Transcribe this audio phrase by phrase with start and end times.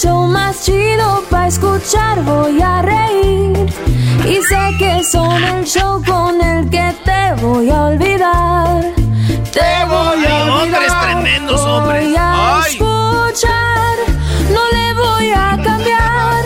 [0.00, 2.22] show más chido para escuchar.
[2.22, 3.66] Voy a reír.
[4.24, 8.82] Y sé que son el show con el que te voy a olvidar.
[9.52, 10.50] Te voy a Ay, olvidar.
[10.50, 12.04] hombres tremendos, hombres.
[12.04, 12.72] Voy a Ay.
[12.72, 13.96] escuchar,
[14.52, 16.44] no le voy a cambiar.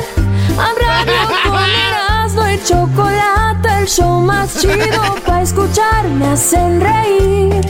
[0.56, 1.12] Radio
[1.50, 7.60] con Erasmo y chocolate, el show más chido para escuchar me hacen reír.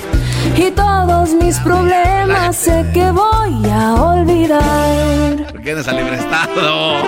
[0.62, 5.50] Y todos mis problemas sé que voy a olvidar.
[5.50, 7.02] ¿Por qué no sale prestado?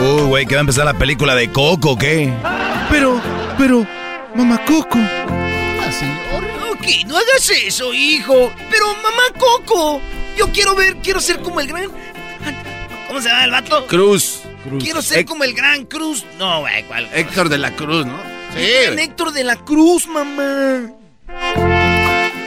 [0.00, 2.32] Uy, güey, que va a empezar la película de Coco, ¿o ¿qué?
[2.90, 3.20] Pero,
[3.56, 3.86] pero,
[4.34, 4.98] mamá Coco.
[6.72, 8.50] Ok, no hagas eso, hijo.
[8.68, 10.00] Pero, mamá Coco,
[10.36, 11.84] yo quiero ver, quiero ser como el gran...
[13.06, 13.86] ¿Cómo se llama el vato?
[13.86, 14.40] Cruz.
[14.64, 14.82] Cruz.
[14.82, 16.24] Quiero ser como el gran Cruz.
[16.36, 17.08] No, güey, ¿cuál?
[17.14, 18.37] Héctor de la Cruz, ¿no?
[18.58, 20.90] Héctor de la Cruz, mamá.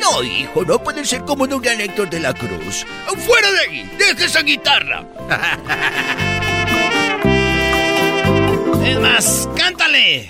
[0.01, 2.85] No, hijo, no puede ser como un gran Héctor de la Cruz.
[3.25, 3.89] ¡Fuera de ahí!
[3.97, 5.05] ¡Deja esa guitarra!
[8.85, 10.29] es más, cántale.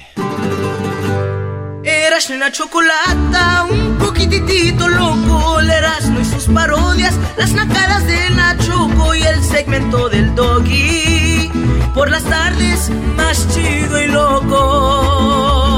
[1.83, 5.59] Eras una chocolata, un poquitito loco.
[5.59, 11.49] El Erasmo y sus parodias, las nacadas de Nachoco y el segmento del doggy.
[11.95, 15.70] Por las tardes, más chido y loco.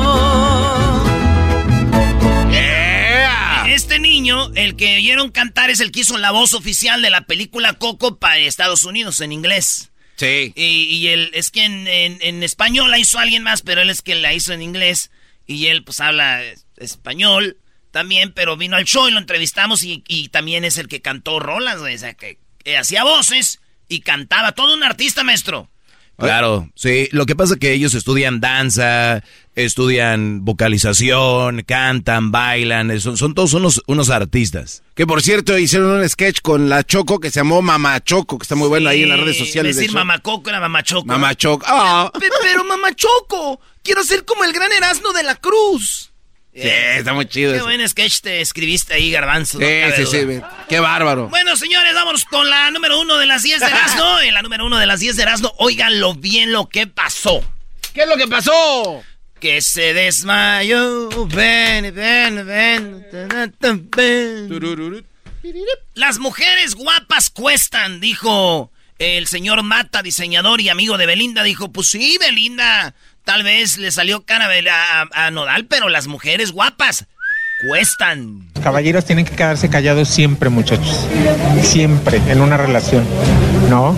[3.74, 7.22] Este niño, el que oyeron cantar, es el que hizo la voz oficial de la
[7.26, 9.90] película Coco para Estados Unidos en inglés.
[10.16, 10.54] Sí.
[10.56, 13.90] Y, y él, es que en, en- en español la hizo alguien más, pero él
[13.90, 15.10] es que la hizo en inglés.
[15.48, 16.42] Y él, pues, habla
[16.78, 17.58] español
[17.90, 21.40] también, pero vino al show y lo entrevistamos y, y también es el que cantó
[21.40, 21.78] rolas.
[21.78, 24.52] O sea, que, que hacía voces y cantaba.
[24.52, 25.70] Todo un artista, maestro.
[26.18, 27.10] Claro, sí.
[27.12, 29.24] Lo que pasa es que ellos estudian danza,
[29.56, 34.84] estudian vocalización, cantan, bailan, son, son todos unos, unos artistas.
[34.96, 38.44] Que por cierto hicieron un sketch con la Choco que se llamó Mamá Choco, que
[38.44, 39.76] está muy bueno ahí en las redes sociales.
[39.76, 41.06] Decir mamá Coco era Choco.
[41.36, 41.66] Choco.
[41.68, 42.12] Ah.
[42.20, 46.13] Pe- pero mamá Choco, quiero ser como el gran Erasmo de la Cruz.
[46.56, 47.66] Sí, está muy chido Qué eso.
[47.66, 49.58] buen sketch te escribiste ahí, Garbanzo.
[49.58, 49.66] Sí,
[49.96, 50.42] sí, sí.
[50.70, 51.28] Qué bárbaro.
[51.30, 54.20] Bueno, señores, vámonos con la número uno de las 10 de Erasmo.
[54.20, 57.44] En la número uno de las 10 de Erasmo, óiganlo bien lo que pasó.
[57.94, 59.04] ¿Qué es lo que pasó?
[59.40, 61.10] Que se desmayó.
[61.28, 63.06] Ven, ven, ven.
[65.96, 71.44] Las mujeres guapas cuestan, dijo el señor Mata, diseñador y amigo de Belinda.
[71.44, 72.94] Dijo, pues sí, Belinda,
[73.24, 74.48] tal vez le salió cara
[75.14, 77.06] a, Nodal, pero las mujeres guapas
[77.68, 78.50] cuestan.
[78.62, 81.08] Caballeros tienen que quedarse callados siempre, muchachos.
[81.62, 83.06] Siempre, en una relación.
[83.70, 83.96] ¿No?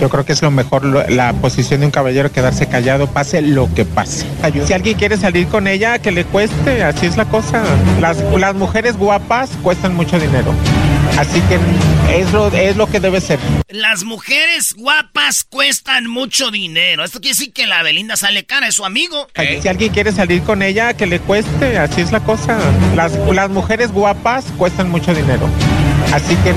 [0.00, 3.72] Yo creo que es lo mejor, la posición de un caballero, quedarse callado, pase lo
[3.72, 4.26] que pase.
[4.66, 7.62] Si alguien quiere salir con ella, que le cueste, así es la cosa.
[8.00, 10.52] Las, las mujeres guapas cuestan mucho dinero.
[11.18, 11.58] Así que
[12.18, 13.38] es lo, es lo que debe ser.
[13.68, 17.04] Las mujeres guapas cuestan mucho dinero.
[17.04, 19.28] Esto quiere decir que la Belinda sale cara, es su amigo.
[19.62, 22.58] Si alguien quiere salir con ella, que le cueste, así es la cosa.
[22.94, 25.48] Las, las mujeres guapas cuestan mucho dinero.
[26.12, 26.54] Así que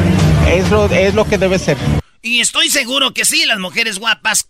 [0.57, 1.77] es lo, es lo que debe ser.
[2.21, 4.49] Y estoy seguro que sí, las mujeres guapas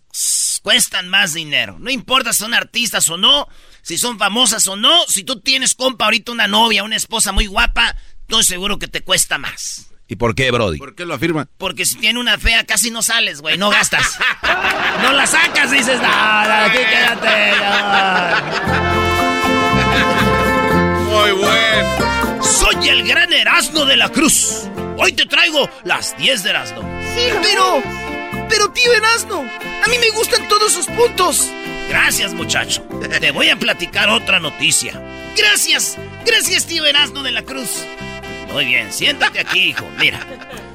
[0.62, 1.78] cuestan más dinero.
[1.78, 3.46] No importa si son artistas o no,
[3.82, 7.46] si son famosas o no, si tú tienes compa ahorita una novia, una esposa muy
[7.46, 9.89] guapa, estoy seguro que te cuesta más.
[10.10, 10.76] ¿Y por qué, Brody?
[10.76, 11.46] ¿Por qué lo afirma?
[11.56, 14.18] Porque si tiene una fea casi no sales, güey, no gastas.
[15.02, 17.52] no la sacas, dices, no, no, aquí quédate.
[21.04, 22.42] Muy bueno.
[22.42, 24.64] Soy el gran Erasmo de la Cruz.
[24.98, 26.80] Hoy te traigo las 10 de Erasmo.
[27.14, 27.80] Sí, Pero,
[28.48, 29.44] pero tío Erasmo,
[29.84, 31.48] a mí me gustan todos sus puntos.
[31.88, 32.82] Gracias, muchacho.
[33.20, 35.00] Te voy a platicar otra noticia.
[35.36, 35.96] Gracias,
[36.26, 37.84] gracias, tío Erasmo de la Cruz.
[38.52, 39.88] Muy bien, siéntate aquí, hijo.
[39.98, 40.26] Mira,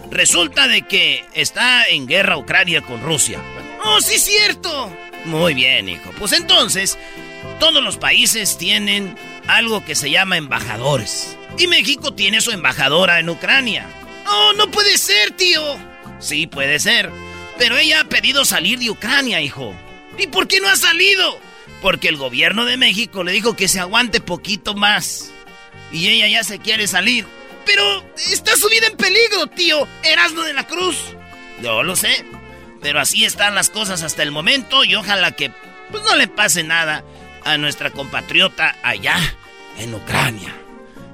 [0.09, 3.39] resulta de que está en guerra Ucrania con Rusia.
[3.83, 4.91] ¡Oh, sí, cierto!
[5.25, 6.11] Muy bien, hijo.
[6.17, 6.97] Pues entonces,
[7.59, 9.17] todos los países tienen
[9.47, 11.37] algo que se llama embajadores.
[11.57, 13.87] Y México tiene su embajadora en Ucrania.
[14.27, 15.61] ¡Oh, no puede ser, tío!
[16.19, 17.11] Sí, puede ser.
[17.57, 19.75] Pero ella ha pedido salir de Ucrania, hijo.
[20.17, 21.39] ¿Y por qué no ha salido?
[21.81, 25.31] Porque el gobierno de México le dijo que se aguante poquito más.
[25.91, 27.25] Y ella ya se quiere salir.
[27.65, 29.87] Pero está su vida en peligro, tío.
[30.03, 30.97] Erasmo de la Cruz.
[31.61, 32.25] Yo lo sé.
[32.81, 35.51] Pero así están las cosas hasta el momento y ojalá que
[35.91, 37.03] pues, no le pase nada
[37.43, 39.17] a nuestra compatriota allá
[39.79, 40.53] en Ucrania.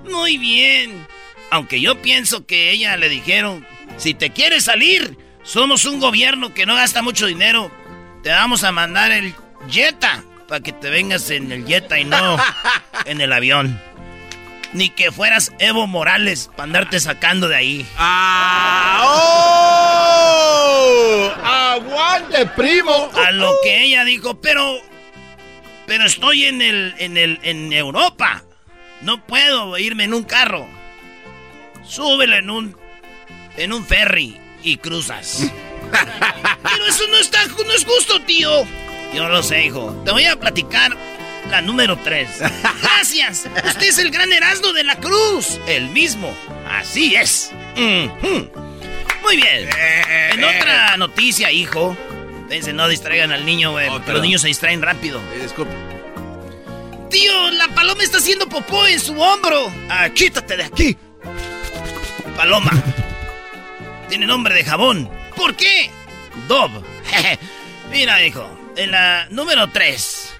[0.09, 1.07] Muy bien.
[1.49, 3.65] Aunque yo pienso que ella le dijeron,
[3.97, 7.71] si te quieres salir, somos un gobierno que no gasta mucho dinero.
[8.23, 9.33] Te vamos a mandar el
[9.69, 12.37] Jetta para que te vengas en el Jetta y no
[13.05, 13.81] en el avión.
[14.73, 17.85] Ni que fueras Evo Morales para andarte sacando de ahí.
[17.97, 19.03] ¡Ah!
[19.05, 19.71] ¡Oh!
[21.43, 23.11] ¡Aguante, primo!
[23.13, 24.77] A lo que ella dijo, pero.
[25.87, 26.95] Pero estoy en el.
[26.99, 27.39] en el.
[27.43, 28.43] en Europa.
[29.01, 30.67] No puedo irme en un carro.
[31.83, 32.77] Súbelo en un.
[33.57, 35.51] en un ferry y cruzas.
[36.63, 37.45] pero eso no está.
[37.45, 38.65] no es justo, tío.
[39.13, 40.01] Yo lo sé, hijo.
[40.05, 40.95] Te voy a platicar
[41.49, 42.29] la número 3.
[42.81, 43.47] Gracias.
[43.65, 45.59] Usted es el gran Erasmo de la Cruz.
[45.67, 46.35] El mismo.
[46.69, 47.51] Así es.
[47.75, 49.69] Muy bien.
[50.31, 51.95] En otra noticia, hijo.
[52.47, 53.89] Fíjense, no distraigan al niño, güey.
[53.89, 55.21] los niños se distraen rápido.
[55.33, 55.73] Eh, disculpe.
[57.09, 59.71] Tío, la paloma está haciendo popó en su hombro.
[59.89, 60.97] Ah, quítate de aquí.
[62.35, 62.71] Paloma.
[64.09, 65.09] Tiene nombre de jabón.
[65.35, 65.89] ¿Por qué?
[66.47, 66.71] Dob.
[67.91, 68.49] Mira, hijo.
[68.75, 70.30] En la número 3.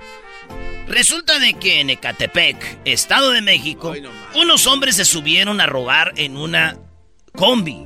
[0.92, 3.94] Resulta de que en Ecatepec, Estado de México,
[4.36, 6.78] unos hombres se subieron a robar en una
[7.34, 7.86] combi.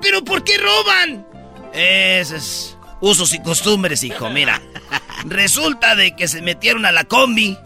[0.00, 1.26] ¿Pero por qué roban?
[1.74, 4.62] Esos usos y costumbres, hijo, mira.
[5.26, 7.58] Resulta de que se metieron a la combi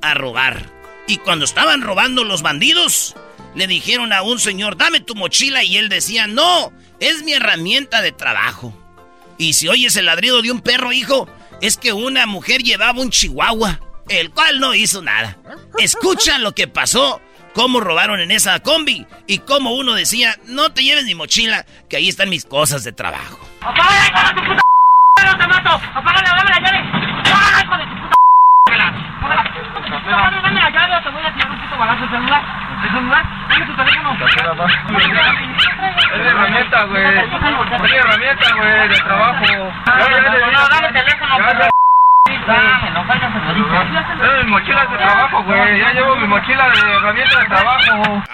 [0.00, 0.70] a robar.
[1.08, 3.16] Y cuando estaban robando los bandidos,
[3.56, 8.00] le dijeron a un señor, dame tu mochila, y él decía, no, es mi herramienta
[8.00, 8.72] de trabajo.
[9.38, 11.28] Y si oyes el ladrido de un perro, hijo,
[11.60, 15.36] es que una mujer llevaba un chihuahua, el cual no hizo nada.
[15.78, 17.20] Escucha lo que pasó,
[17.54, 21.96] cómo robaron en esa combi y cómo uno decía, no te lleves mi mochila, que
[21.96, 23.38] ahí están mis cosas de trabajo.
[23.62, 24.62] ¡Apágale, hijo de tu puta!
[25.24, 25.80] ¡No te mato!
[25.94, 26.78] ¡Apágale, dame la llave!
[27.32, 28.14] ¡Ah, hijo de tu puta!
[29.96, 32.66] ¡Apágale, dame la llave o te voy a tirar un puto balazo de celular!
[32.76, 33.24] ¿El celular?
[33.48, 34.12] Dame tu teléfono.
[34.12, 34.18] Es
[36.22, 37.04] de herramienta, güey.
[37.04, 37.30] Es
[37.82, 39.44] de herramienta, güey, de trabajo.
[39.46, 40.04] No,
[40.68, 41.75] dame el teléfono,
[42.46, 43.06] no
[44.56, 45.80] de trabajo, güey.
[45.80, 48.24] Ya llevo mi mochila de herramienta de trabajo.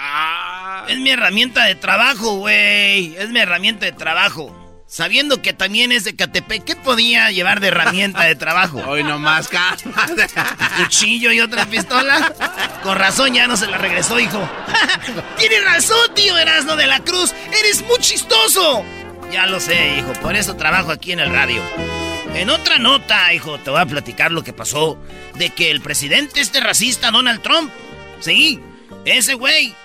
[0.87, 3.15] Es mi herramienta de trabajo, güey.
[3.17, 4.59] Es mi herramienta de trabajo.
[4.85, 8.79] Sabiendo que también es de Catepec, ¿qué podía llevar de herramienta de trabajo?
[8.87, 9.49] Hoy nomás,
[10.77, 12.31] ¿Cuchillo y otra pistola?
[12.83, 14.47] Con razón ya no se la regresó, hijo.
[15.37, 17.33] Tienes razón, tío Erasmo de la Cruz.
[17.47, 18.85] Eres muy chistoso.
[19.31, 20.13] Ya lo sé, hijo.
[20.21, 21.63] Por eso trabajo aquí en el radio.
[22.35, 24.99] En otra nota, hijo, te voy a platicar lo que pasó
[25.35, 27.71] de que el presidente este racista, Donald Trump,
[28.19, 28.59] sí,
[29.05, 29.75] ese güey,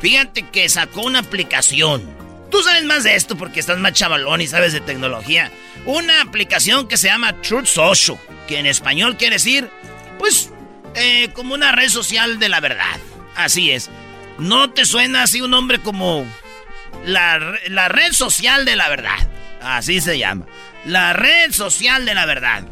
[0.00, 2.02] fíjate que sacó una aplicación.
[2.50, 5.52] Tú sabes más de esto porque estás más chavalón y sabes de tecnología.
[5.84, 9.70] Una aplicación que se llama Truth Social, que en español quiere decir,
[10.18, 10.50] pues,
[10.94, 12.98] eh, como una red social de la verdad.
[13.36, 13.90] Así es.
[14.38, 16.26] ¿No te suena así un nombre como
[17.04, 17.38] la,
[17.68, 19.28] la red social de la verdad?
[19.60, 20.46] Así se llama.
[20.88, 22.64] La red social de la verdad.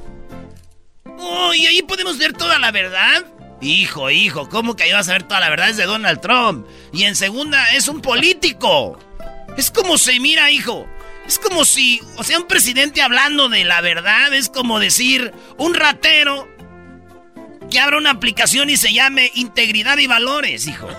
[1.19, 3.27] Oh, y ahí podemos ver toda la verdad.
[3.61, 5.69] Hijo, hijo, ¿cómo que ahí vas a ver toda la verdad?
[5.69, 6.67] Es de Donald Trump.
[6.95, 8.99] Y en segunda, es un político.
[9.59, 10.89] Es como se mira, hijo.
[11.27, 15.75] Es como si, o sea, un presidente hablando de la verdad es como decir un
[15.75, 16.49] ratero
[17.71, 20.89] que abra una aplicación y se llame Integridad y Valores, hijo.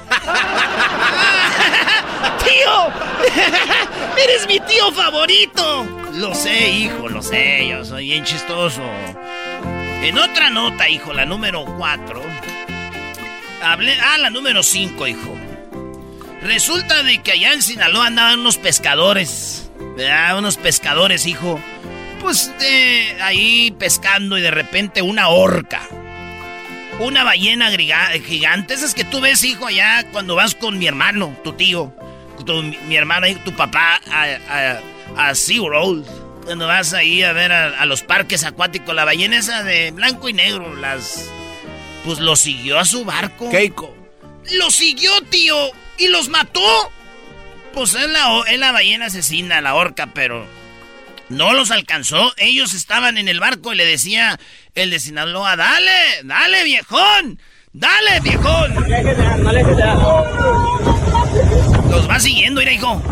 [2.43, 2.93] ¡Tío!
[4.23, 5.96] ¡Eres mi tío favorito!
[6.17, 7.67] Lo sé, hijo, lo sé.
[7.69, 8.81] Yo soy bien chistoso.
[10.01, 12.23] En otra nota, hijo, la número 4.
[13.61, 13.95] Hablé.
[14.01, 15.37] Ah, la número 5, hijo.
[16.41, 19.69] Resulta de que allá en Sinaloa andaban unos pescadores.
[19.95, 20.39] ¿verdad?
[20.39, 21.59] Unos pescadores, hijo.
[22.19, 22.51] Pues
[23.21, 25.83] ahí pescando y de repente una orca.
[26.99, 28.73] Una ballena gigante.
[28.73, 31.93] Esas que tú ves, hijo, allá cuando vas con mi hermano, tu tío,
[32.87, 34.01] mi hermana y tu papá
[35.15, 36.05] a SeaWorld.
[36.45, 40.29] Cuando vas ahí a ver a, a los parques acuáticos, la ballena esa de blanco
[40.29, 41.29] y negro, las...
[42.05, 43.49] Pues lo siguió a su barco.
[43.49, 43.93] Keiko.
[44.53, 45.55] Lo siguió, tío,
[45.97, 46.91] y los mató.
[47.73, 50.47] Pues es la, es la ballena asesina, la orca, pero
[51.27, 52.33] no los alcanzó.
[52.37, 54.39] Ellos estaban en el barco y le decía
[54.73, 55.91] el de Sinaloa, dale,
[56.23, 57.39] dale, viejón,
[57.73, 58.73] dale, viejón.
[61.91, 63.03] Los va siguiendo, mira, hijo.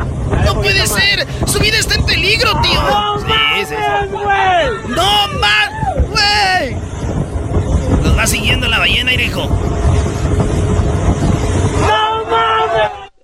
[0.46, 3.20] No puede ser, su vida está en peligro, tío.
[3.20, 4.90] Sí, sí, sí.
[4.90, 5.70] No más,
[6.08, 6.76] güey.
[8.04, 9.50] Los va siguiendo la ballena, hijo.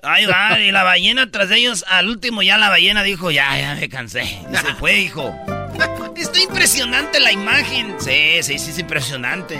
[0.03, 3.57] Ahí va, y la ballena tras de ellos, al último ya la ballena dijo, ya,
[3.59, 4.23] ya me cansé.
[4.51, 5.33] Y se fue, hijo.
[6.17, 7.95] Está impresionante la imagen.
[7.99, 9.59] Sí, sí, sí, es impresionante.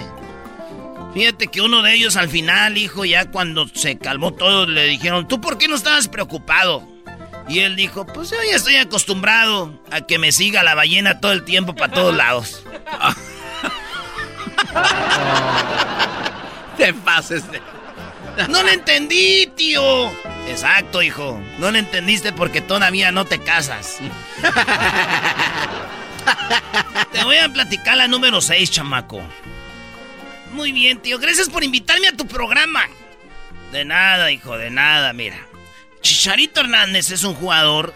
[1.13, 5.27] Fíjate que uno de ellos al final, hijo, ya cuando se calmó todo, le dijeron,
[5.27, 6.87] ¿tú por qué no estabas preocupado?
[7.47, 11.33] Y él dijo, pues yo ya estoy acostumbrado a que me siga la ballena todo
[11.33, 12.63] el tiempo para todos lados.
[16.77, 17.61] Te pases de...
[18.47, 20.09] No le entendí, tío.
[20.47, 21.41] Exacto, hijo.
[21.59, 23.97] No le entendiste porque todavía no te casas.
[27.11, 29.21] te voy a platicar la número 6, chamaco.
[30.53, 31.19] Muy bien, tío.
[31.19, 32.85] Gracias por invitarme a tu programa.
[33.71, 35.47] De nada, hijo, de nada, mira.
[36.01, 37.93] Chicharito Hernández es un jugador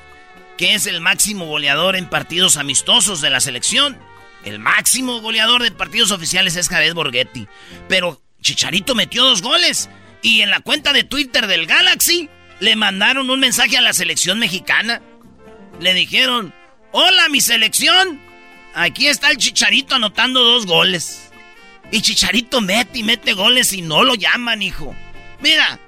[0.57, 3.97] que es el máximo goleador en partidos amistosos de la selección.
[4.43, 7.47] El máximo goleador de partidos oficiales es Jared Borghetti.
[7.89, 9.89] Pero Chicharito metió dos goles.
[10.21, 14.39] Y en la cuenta de Twitter del Galaxy le mandaron un mensaje a la selección
[14.39, 15.01] mexicana.
[15.79, 16.53] Le dijeron,
[16.91, 18.21] hola mi selección.
[18.75, 21.31] Aquí está el Chicharito anotando dos goles.
[21.91, 24.95] Y Chicharito mete y mete goles y no lo llaman, hijo.
[25.41, 25.79] Mira,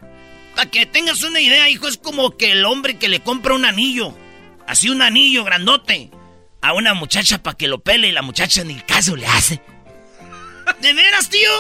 [0.57, 3.63] para que tengas una idea, hijo, es como que el hombre que le compra un
[3.63, 4.17] anillo,
[4.65, 6.09] así un anillo grandote,
[6.63, 9.61] a una muchacha para que lo pele y la muchacha ni caso le hace.
[10.81, 11.51] ¿De veras, tío?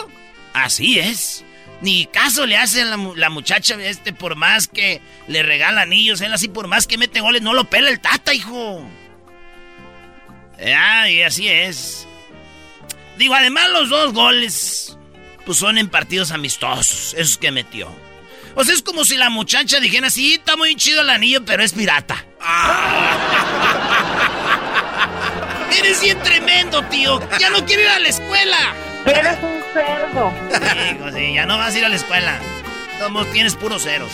[0.53, 1.45] Así es.
[1.81, 6.21] Ni caso le hace a la, la muchacha este por más que le regala anillos,
[6.21, 8.83] él así por más que mete goles, no lo pela el tata, hijo.
[10.75, 12.07] Ah, y así es.
[13.19, 14.97] Digo, además los dos goles,
[15.45, 18.06] pues son en partidos amistosos, esos que metió.
[18.59, 21.63] O sea, es como si la muchacha dijera, sí, está muy chido el anillo, pero
[21.63, 22.25] es pirata.
[25.77, 27.21] Eres bien tremendo, tío.
[27.39, 28.57] Ya no quiero ir a la escuela.
[29.05, 30.33] Eres un cerdo.
[30.91, 32.39] Hijo, sí, ya no vas a ir a la escuela.
[32.97, 34.11] Todos tienes puros ceros.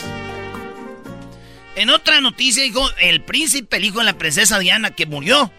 [1.75, 5.53] En otra noticia, hijo, el príncipe, el hijo de la princesa Diana, que murió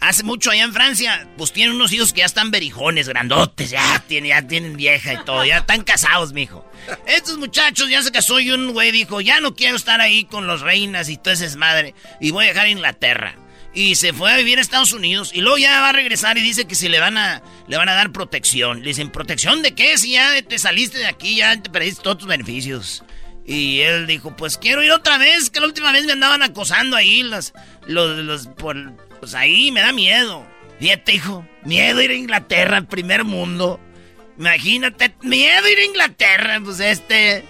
[0.00, 4.02] hace mucho allá en Francia, pues tiene unos hijos que ya están berijones, grandotes, ya,
[4.08, 6.68] tiene, ya tienen vieja y todo, ya están casados, mijo.
[7.06, 10.46] Estos muchachos ya se casó y un güey dijo, ya no quiero estar ahí con
[10.46, 13.36] los reinas y todo ese desmadre, y voy a dejar Inglaterra.
[13.72, 16.40] Y se fue a vivir a Estados Unidos y luego ya va a regresar y
[16.40, 18.80] dice que si le van a le van a dar protección.
[18.80, 19.96] Le dicen, ¿protección de qué?
[19.96, 23.04] Si ya te saliste de aquí, ya te perdiste todos tus beneficios.
[23.46, 26.96] Y él dijo, pues quiero ir otra vez, que la última vez me andaban acosando
[26.96, 27.52] ahí, los,
[27.86, 28.48] los, los,
[29.20, 30.44] pues ahí me da miedo.
[30.80, 33.78] Fíjate, hijo, miedo ir a Inglaterra, el primer mundo.
[34.38, 37.44] Imagínate, miedo ir a Inglaterra, pues este...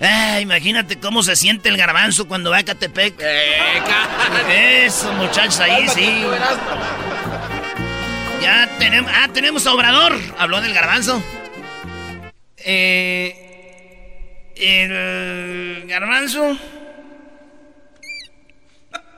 [0.00, 3.20] Ah, imagínate cómo se siente el garbanzo cuando va a Catepec.
[4.48, 6.22] Eso, muchachos, ahí sí.
[8.40, 9.10] Ya tenemos...
[9.12, 10.16] Ah, tenemos a Obrador.
[10.38, 11.20] Habló del garbanzo.
[12.58, 13.44] Eh...
[14.54, 16.56] El garbanzo...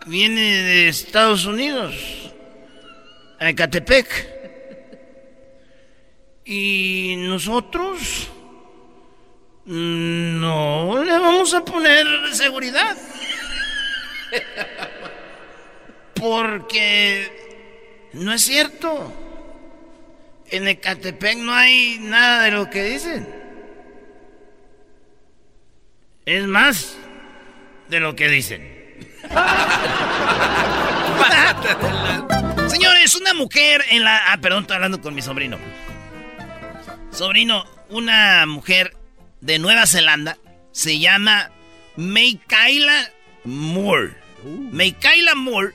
[0.07, 1.95] Viene de Estados Unidos.
[3.39, 4.29] A Catepec.
[6.45, 8.31] Y nosotros...
[9.71, 12.97] No le vamos a poner seguridad.
[16.15, 19.13] Porque no es cierto.
[20.49, 23.29] En Ecatepec no hay nada de lo que dicen.
[26.27, 26.97] Es más
[27.89, 28.70] de lo que dicen.
[32.69, 34.33] Señores, una mujer en la...
[34.33, 35.59] Ah, perdón, estoy hablando con mi sobrino.
[37.13, 38.97] Sobrino, una mujer
[39.41, 40.39] de Nueva Zelanda
[40.73, 41.51] se llama
[41.97, 43.11] Meikaila
[43.45, 44.15] Moore.
[44.45, 45.75] Meikaila Moore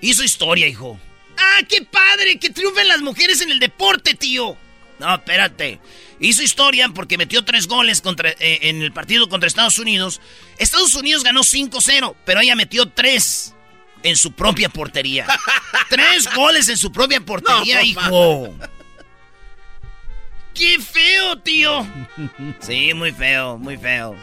[0.00, 0.98] hizo historia, hijo.
[1.36, 2.38] ¡Ah, qué padre!
[2.38, 4.56] ¡Que triunfen las mujeres en el deporte, tío!
[4.98, 5.78] No, espérate.
[6.20, 10.20] Hizo historia porque metió tres goles contra, eh, en el partido contra Estados Unidos.
[10.58, 13.54] Estados Unidos ganó 5-0, pero ella metió tres
[14.02, 15.26] en su propia portería.
[15.88, 18.54] tres goles en su propia portería, hijo.
[20.54, 21.86] ¡Qué feo, tío!
[22.58, 24.16] Sí, muy feo, muy feo.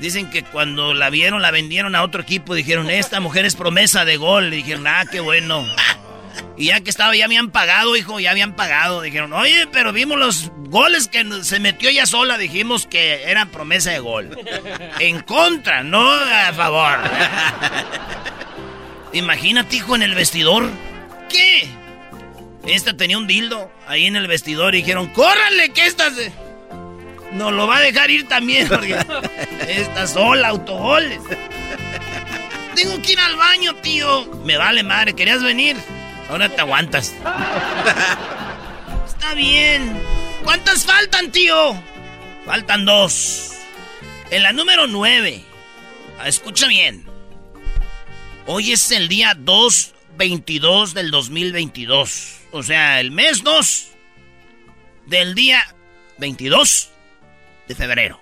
[0.00, 2.54] Dicen que cuando la vieron, la vendieron a otro equipo.
[2.54, 4.52] Dijeron, esta mujer es promesa de gol.
[4.52, 5.66] Y dijeron, ah, qué bueno.
[6.56, 9.02] Y ya que estaba, ya habían pagado, hijo, ya habían pagado.
[9.02, 12.38] Dijeron, oye, pero vimos los goles que se metió ella sola.
[12.38, 14.38] Dijimos que eran promesa de gol.
[15.00, 16.98] En contra, no a favor.
[19.12, 20.70] Imagínate, hijo, en el vestidor.
[21.28, 21.68] ¿Qué?
[22.66, 26.32] Esta tenía un dildo ahí en el vestidor y dijeron, ¡córranle que esta se...
[27.32, 28.96] Nos lo va a dejar ir también porque
[29.68, 31.20] está sola, autogoles.
[32.74, 34.26] Tengo que ir al baño, tío.
[34.44, 35.76] Me vale madre, ¿querías venir?
[36.28, 37.14] Ahora te aguantas.
[39.06, 40.00] Está bien.
[40.42, 41.80] ¿Cuántas faltan, tío?
[42.44, 43.52] Faltan dos.
[44.30, 45.42] En la número nueve.
[46.24, 47.04] Escucha bien.
[48.46, 52.36] Hoy es el día 2-22 del 2022.
[52.52, 53.88] O sea, el mes 2
[55.06, 55.62] del día
[56.18, 56.90] 22
[57.68, 58.20] de febrero.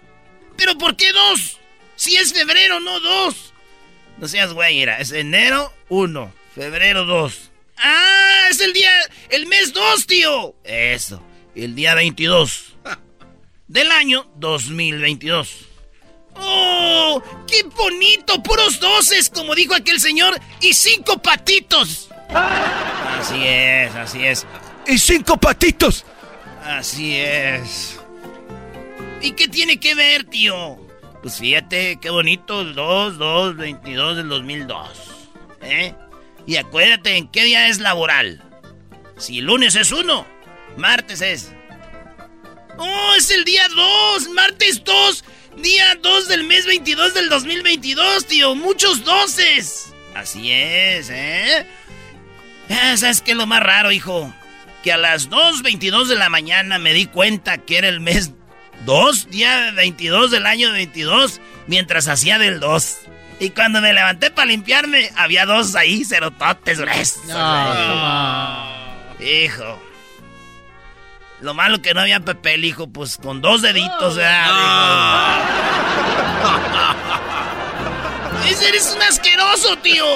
[0.57, 1.59] ¿Pero por qué 2?
[1.97, 3.53] Si es febrero, no 2.
[4.19, 4.99] No seas güey, era.
[4.99, 7.51] Es enero 1, febrero 2.
[7.79, 8.49] ¡Ah!
[8.51, 8.91] Es el día.
[9.31, 10.55] El mes 2, tío.
[10.65, 11.23] Eso.
[11.55, 12.75] El día 22
[13.69, 15.67] del año 2022.
[16.37, 17.23] ¡Oh!
[17.47, 18.43] ¡Qué bonito!
[18.43, 22.09] Puros doces, como dijo aquel señor, y cinco patitos.
[22.31, 24.47] Así es, así es.
[24.87, 26.05] ¡Y cinco patitos!
[26.63, 27.99] Así es.
[29.23, 30.77] ¿Y qué tiene que ver, tío?
[31.23, 34.89] Pues fíjate, qué bonito, el 2, 2, 22 del 2002.
[35.63, 35.95] ¿Eh?
[36.47, 38.43] Y acuérdate en qué día es laboral.
[39.17, 40.27] Si lunes es uno,
[40.77, 41.53] martes es.
[42.77, 44.29] ¡Oh, es el día 2!
[44.31, 45.25] ¡Martes 2!
[45.59, 48.55] Día 2 del mes 22 del 2022, tío.
[48.57, 49.95] Muchos doces.
[50.15, 51.67] Así es, ¿eh?
[52.69, 54.35] Ah, ¿Sabes qué es lo más raro, hijo?
[54.83, 58.33] Que a las 2.22 de la mañana me di cuenta que era el mes
[58.85, 62.99] 2, día 22 del año 22, mientras hacía del 2.
[63.41, 67.23] Y cuando me levanté para limpiarme, había dos ahí, cerototes gruesos.
[69.21, 69.83] Hijo.
[71.41, 75.43] Lo malo que no había papel, hijo, pues con dos deditos, ¿verdad?
[78.49, 80.07] Ese eres un asqueroso, tío.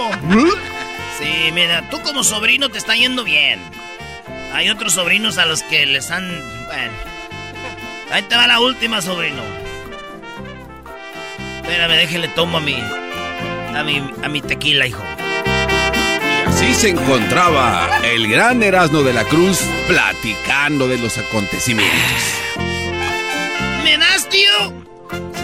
[1.18, 3.60] Sí, mira, tú como sobrino te está yendo bien.
[4.54, 6.26] Hay otros sobrinos a los que les han...
[6.66, 6.92] Bueno.
[8.10, 9.42] Ahí te va la última, sobrino.
[11.60, 12.76] Espérame, déjele tomo a mi...
[13.78, 15.02] A mi, a mi tequila, hijo.
[15.06, 21.94] Y así se encontraba el gran Erasmo de la Cruz platicando de los acontecimientos.
[23.84, 24.84] ¿Me das, tío?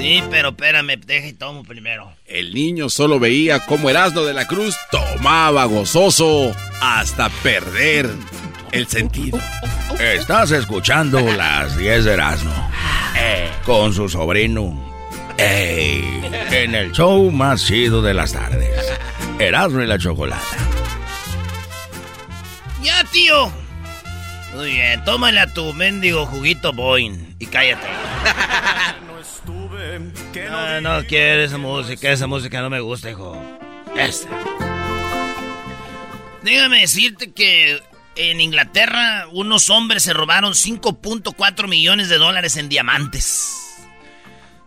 [0.00, 2.12] Sí, pero espérame, deja y tomo primero.
[2.26, 8.10] El niño solo veía cómo Erasmo de la Cruz tomaba gozoso hasta perder
[8.72, 9.38] el sentido.
[10.00, 12.52] Estás escuchando las 10 de Erasmo
[13.64, 14.83] con su sobrino.
[15.38, 18.70] Ey, en el show más chido de las tardes.
[19.38, 20.44] Erasmo y la chocolate.
[22.82, 23.52] Ya, tío.
[24.54, 27.88] Muy bien, tómale a tu mendigo juguito Boing y cállate.
[30.50, 33.40] No, no quiero esa música, esa música no me gusta, hijo.
[33.96, 34.28] Esta.
[36.42, 37.80] Déjame decirte que
[38.16, 43.63] en Inglaterra unos hombres se robaron 5.4 millones de dólares en diamantes.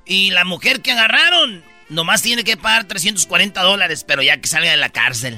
[0.07, 4.71] Y la mujer que agarraron nomás tiene que pagar 340 dólares, pero ya que salga
[4.71, 5.37] de la cárcel.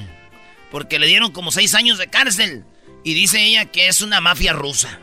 [0.70, 2.64] Porque le dieron como 6 años de cárcel.
[3.02, 5.00] Y dice ella que es una mafia rusa.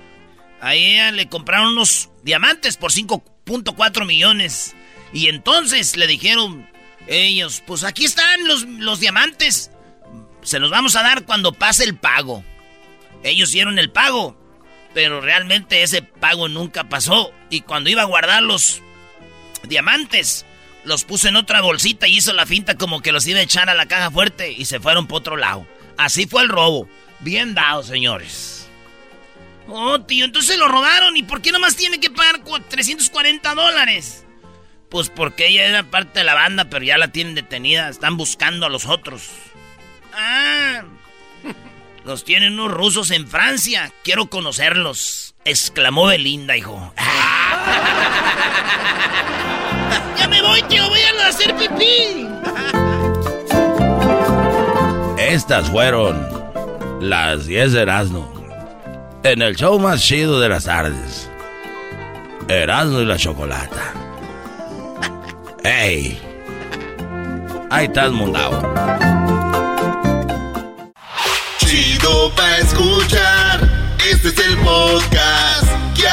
[0.61, 4.75] A ella le compraron unos diamantes por 5.4 millones.
[5.13, 6.69] Y entonces le dijeron
[7.07, 9.71] ellos, pues aquí están los, los diamantes.
[10.41, 12.43] Se los vamos a dar cuando pase el pago.
[13.23, 14.37] Ellos hicieron el pago,
[14.93, 17.31] pero realmente ese pago nunca pasó.
[17.49, 18.81] Y cuando iba a guardar los
[19.67, 20.45] diamantes,
[20.83, 23.69] los puso en otra bolsita y hizo la finta como que los iba a echar
[23.69, 25.67] a la caja fuerte y se fueron por otro lado.
[25.97, 26.87] Así fue el robo.
[27.19, 28.67] Bien dado, señores.
[29.67, 31.17] Oh, tío, entonces lo robaron.
[31.17, 34.25] ¿Y por qué nomás tiene que pagar 340 dólares?
[34.89, 37.89] Pues porque ella era parte de la banda, pero ya la tienen detenida.
[37.89, 39.29] Están buscando a los otros.
[40.13, 40.83] Ah.
[42.05, 43.91] Los tienen unos rusos en Francia.
[44.05, 45.35] Quiero conocerlos.
[45.43, 46.93] Exclamó Belinda, hijo.
[50.17, 50.87] ya me voy, tío.
[50.89, 52.27] Voy a hacer pipí.
[55.17, 56.27] Estas fueron
[57.01, 58.33] las 10 de Erasmo.
[59.23, 61.29] En el show más chido de las tardes.
[62.47, 63.93] Erasmo y la chocolata.
[65.63, 66.17] ¡Ey!
[67.69, 68.61] Ahí estás, mundao.
[71.57, 73.59] Chido pa' escuchar.
[74.09, 75.56] Este es el podcast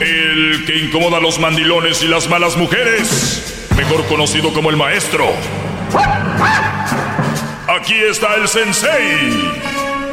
[0.00, 5.26] El que incomoda a los mandilones y las malas mujeres, mejor conocido como el maestro.
[7.68, 9.60] Aquí está el sensei.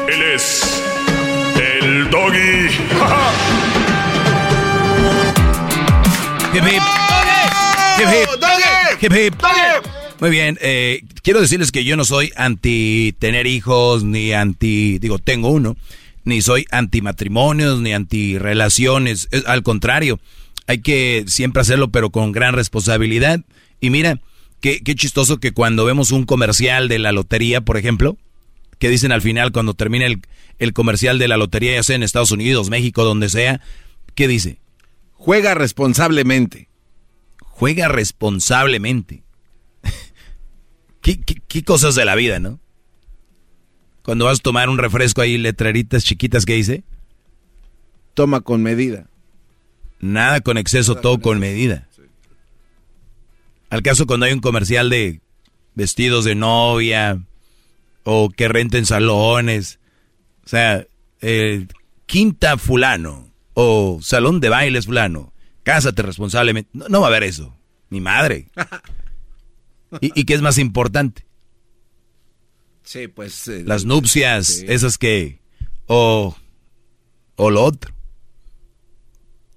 [0.08, 0.84] Él es
[1.56, 2.68] el doggy.
[6.54, 6.84] Hip hip.
[8.00, 9.02] Hip hip.
[9.02, 9.34] Hip hip.
[10.20, 15.20] Muy bien, eh, quiero decirles que yo no soy anti tener hijos, ni anti, digo,
[15.20, 15.78] tengo uno,
[16.28, 20.20] ni soy anti matrimonios, ni anti relaciones, Es- al contrario,
[20.68, 23.40] hay que siempre hacerlo, pero con gran responsabilidad.
[23.80, 24.20] Y mira,
[24.60, 28.18] qué, qué chistoso que cuando vemos un comercial de la lotería, por ejemplo,
[28.78, 30.22] que dicen al final cuando termina el,
[30.60, 33.62] el comercial de la lotería, ya sea en Estados Unidos, México, donde sea,
[34.14, 34.60] ¿qué dice?
[35.14, 36.68] Juega responsablemente.
[37.40, 39.24] Juega responsablemente.
[41.02, 42.60] ¿Qué, qué, qué cosas de la vida, ¿no?
[44.08, 46.86] Cuando vas a tomar un refresco ahí, letreritas chiquitas que dice.
[48.14, 49.10] Toma con medida.
[50.00, 51.90] Nada con exceso, todo con medida.
[53.70, 55.20] Al caso cuando hay un comercial de
[55.76, 57.22] vestidos de novia
[58.06, 59.78] o que renten salones,
[60.46, 60.88] o sea,
[61.20, 61.68] eh,
[62.06, 66.70] quinta fulano o salón de bailes fulano, cásate responsablemente.
[66.72, 67.58] No, no va a haber eso,
[67.90, 68.48] mi madre.
[70.00, 71.27] ¿Y, y qué es más importante?
[72.88, 73.50] Sí, pues.
[73.50, 74.66] eh, Las nupcias, sí.
[74.70, 75.40] esas que...
[75.88, 76.34] O,
[77.36, 77.94] o lo otro.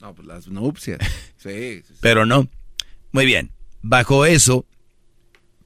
[0.00, 0.98] No, pues las nupcias.
[1.36, 1.94] Sí, sí, sí.
[2.00, 2.48] Pero no.
[3.12, 3.50] Muy bien.
[3.82, 4.66] Bajo eso,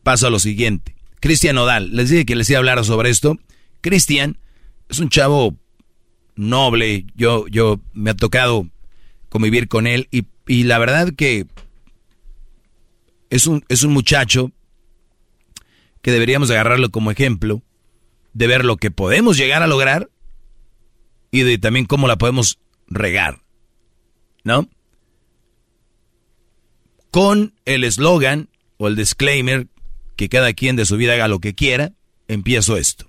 [0.04, 0.94] paso a lo siguiente.
[1.20, 3.36] Cristian Odal, les dije que les iba a hablar sobre esto.
[3.80, 4.38] Cristian
[4.88, 5.56] es un chavo
[6.36, 7.06] noble.
[7.16, 8.68] Yo, yo me ha tocado
[9.30, 11.46] convivir con él y, y la verdad que
[13.30, 14.52] es un, es un muchacho
[16.04, 17.64] que deberíamos agarrarlo como ejemplo
[18.32, 20.08] de ver lo que podemos llegar a lograr
[21.32, 23.42] y de también cómo la podemos regar.
[24.44, 24.68] ¿No?
[27.14, 29.68] con el eslogan o el disclaimer
[30.16, 31.92] que cada quien de su vida haga lo que quiera,
[32.26, 33.08] empiezo esto.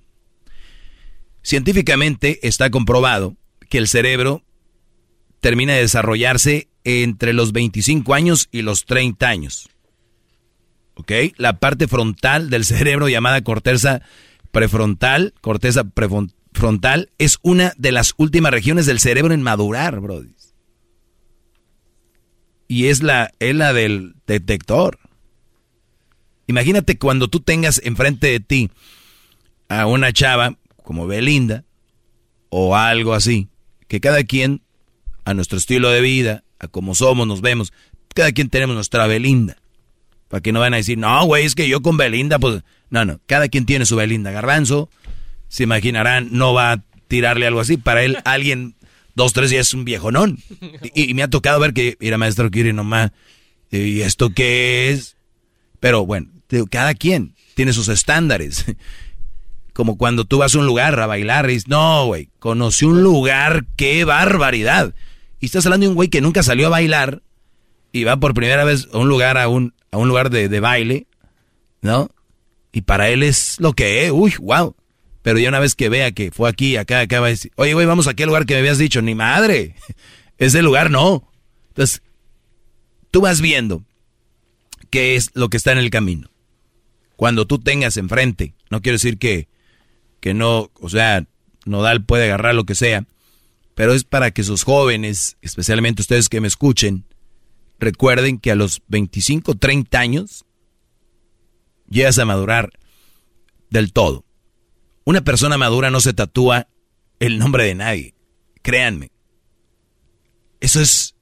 [1.42, 3.36] Científicamente está comprobado
[3.68, 4.44] que el cerebro
[5.40, 9.70] termina de desarrollarse entre los 25 años y los 30 años.
[11.36, 14.02] La parte frontal del cerebro llamada corteza
[14.50, 20.36] prefrontal, corteza prefrontal, es una de las últimas regiones del cerebro en madurar, brody
[22.68, 24.98] y es la, es la del detector.
[26.46, 28.70] Imagínate cuando tú tengas enfrente de ti
[29.68, 31.64] a una chava como Belinda
[32.48, 33.48] o algo así,
[33.88, 34.62] que cada quien
[35.24, 37.72] a nuestro estilo de vida, a como somos, nos vemos,
[38.14, 39.56] cada quien tenemos nuestra Belinda.
[40.28, 43.04] Para que no van a decir, no, güey, es que yo con Belinda, pues, no,
[43.04, 44.32] no, cada quien tiene su Belinda.
[44.32, 44.90] Garbanzo,
[45.48, 47.76] se imaginarán, no va a tirarle algo así.
[47.76, 48.74] Para él, alguien
[49.14, 50.38] dos, tres días es un viejonón.
[50.94, 53.12] Y, y me ha tocado ver que, mira, maestro Kiri nomás,
[53.70, 55.16] ¿y esto qué es?
[55.80, 56.28] Pero bueno,
[56.70, 58.64] cada quien tiene sus estándares.
[59.72, 63.02] Como cuando tú vas a un lugar a bailar y dices, no, güey, conocí un
[63.02, 64.94] lugar, qué barbaridad.
[65.38, 67.22] Y estás hablando de un güey que nunca salió a bailar
[67.92, 70.60] y va por primera vez a un lugar, a un, a un lugar de, de
[70.60, 71.06] baile,
[71.80, 72.10] ¿no?
[72.70, 74.76] Y para él es lo que es, uy, wow.
[75.22, 77.72] Pero ya una vez que vea que fue aquí, acá, acá, va a decir, oye,
[77.72, 79.74] güey, vamos a aquel lugar que me habías dicho, ni madre,
[80.38, 81.32] ese lugar no.
[81.68, 82.02] Entonces,
[83.10, 83.84] tú vas viendo
[84.90, 86.28] qué es lo que está en el camino.
[87.16, 89.48] Cuando tú tengas enfrente, no quiero decir que,
[90.20, 91.24] que no, o sea,
[91.64, 93.06] Nodal puede agarrar lo que sea,
[93.74, 97.06] pero es para que sus jóvenes, especialmente ustedes que me escuchen,
[97.78, 100.44] recuerden que a los 25, 30 años
[101.88, 102.70] llegas a madurar
[103.70, 104.24] del todo.
[105.04, 106.68] Una persona madura no se tatúa
[107.20, 108.14] el nombre de nadie,
[108.62, 109.10] créanme.
[110.60, 111.14] Eso es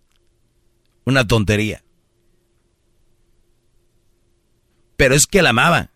[1.05, 1.85] una tontería.
[4.97, 5.91] Pero es que la amaba.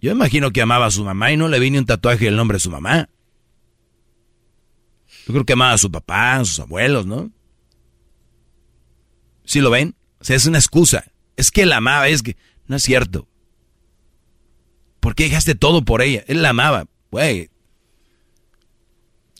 [0.00, 2.56] Yo imagino que amaba a su mamá y no le vi un tatuaje del nombre
[2.56, 3.08] de su mamá.
[5.26, 7.30] Yo creo que amaba a su papá, a sus abuelos, ¿no?
[9.44, 9.94] ¿Sí lo ven?
[10.20, 11.04] O sea, es una excusa.
[11.36, 12.36] Es que la amaba, es que...
[12.66, 13.28] No es cierto.
[15.00, 16.24] ¿Por qué dejaste todo por ella?
[16.26, 16.86] Él la amaba.
[17.10, 17.50] Güey.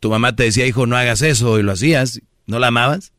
[0.00, 2.20] Tu mamá te decía, hijo, no hagas eso y lo hacías.
[2.46, 3.12] ¿No la amabas?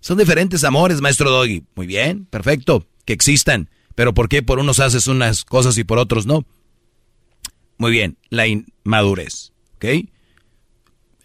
[0.00, 1.64] Son diferentes amores, maestro Doggy.
[1.74, 3.68] Muy bien, perfecto, que existan.
[3.94, 6.46] Pero ¿por qué por unos haces unas cosas y por otros no?
[7.76, 9.52] Muy bien, la inmadurez.
[9.76, 9.84] ¿Ok?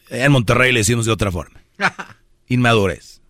[0.10, 1.62] En Monterrey le decimos de otra forma.
[2.48, 3.22] Inmadurez.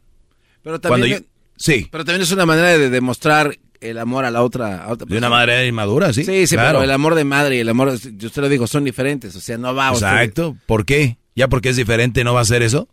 [0.64, 1.88] Pero también, sí.
[1.92, 5.66] Pero también es una manera de demostrar el amor a la otra, De una manera
[5.66, 6.24] inmadura, sí.
[6.24, 8.84] Sí, sí, pero el amor de madre y el amor, yo usted lo digo, son
[8.84, 9.36] diferentes.
[9.36, 10.58] O sea, no va Exacto.
[10.66, 11.18] ¿Por qué?
[11.36, 12.88] ¿Ya porque es diferente no va a ser eso?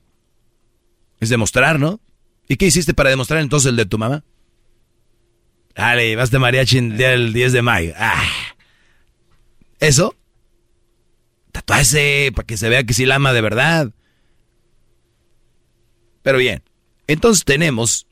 [1.20, 2.00] Es demostrar, ¿no?
[2.48, 4.24] ¿Y qué hiciste para demostrar entonces el de tu mamá?
[5.74, 7.94] Dale, vas de mariachi el 10 de mayo.
[7.96, 8.22] Ah.
[9.78, 10.14] ¿Eso?
[11.52, 13.90] Tatuarse para que se vea que sí la ama de verdad.
[16.22, 16.62] Pero bien,
[17.06, 18.06] entonces tenemos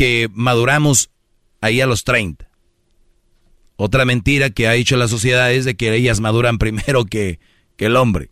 [0.00, 1.10] que maduramos
[1.60, 2.48] ahí a los 30.
[3.76, 7.38] Otra mentira que ha dicho la sociedad es de que ellas maduran primero que,
[7.76, 8.30] que el hombre.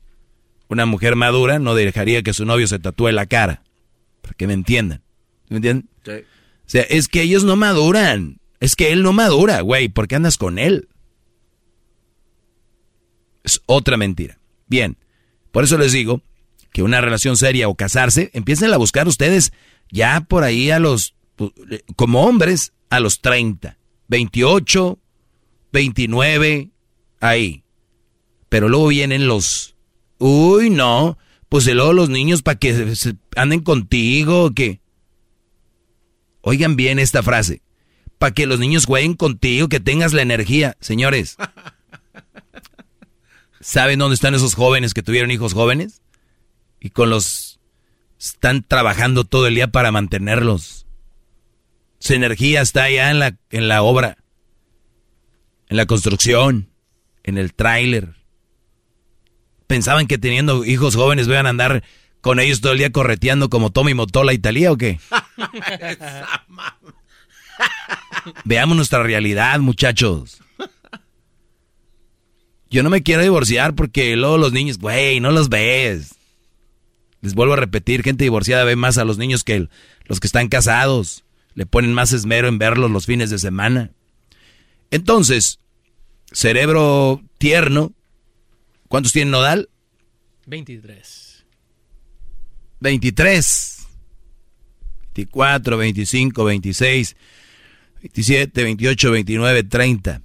[0.70, 3.64] Una mujer madura no dejaría que su novio se tatúe la cara.
[4.22, 5.02] Para que me entiendan.
[5.50, 5.90] ¿Me entienden?
[6.07, 6.12] Sí.
[6.12, 8.40] O sea, es que ellos no maduran.
[8.61, 9.90] Es que él no madura, güey.
[9.90, 10.88] ¿Por qué andas con él?
[13.44, 14.38] Es otra mentira.
[14.68, 14.96] Bien.
[15.50, 16.22] Por eso les digo
[16.72, 19.52] que una relación seria o casarse, empiecen a buscar ustedes
[19.90, 21.14] ya por ahí a los,
[21.96, 24.98] como hombres, a los 30, 28,
[25.72, 26.70] 29,
[27.20, 27.64] ahí.
[28.48, 29.77] Pero luego vienen los,
[30.18, 32.94] uy, no, pues luego los niños para que
[33.37, 34.81] anden contigo, que...
[36.40, 37.62] Oigan bien esta frase.
[38.18, 40.77] Para que los niños jueguen contigo, que tengas la energía.
[40.81, 41.37] Señores,
[43.61, 46.01] ¿saben dónde están esos jóvenes que tuvieron hijos jóvenes?
[46.81, 47.61] Y con los...
[48.18, 50.88] Están trabajando todo el día para mantenerlos.
[51.98, 54.18] Su energía está allá en la, en la obra,
[55.68, 56.70] en la construcción,
[57.24, 58.14] en el tráiler.
[59.66, 61.82] ¿Pensaban que teniendo hijos jóvenes van a andar
[62.20, 64.98] con ellos todo el día correteando como Tommy Motola Italia o qué?
[68.44, 70.40] Veamos nuestra realidad, muchachos.
[72.70, 76.14] Yo no me quiero divorciar porque luego los niños, güey, no los ves.
[77.20, 79.68] Les vuelvo a repetir, gente divorciada ve más a los niños que
[80.04, 81.24] los que están casados.
[81.58, 83.90] Le ponen más esmero en verlos los fines de semana.
[84.92, 85.58] Entonces,
[86.30, 87.92] cerebro tierno.
[88.86, 89.68] ¿Cuántos tiene Nodal?
[90.46, 91.44] 23.
[92.78, 93.88] 23.
[95.16, 97.16] 24, 25, 26,
[98.02, 100.22] 27, 28, 29, 30.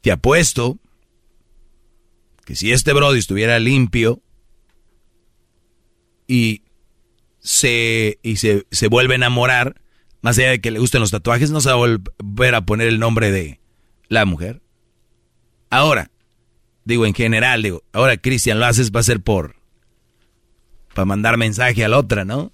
[0.00, 0.80] Te apuesto
[2.44, 4.20] que si este Brody estuviera limpio
[6.26, 6.64] y
[7.40, 9.80] se, y se, se vuelve a enamorar,
[10.22, 12.88] más allá de que le gusten los tatuajes, no se va a volver a poner
[12.88, 13.60] el nombre de
[14.08, 14.62] la mujer.
[15.70, 16.10] Ahora,
[16.84, 19.56] digo en general, digo, ahora Cristian lo haces va a ser por
[20.94, 22.52] para mandar mensaje a la otra, ¿no?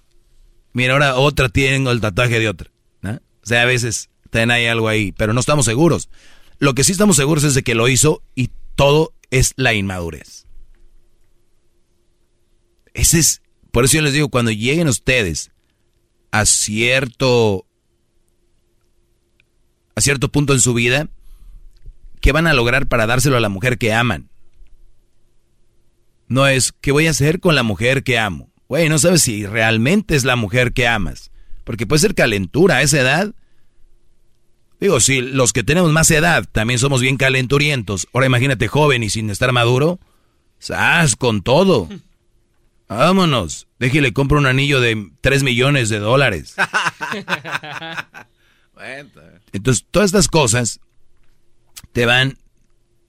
[0.73, 2.69] Mira, ahora otra tiene el tatuaje de otra,
[3.01, 3.13] ¿no?
[3.13, 6.09] O sea, a veces ten ahí algo ahí, pero no estamos seguros.
[6.59, 10.45] Lo que sí estamos seguros es de que lo hizo y todo es la inmadurez.
[12.93, 13.41] Ese es,
[13.77, 15.51] por eso yo les digo, cuando lleguen ustedes
[16.31, 17.67] a cierto
[19.93, 21.09] a cierto punto en su vida,
[22.19, 24.31] ¿qué van a lograr para dárselo a la mujer que aman?
[26.27, 28.49] No es, ¿qué voy a hacer con la mujer que amo?
[28.67, 31.29] Güey, no sabes si realmente es la mujer que amas.
[31.63, 33.35] Porque puede ser calentura a esa edad.
[34.79, 39.11] Digo, si los que tenemos más edad también somos bien calenturientos, ahora imagínate joven y
[39.11, 39.99] sin estar maduro,
[40.57, 41.87] ¡sas con todo!
[42.87, 46.55] Vámonos, déjele compro un anillo de 3 millones de dólares.
[49.51, 50.79] Entonces, todas estas cosas
[51.91, 52.37] te van,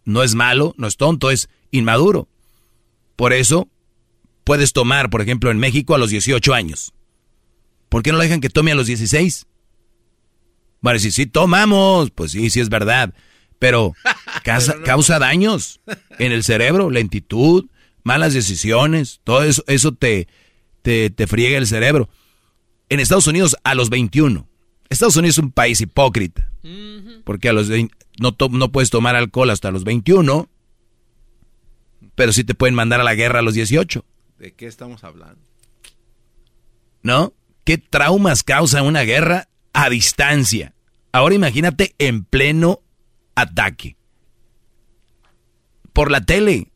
[0.04, 2.28] no es malo, no es tonto, es inmaduro.
[3.16, 3.68] Por eso,
[4.44, 6.92] puedes tomar, por ejemplo, en México a los 18 años.
[7.88, 9.46] ¿Por qué no lo dejan que tome a los 16?
[10.80, 13.14] Bueno, si sí tomamos, pues sí, sí es verdad.
[13.58, 13.94] Pero
[14.84, 15.80] causa, daños
[16.18, 17.66] en el cerebro, lentitud,
[18.08, 20.28] malas decisiones, todo eso, eso te,
[20.80, 22.08] te, te friega el cerebro.
[22.88, 24.48] En Estados Unidos a los 21.
[24.88, 26.50] Estados Unidos es un país hipócrita.
[27.24, 30.48] Porque a los no, no puedes tomar alcohol hasta los 21,
[32.14, 34.04] pero sí te pueden mandar a la guerra a los 18.
[34.38, 35.40] ¿De qué estamos hablando?
[37.02, 37.34] ¿No?
[37.64, 40.74] ¿Qué traumas causa una guerra a distancia?
[41.12, 42.80] Ahora imagínate en pleno
[43.34, 43.96] ataque.
[45.92, 46.67] Por la tele.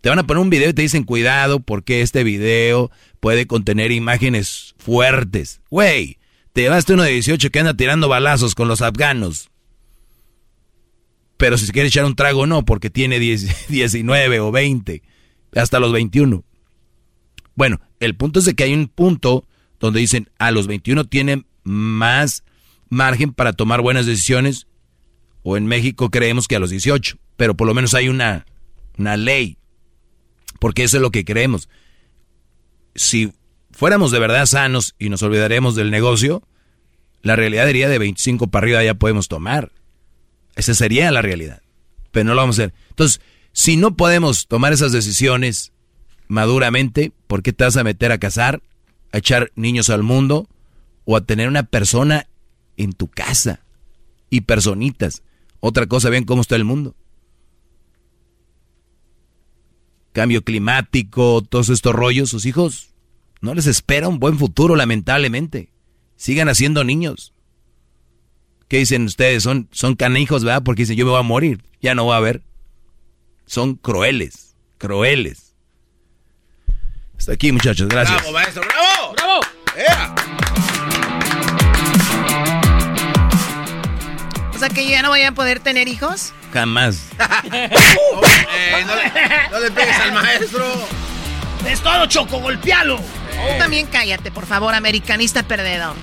[0.00, 3.92] Te van a poner un video y te dicen cuidado porque este video puede contener
[3.92, 5.60] imágenes fuertes.
[5.70, 6.18] Güey,
[6.52, 9.50] te llevaste uno de 18 que anda tirando balazos con los afganos.
[11.36, 15.02] Pero si se quiere echar un trago, no, porque tiene 19 o 20,
[15.54, 16.44] hasta los 21.
[17.54, 19.46] Bueno, el punto es de que hay un punto
[19.78, 22.44] donde dicen a los 21 tienen más
[22.88, 24.66] margen para tomar buenas decisiones,
[25.42, 28.44] o en México creemos que a los 18, pero por lo menos hay una,
[28.98, 29.56] una ley,
[30.60, 31.68] porque eso es lo que creemos.
[32.94, 33.32] Si
[33.72, 36.44] fuéramos de verdad sanos y nos olvidaremos del negocio,
[37.22, 39.72] la realidad diría de 25 para arriba ya podemos tomar.
[40.54, 41.62] Esa sería la realidad.
[42.12, 42.74] Pero no lo vamos a hacer.
[42.90, 43.20] Entonces,
[43.52, 45.72] si no podemos tomar esas decisiones
[46.28, 48.62] maduramente, ¿por qué te vas a meter a casar,
[49.12, 50.48] a echar niños al mundo
[51.04, 52.28] o a tener una persona
[52.76, 53.60] en tu casa?
[54.28, 55.22] Y personitas.
[55.58, 56.94] Otra cosa, vean cómo está el mundo.
[60.12, 62.90] Cambio climático, todos estos rollos, sus hijos
[63.40, 65.70] no les espera un buen futuro, lamentablemente.
[66.16, 67.32] Sigan haciendo niños.
[68.68, 69.42] ¿Qué dicen ustedes?
[69.42, 70.62] Son, son canijos, ¿verdad?
[70.62, 72.42] Porque dicen, yo me voy a morir, ya no voy a ver.
[73.46, 75.54] Son crueles, crueles.
[77.18, 78.16] Hasta aquí, muchachos, gracias.
[78.18, 78.62] ¡Bravo, maestro!
[78.62, 79.14] ¡Bravo!
[79.14, 79.40] ¡Bravo!
[84.54, 86.34] O sea que yo ya no voy a poder tener hijos.
[86.52, 87.02] Jamás.
[87.52, 87.70] Eh,
[88.86, 90.66] no, le, no le pegues al maestro.
[91.68, 92.96] Es todo, Choco, golpealo.
[92.96, 95.94] Tú también cállate, por favor, americanista perdedor.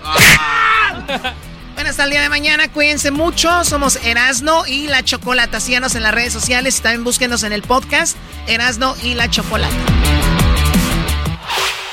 [1.75, 3.63] Bueno, hasta el día de mañana, cuídense mucho.
[3.63, 5.59] Somos Erasno y la Chocolata.
[5.59, 9.75] Síganos en las redes sociales y también búsquenos en el podcast Erasno y la Chocolata.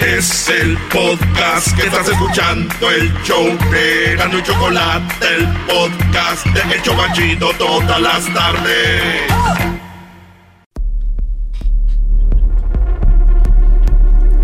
[0.06, 6.76] Es el podcast que estás escuchando, el show de Erasno y Chocolate, el podcast de
[6.76, 9.22] Hecho Banchito todas las tardes.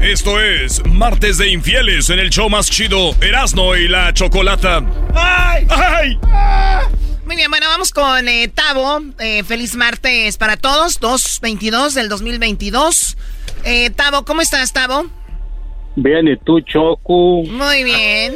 [0.00, 4.82] Esto es Martes de Infieles en el show más chido Erasno y la Chocolata.
[5.14, 5.66] ¡Ay!
[5.68, 6.18] ¡Ay!
[7.26, 9.02] Muy bien, bueno, vamos con eh, Tavo.
[9.18, 13.18] Eh, feliz martes para todos, 2.22 del 2022.
[13.64, 15.19] Eh, Tavo, ¿cómo estás, Tavo?
[16.02, 17.42] Bien, ¿y tú, Choco?
[17.42, 18.34] Muy bien.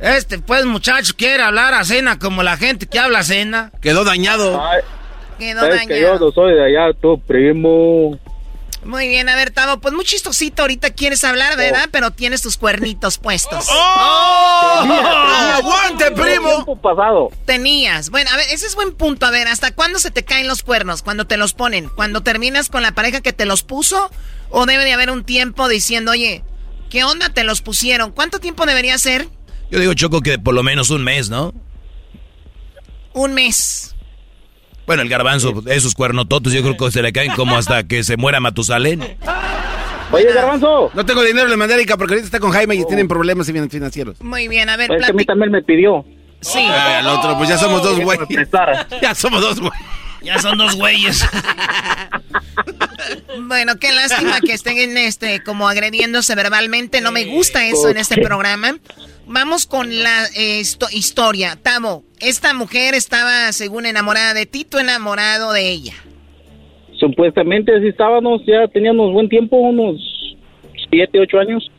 [0.00, 3.72] Este, pues, muchacho, quiere hablar a cena como la gente que habla a cena.
[3.82, 4.60] Quedó dañado.
[5.38, 6.26] Quedó es que yo dañado.
[6.26, 8.18] no soy de allá, tu primo.
[8.84, 11.88] Muy bien, a ver, Tavo, pues muy chistosito ahorita quieres hablar, ¿verdad?
[11.90, 13.66] Pero tienes tus cuernitos puestos.
[13.66, 16.76] Tenía, ¡Aguante, primo!
[16.76, 17.30] Pasado.
[17.46, 18.10] Tenías.
[18.10, 19.24] Bueno, a ver, ese es buen punto.
[19.26, 21.02] A ver, ¿hasta cuándo se te caen los cuernos?
[21.02, 21.88] ¿Cuando te los ponen?
[21.88, 24.10] ¿Cuando terminas con la pareja que te los puso?
[24.56, 26.44] ¿O debe de haber un tiempo diciendo, oye,
[26.88, 28.12] ¿qué onda te los pusieron?
[28.12, 29.26] ¿Cuánto tiempo debería ser?
[29.68, 31.52] Yo digo, Choco, que por lo menos un mes, ¿no?
[33.14, 33.96] Un mes.
[34.86, 38.16] Bueno, el garbanzo, esos cuernototos, yo creo que se le caen como hasta que se
[38.16, 39.16] muera Matusalén.
[40.12, 40.92] Oye, Garbanzo.
[40.94, 43.48] No tengo dinero, le mandé a Erika porque ahorita está con Jaime y tienen problemas
[43.50, 44.20] financieros.
[44.20, 46.04] Muy bien, a ver, Es que a mí también me pidió.
[46.42, 46.60] Sí.
[46.60, 48.28] Ay, al otro, pues ya somos dos me güeyes.
[49.02, 50.03] Ya somos dos güeyes.
[50.24, 51.22] Ya son dos güeyes.
[53.46, 57.00] bueno, qué lástima que estén este como agrediéndose verbalmente.
[57.00, 58.78] No me gusta eso en este programa.
[59.26, 61.58] Vamos con la eh, histo- historia.
[61.62, 65.94] Tamo, esta mujer estaba según enamorada de ti, tú enamorado de ella.
[66.98, 70.00] Supuestamente así estábamos, ya teníamos buen tiempo, unos
[70.90, 71.70] siete, ocho años.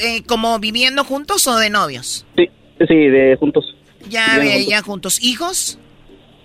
[0.00, 2.24] Eh, ¿Como viviendo juntos o de novios?
[2.36, 2.48] Sí,
[2.86, 3.74] sí, de juntos.
[4.08, 4.68] Ya, eh, juntos.
[4.68, 5.22] ya juntos.
[5.22, 5.78] ¿Hijos?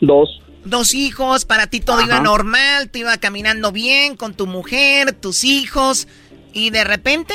[0.02, 0.42] Dos.
[0.66, 5.43] Dos hijos, para ti todo iba normal, te iba caminando bien con tu mujer, tus
[5.43, 6.07] hijos,
[6.53, 7.34] y de repente...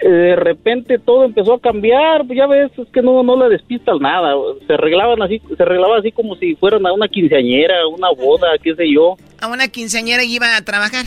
[0.00, 3.48] eh, de repente todo empezó a cambiar, pues ya ves, es que no, no le
[3.48, 4.34] despistas nada,
[4.66, 8.74] se arreglaban así, se arreglaba así como si fueran a una quinceañera, una boda, qué
[8.74, 9.16] sé yo.
[9.40, 11.04] A una quinceañera y iba a trabajar.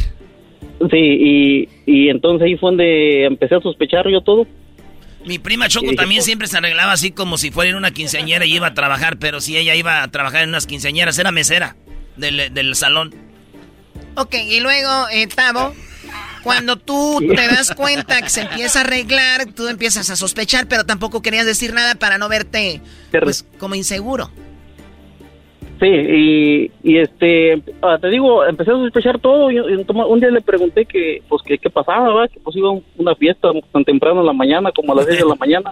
[0.89, 4.47] Sí, y, y entonces ahí fue donde empecé a sospechar yo todo.
[5.29, 8.55] Mi prima Choco también siempre se arreglaba así como si fuera en una quinceañera y
[8.55, 11.75] iba a trabajar, pero si ella iba a trabajar en unas quinceañeras, era mesera
[12.17, 13.13] del, del salón.
[14.15, 15.75] Ok, y luego, eh, Tavo,
[16.41, 20.83] cuando tú te das cuenta que se empieza a arreglar, tú empiezas a sospechar, pero
[20.83, 24.31] tampoco querías decir nada para no verte pues, como inseguro.
[25.79, 29.49] Sí, y, y este, ah, te digo, empecé a sospechar todo.
[29.49, 32.29] Y, un día le pregunté que, pues, que qué pasaba, ¿verdad?
[32.29, 35.19] Que pues iba a una fiesta tan temprano en la mañana, como a las 10
[35.19, 35.71] de la mañana.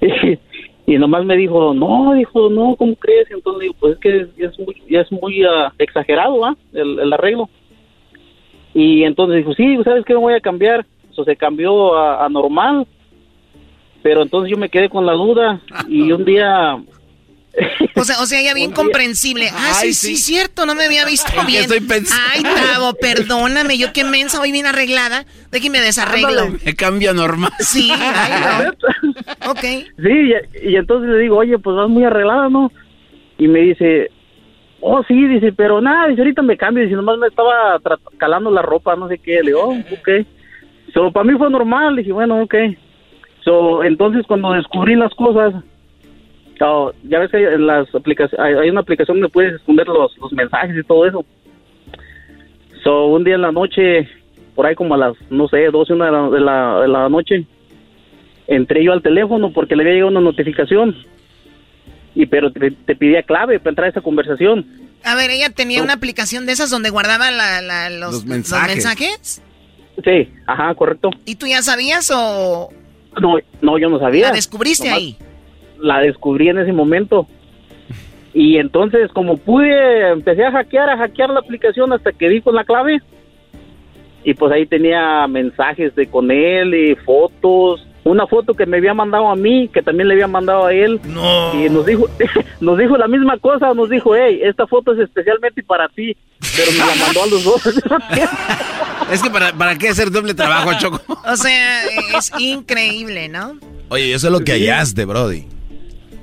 [0.86, 3.30] y, nomás me dijo, no, dijo, no, ¿cómo crees?
[3.30, 6.56] Y entonces digo, pues es que ya es muy, ya es muy ah, exagerado, ¿va?
[6.72, 7.50] El, el arreglo.
[8.72, 10.14] Y entonces dijo, sí, ¿sabes qué?
[10.14, 10.86] Me voy a cambiar.
[11.10, 12.86] Eso se cambió a, normal.
[14.02, 16.78] Pero entonces yo me quedé con la duda y un día...
[17.96, 19.48] O sea, o sea, ya bien comprensible.
[19.52, 21.62] Ah, sí, sí, cierto, no me había visto bien.
[21.62, 21.78] Estoy
[22.32, 25.24] Ay, Tavo, perdóname, yo qué mensa, hoy bien arreglada.
[25.52, 26.50] Déjeme desarreglo.
[26.64, 27.52] me cambia normal.
[27.60, 29.50] Sí, ay, no.
[29.52, 29.60] ok.
[29.60, 30.32] Sí,
[30.62, 32.72] y, y, entonces le digo, oye, pues vas muy arreglada, ¿no?
[33.38, 34.10] Y me dice,
[34.86, 37.80] Oh, sí, dice, pero nada, dice, ahorita me cambio, dice, nomás me estaba
[38.18, 40.26] calando la ropa, no sé qué, le digo, oh, ok.
[40.92, 42.54] So, para mí fue normal, dije, bueno, ok.
[43.44, 45.54] So, entonces cuando descubrí las cosas,
[46.60, 50.16] oh, ya ves que hay, en las aplicaciones, hay, una aplicación donde puedes esconder los,
[50.18, 51.24] los mensajes y todo eso.
[52.82, 54.08] So, un día en la noche,
[54.54, 57.08] por ahí como a las, no sé, 12, una de la, de la, de la
[57.08, 57.46] noche,
[58.46, 60.94] entré yo al teléfono porque le había llegado una notificación
[62.14, 64.66] y pero te, pedía clave para entrar a esa conversación.
[65.02, 67.30] A ver, ella tenía una aplicación de esas donde guardaba
[67.90, 69.42] los, mensajes.
[70.02, 71.10] Sí, ajá, correcto.
[71.24, 72.68] ¿Y tú ya sabías o...?
[73.20, 74.28] No, no, yo no sabía.
[74.28, 75.16] ¿La descubriste ahí?
[75.78, 77.26] La descubrí en ese momento.
[78.32, 82.54] Y entonces, como pude, empecé a hackear, a hackear la aplicación hasta que di con
[82.54, 83.00] la clave.
[84.24, 88.94] Y pues ahí tenía mensajes de con él y fotos una foto que me había
[88.94, 91.00] mandado a mí, que también le había mandado a él.
[91.04, 91.52] No.
[91.54, 92.08] Y nos dijo,
[92.60, 96.16] nos dijo la misma cosa, nos dijo, hey, esta foto es especialmente para ti,
[96.56, 97.66] pero me la mandó a los dos.
[99.10, 101.00] es que para, para qué hacer doble trabajo, Choco.
[101.26, 101.84] O sea,
[102.16, 103.58] es increíble, ¿no?
[103.88, 105.46] Oye, eso es lo que hallaste, Brody.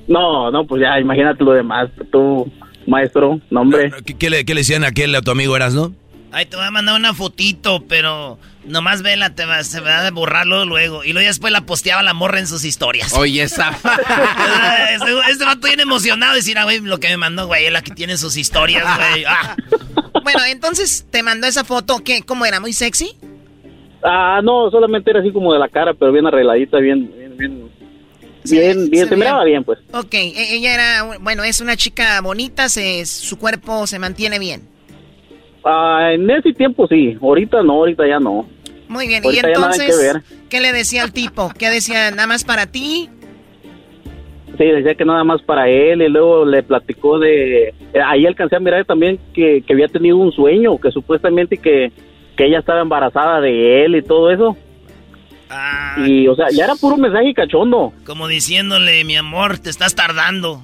[0.08, 2.52] No, no, pues ya, imagínate lo demás, tú,
[2.88, 3.92] maestro, nombre.
[4.20, 5.94] ¿Qué, le, ¿Qué le decían a aquel a tu amigo Eras, no?
[6.34, 10.12] Ay, te voy a mandar una fotito, pero nomás vela, te va, se va a
[10.12, 11.04] borrarlo luego.
[11.04, 13.14] Y luego después la posteaba la morra en sus historias.
[13.14, 13.70] Oye, esa.
[14.94, 16.36] este, este vato bien emocionado.
[16.36, 19.26] Decir, ah, güey, lo que me mandó, güey, él aquí tiene sus historias, güey.
[19.34, 19.56] Ah.
[20.24, 22.00] Bueno, entonces, ¿te mandó esa foto?
[22.04, 22.22] ¿Qué?
[22.22, 22.60] ¿Cómo era?
[22.60, 23.18] ¿Muy sexy?
[24.04, 27.72] Ah, no, solamente era así como de la cara, pero bien arregladita, bien, bien, bien.
[28.50, 29.80] Bien, bien, se, miraba bien, pues.
[29.94, 34.62] Ok, e, ella era, bueno, es una chica bonita, se, su cuerpo se mantiene bien.
[35.64, 38.48] Ah, en ese tiempo sí, ahorita no, ahorita ya no.
[38.88, 40.20] Muy bien, y entonces,
[40.50, 41.52] ¿qué le decía al tipo?
[41.58, 43.10] ¿Qué decía, nada más para ti?
[44.58, 47.70] Sí, decía que nada más para él y luego le platicó de...
[47.70, 51.92] Eh, ahí alcancé a mirar también que, había tenido un sueño, que supuestamente que,
[52.36, 54.58] que ella estaba embarazada de él y todo eso.
[55.52, 57.94] Ah, y, o sea, ya era puro mensaje cachondo.
[58.06, 60.62] Como diciéndole, mi amor, te estás tardando.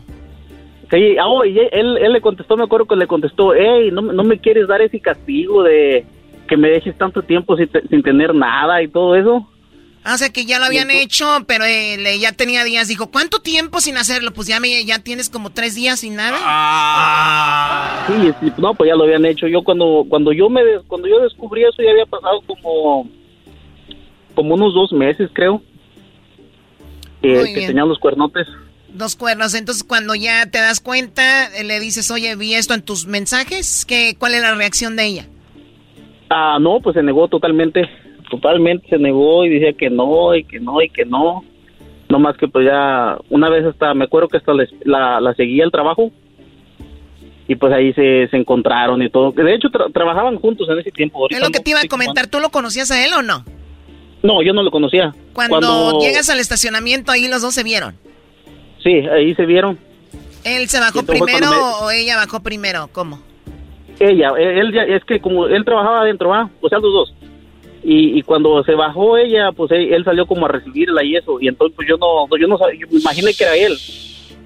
[0.89, 4.23] Sí, oh, y él, él le contestó, me acuerdo que le contestó, hey, no, no
[4.23, 6.05] me quieres dar ese castigo de
[6.47, 9.45] que me dejes tanto tiempo sin, sin tener nada y todo eso.
[10.07, 12.87] Ah, o sea que ya lo habían hecho, pero ya tenía días.
[12.87, 14.31] Dijo, ¿cuánto tiempo sin hacerlo?
[14.31, 16.37] Pues ya me, ya tienes como tres días sin nada.
[16.41, 18.05] Ah.
[18.07, 19.47] Sí, no, pues ya lo habían hecho.
[19.47, 23.09] Yo cuando cuando yo me cuando yo descubrí eso ya había pasado como
[24.37, 25.63] como unos dos meses, creo.
[27.23, 28.47] que tenían los cuernotes.
[28.93, 29.55] Dos cuernos.
[29.55, 33.83] Entonces, cuando ya te das cuenta, eh, le dices, oye, vi esto en tus mensajes.
[33.83, 35.25] ¿Qué, ¿Cuál es la reacción de ella?
[36.29, 37.89] Ah, no, pues se negó totalmente.
[38.29, 41.43] Totalmente se negó y decía que no, y que no, y que no.
[42.07, 44.53] No más que pues ya, una vez hasta, me acuerdo que hasta
[44.85, 46.11] la, la seguía el trabajo.
[47.47, 49.31] Y pues ahí se, se encontraron y todo.
[49.31, 51.25] De hecho, trabajaban juntos en ese tiempo.
[51.27, 52.27] es lo que te iba a comentar.
[52.27, 53.43] ¿Tú lo conocías a él o no?
[54.23, 55.13] No, yo no lo conocía.
[55.33, 57.95] Cuando llegas al estacionamiento, ahí los dos se vieron.
[58.83, 59.77] Sí, ahí se vieron.
[60.43, 61.49] ¿Él se bajó primero
[61.81, 62.89] o ella bajó primero?
[62.91, 63.19] ¿Cómo?
[63.99, 66.49] Ella, él, es que como él trabajaba adentro, ¿ah?
[66.61, 67.13] o sea, los dos.
[67.83, 71.39] Y, cuando se bajó ella, pues él, salió como a recibirla y eso.
[71.39, 73.77] Y entonces pues yo no, yo no sabía, yo me imaginé que era él.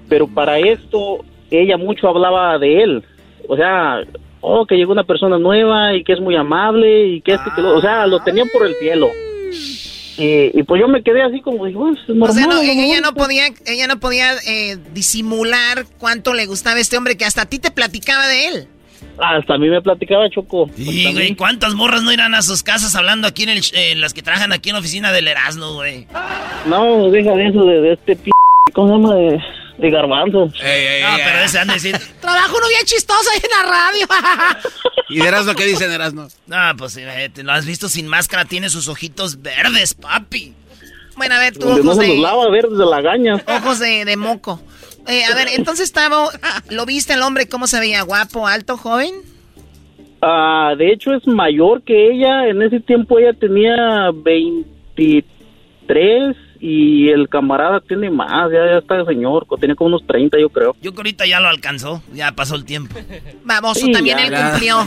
[0.08, 3.04] Pero para esto, ella mucho hablaba de él.
[3.48, 4.04] O sea,
[4.40, 7.62] oh, que llegó una persona nueva y que es muy amable y que esto, que
[7.62, 9.08] lo, o sea, lo tenían por el cielo.
[10.18, 13.14] Y, pues yo me quedé así como, digo, pues, normal, o sea, no, ella no
[13.14, 17.58] podía, ella no podía eh, disimular cuánto le gustaba este hombre que hasta a ti
[17.58, 18.68] te platicaba de él.
[19.18, 20.70] Hasta a mí me platicaba Choco.
[20.76, 24.14] Y, güey, ¿cuántas morras no irán a sus casas hablando aquí en el, eh, las
[24.14, 26.06] que trabajan aquí en la oficina del Erasmo, güey?
[26.66, 28.30] No, deja de eso, de, de este p...
[28.72, 29.14] ¿Cómo se llama?
[29.14, 29.42] De,
[29.78, 30.46] de garbanzo.
[30.46, 34.06] no, pero ese de decir, trabajo no bien chistoso ahí en la radio.
[35.08, 36.28] ¿Y de Erasmo qué dicen Erasmo?
[36.46, 40.54] no, pues imagínate, lo has visto sin máscara, tiene sus ojitos verdes, papi.
[41.16, 42.08] Bueno, a ver, tú no ojos se de...
[42.08, 43.42] los lava verdes de la gaña.
[43.46, 44.60] Ojos de, de moco.
[45.06, 46.30] Eh, a ver, entonces, Tavo,
[46.70, 48.02] ¿lo viste el hombre cómo se veía?
[48.02, 49.12] ¿Guapo, alto, joven?
[50.20, 52.46] Ah, de hecho es mayor que ella.
[52.46, 58.50] En ese tiempo ella tenía 23 y el camarada tiene más.
[58.52, 60.76] Ya, ya está señor, tiene como unos 30 yo creo.
[60.80, 62.94] Yo que ahorita ya lo alcanzó, ya pasó el tiempo.
[63.44, 64.50] Baboso, Sí, también ya, él ya.
[64.50, 64.76] cumplió.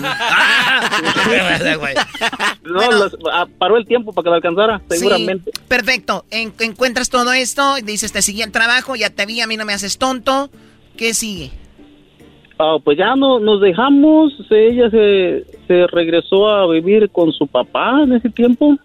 [2.63, 5.51] No, los- ah, paró el tiempo para que la alcanzara, seguramente.
[5.53, 6.25] Sí, perfecto.
[6.31, 9.65] En- encuentras todo esto, dices, te seguí el trabajo, ya te vi, a mí no
[9.65, 10.49] me haces tonto.
[10.97, 11.51] ¿Qué sigue?
[12.57, 18.01] Ah, pues ya no, nos dejamos, ella se, se regresó a vivir con su papá
[18.03, 18.77] en ese tiempo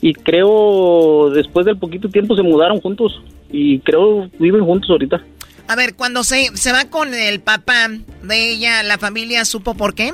[0.00, 5.22] y creo después del poquito tiempo se mudaron juntos y creo viven juntos ahorita.
[5.68, 7.88] A ver, cuando se, se va con el papá
[8.22, 10.12] de ella, ¿la familia supo por qué?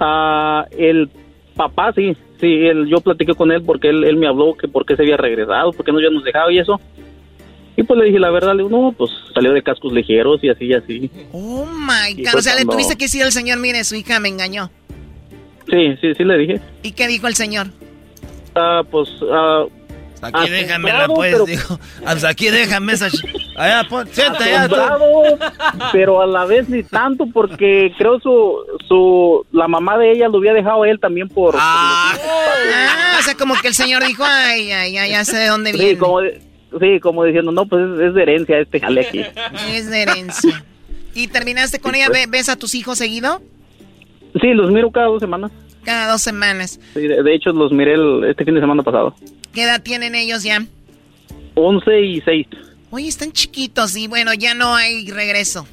[0.00, 1.08] Ah, el
[1.54, 4.86] papá sí, sí, él, yo platiqué con él porque él, él me habló que por
[4.86, 6.80] qué se había regresado, porque no ya nos dejaba y eso.
[7.76, 10.48] Y pues le dije la verdad, le digo, no, pues salió de cascos ligeros y
[10.48, 11.10] así y así.
[11.30, 12.30] Oh my God.
[12.30, 14.68] fue O sea, le tuviste que decir al señor, mire, su hija me engañó.
[15.70, 16.60] Sí, sí, sí le dije.
[16.82, 17.68] ¿Y qué dijo el señor?
[18.58, 19.64] Ah, pues, ah,
[20.20, 21.78] Aquí déjamela, pues, pero- dijo.
[22.02, 23.06] Pues aquí déjame esa...
[23.56, 24.08] Allá, pon,
[25.92, 28.56] pero a la vez ni tanto porque creo su,
[28.88, 31.54] su, la mamá de ella lo había dejado a él también por...
[31.58, 32.14] Ah,
[33.18, 35.78] o sea, como que el señor dijo, ay, ay, ay, ya sé de dónde sí,
[35.78, 35.98] viene.
[35.98, 36.40] como, de-
[36.80, 39.24] sí, como diciendo, no, pues es, es de herencia este jale aquí.
[39.72, 40.64] Es de herencia.
[41.14, 42.08] ¿Y terminaste con Sí, ella?
[42.08, 42.26] pues.
[42.26, 43.40] ¿Ve- ¿Ves a tus hijos seguido?
[44.40, 45.50] Sí, los miro cada dos semanas.
[45.88, 46.78] Cada dos semanas.
[46.92, 49.14] Sí, de, de hecho, los miré el- este fin de semana pasado.
[49.54, 50.62] ¿Qué edad tienen ellos ya?
[51.54, 52.46] 11 y 6.
[52.90, 55.66] Oye, están chiquitos y bueno, ya no hay regreso.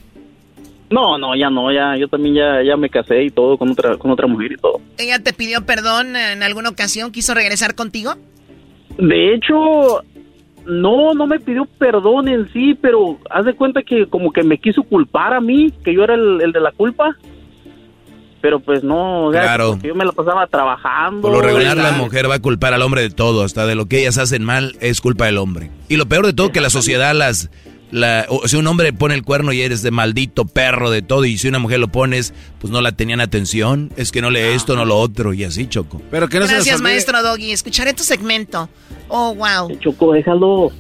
[0.90, 3.98] No, no, ya no, ya, yo también ya, ya me casé y todo con otra,
[3.98, 4.80] con otra mujer y todo.
[4.98, 7.12] ¿Ella te pidió perdón en alguna ocasión?
[7.12, 8.14] ¿Quiso regresar contigo?
[8.98, 10.02] De hecho,
[10.66, 14.60] no, no me pidió perdón en sí, pero haz de cuenta que como que me
[14.60, 17.18] quiso culpar a mí, que yo era el, el de la culpa.
[18.42, 19.80] Pero pues no, o sea, Claro.
[19.82, 21.22] yo me la pasaba trabajando.
[21.22, 23.88] Por lo regular, la mujer va a culpar al hombre de todo, hasta de lo
[23.88, 25.72] que ellas hacen mal es culpa del hombre.
[25.90, 27.50] Y lo peor de todo, que la sociedad las.
[27.92, 31.24] La, o si un hombre pone el cuerno y eres de maldito perro de todo,
[31.24, 34.40] y si una mujer lo pones, pues no la tenían atención, es que no lee
[34.40, 36.02] esto, no lo otro, y así, Choco.
[36.12, 37.52] Pero que Gracias, maestro Doggy.
[37.52, 38.70] Escucharé tu segmento.
[39.08, 39.76] Oh, wow.
[39.80, 40.72] Choco, déjalo.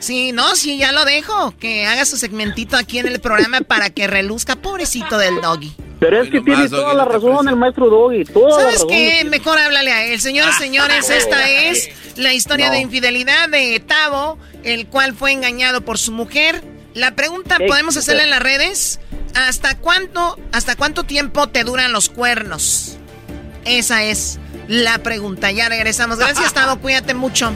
[0.00, 1.54] Sí, no, sí, ya lo dejo.
[1.60, 5.72] Que haga su segmentito aquí en el programa para que reluzca, pobrecito del Doggy.
[6.00, 8.74] Pero es que tiene nomás, toda Doggy, la razón el maestro Doggy, toda la ¿Sabes
[8.74, 8.88] razón.
[8.88, 9.24] qué?
[9.26, 10.20] Mejor háblale a él.
[10.20, 12.72] Señores, señores, esta es la historia No.
[12.72, 16.64] de infidelidad de Tavo, el cual fue engañado por su mujer.
[16.94, 18.98] La pregunta, ¿podemos hacerla en las redes?
[19.34, 22.96] ¿Hasta cuánto, ¿Hasta cuánto tiempo te duran los cuernos?
[23.66, 24.38] Esa es
[24.68, 25.50] la pregunta.
[25.52, 26.18] Ya regresamos.
[26.18, 26.76] Gracias, Tavo.
[26.80, 27.52] Cuídate mucho.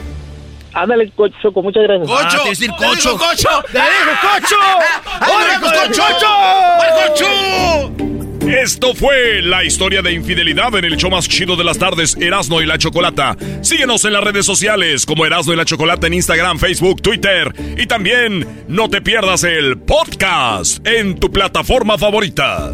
[0.73, 2.07] Ándale, Co- Choco, muchas gracias.
[2.11, 3.17] Ah, te iba a decir cocho.
[3.17, 3.49] cocho!
[3.71, 4.55] ¡Te digo, cocho!
[5.33, 6.03] ¡Órale, cocho!
[7.09, 8.24] cocho!
[8.47, 12.61] Esto fue la historia de infidelidad en el show más chido de las tardes, Erasno
[12.61, 13.35] y la Chocolata.
[13.61, 17.87] Síguenos en las redes sociales como Erasno y la Chocolata en Instagram, Facebook, Twitter y
[17.87, 22.73] también no te pierdas el podcast en tu plataforma favorita.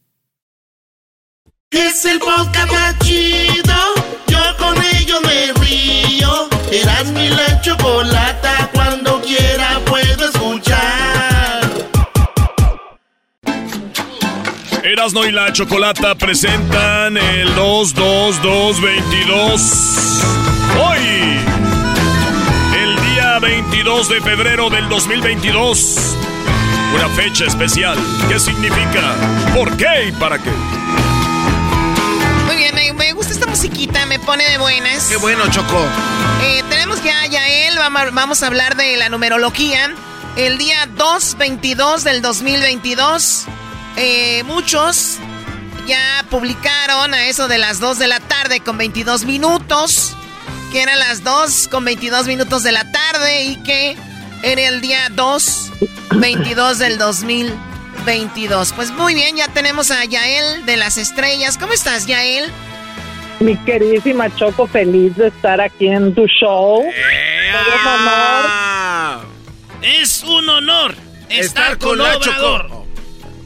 [1.71, 3.73] Es el podcast más chido.
[4.27, 6.49] Yo con ello me río.
[6.69, 11.61] Eras mi la chocolata, cuando quiera puedo escuchar.
[14.83, 20.21] Erasno y la Chocolata presentan el 22222.
[20.77, 21.39] Hoy,
[22.75, 26.17] el día 22 de febrero del 2022.
[26.95, 27.97] Una fecha especial.
[28.27, 29.15] ¿Qué significa?
[29.55, 30.51] ¿Por qué y para qué?
[33.51, 35.07] Musiquita, me pone de buenas.
[35.07, 35.85] Qué bueno, Choco.
[36.41, 37.77] Eh, tenemos ya a Yael,
[38.13, 39.93] vamos, a hablar de la numerología.
[40.37, 43.47] El día 2-22 del 2022,
[43.97, 45.17] eh, muchos
[45.85, 50.15] ya publicaron a eso de las 2 de la tarde con 22 minutos,
[50.71, 53.97] que eran las 2 con 22 minutos de la tarde y que
[54.43, 55.71] era el día 2,
[56.11, 58.71] 22 del 2022.
[58.71, 61.57] Pues muy bien, ya tenemos a Yael de las estrellas.
[61.57, 62.49] ¿Cómo estás, Yael?
[63.41, 66.83] Mi queridísima Choco, feliz de estar aquí en tu show.
[67.85, 69.25] Honor.
[69.81, 70.95] Es un honor
[71.29, 72.67] Estar con Obrador.
[72.67, 72.87] Choco.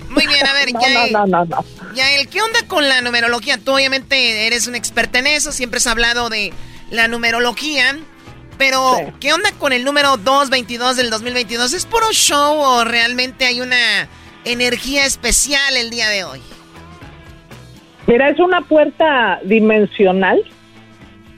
[0.10, 1.12] Muy bien, a ver, No, Yael.
[1.14, 1.66] no, no, no.
[1.94, 3.58] Yael, ¿qué onda con la numerología?
[3.58, 6.52] Tú obviamente eres un experta en eso, siempre has hablado de
[6.90, 7.98] la numerología,
[8.58, 9.14] pero Sí.
[9.20, 11.74] ¿qué onda con el número 222 del 2022?
[11.74, 14.08] ¿Es puro show o realmente hay una
[14.46, 16.42] energía especial el día de hoy?
[18.08, 20.44] Mira, es una puerta dimensional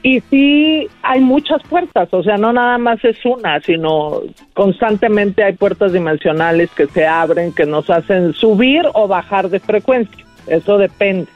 [0.02, 4.20] y sí hay muchas puertas, o sea, no nada más es una, sino
[4.54, 10.24] constantemente hay puertas dimensionales que se abren, que nos hacen subir o bajar de frecuencia.
[10.46, 11.26] Eso depende.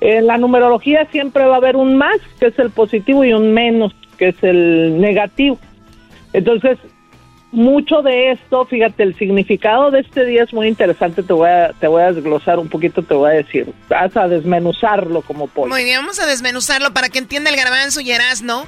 [0.00, 3.54] En la numerología siempre va a haber un más, que es el positivo, y un
[3.54, 5.58] menos, que es el negativo.
[6.32, 6.78] Entonces,
[7.52, 11.72] mucho de esto, fíjate, el significado de este día es muy interesante, te voy a,
[11.78, 15.68] te voy a desglosar un poquito, te voy a decir, vas a desmenuzarlo como pollo.
[15.68, 18.64] Muy bien, vamos a desmenuzarlo para que entienda el garbanzo y Erasno.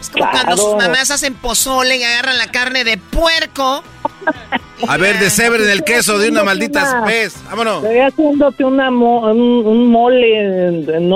[0.00, 0.46] Es como Claro.
[0.46, 3.82] cuando sus mamás hacen pozole y agarran la carne de puerco.
[4.88, 7.36] A ver, desebren el queso de una maldita vez.
[7.48, 7.84] Vámonos.
[7.84, 11.08] Estoy haciéndote una mo- un, un mole en, en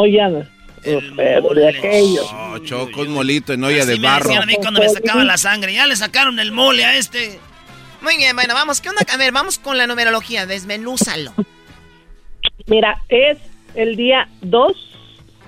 [1.17, 2.23] pero de aquello.
[2.33, 4.25] No, Choco, un molito en olla de Así me barro.
[4.29, 5.73] decían a mí cuando me sacaba la sangre.
[5.75, 7.39] Ya le sacaron el mole a este.
[8.01, 8.81] Muy bien, bueno, vamos.
[8.81, 9.03] ¿Qué onda?
[9.13, 10.47] A ver, vamos con la numerología.
[10.47, 11.33] Desmenúzalo.
[12.67, 13.39] Mira, es
[13.75, 14.73] el día 2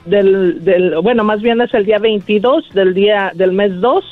[0.07, 4.05] del, del, bueno, más bien es el día 22 del día del mes 2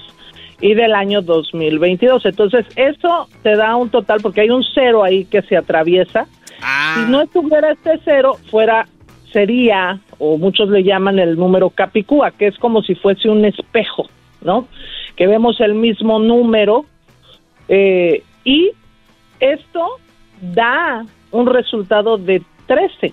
[0.60, 2.26] y del año 2022.
[2.26, 6.26] Entonces, eso te da un total, porque hay un cero ahí que se atraviesa.
[6.94, 8.88] Si no estuviera este cero, fuera,
[9.32, 14.06] sería, o muchos le llaman el número Capicúa, que es como si fuese un espejo,
[14.40, 14.68] ¿no?
[15.16, 16.84] Que vemos el mismo número
[17.68, 18.70] eh, y
[19.40, 19.98] esto
[20.40, 23.12] da un resultado de 13,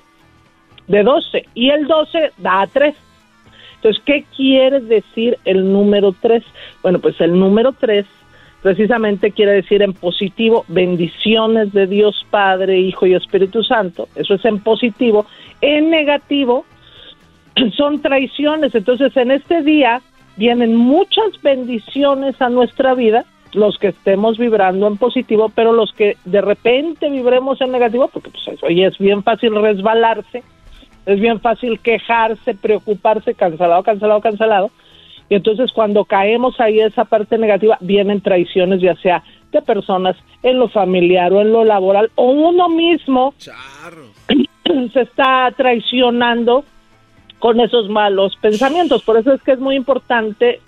[0.87, 2.95] de 12, y el 12 da 3.
[3.75, 6.43] Entonces, ¿qué quiere decir el número 3?
[6.81, 8.05] Bueno, pues el número 3
[8.63, 14.07] precisamente quiere decir en positivo bendiciones de Dios Padre, Hijo y Espíritu Santo.
[14.15, 15.27] Eso es en positivo.
[15.61, 16.65] En negativo
[17.77, 18.75] son traiciones.
[18.75, 20.01] Entonces, en este día
[20.37, 26.17] vienen muchas bendiciones a nuestra vida, los que estemos vibrando en positivo, pero los que
[26.25, 30.43] de repente vibremos en negativo, porque pues oye, es bien fácil resbalarse,
[31.05, 34.71] es bien fácil quejarse, preocuparse, cancelado, cancelado, cancelado.
[35.29, 40.59] Y entonces cuando caemos ahí esa parte negativa, vienen traiciones ya sea de personas en
[40.59, 43.33] lo familiar o en lo laboral, o uno mismo
[44.93, 46.65] se está traicionando
[47.45, 49.03] con esos malos pensamientos.
[49.03, 50.61] Por eso es que es muy importante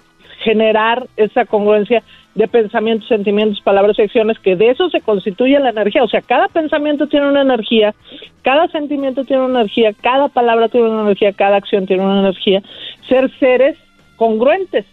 [0.43, 2.03] generar esa congruencia
[2.35, 6.03] de pensamientos, sentimientos, palabras y acciones, que de eso se constituye la energía.
[6.03, 7.95] O sea, cada pensamiento tiene una energía,
[8.43, 12.61] cada sentimiento tiene una energía, cada palabra tiene una energía, cada acción tiene una energía.
[13.09, 13.75] Ser seres
[14.15, 14.85] congruentes.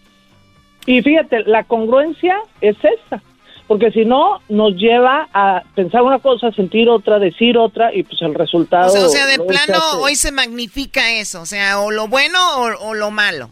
[0.86, 3.20] Y fíjate, la congruencia es esa,
[3.66, 8.20] porque si no, nos lleva a pensar una cosa, sentir otra, decir otra, y pues
[8.22, 8.88] el resultado...
[8.88, 11.40] O sea, o sea, de se plano hoy se magnifica eso.
[11.40, 13.48] O sea, o lo bueno o, o lo malo.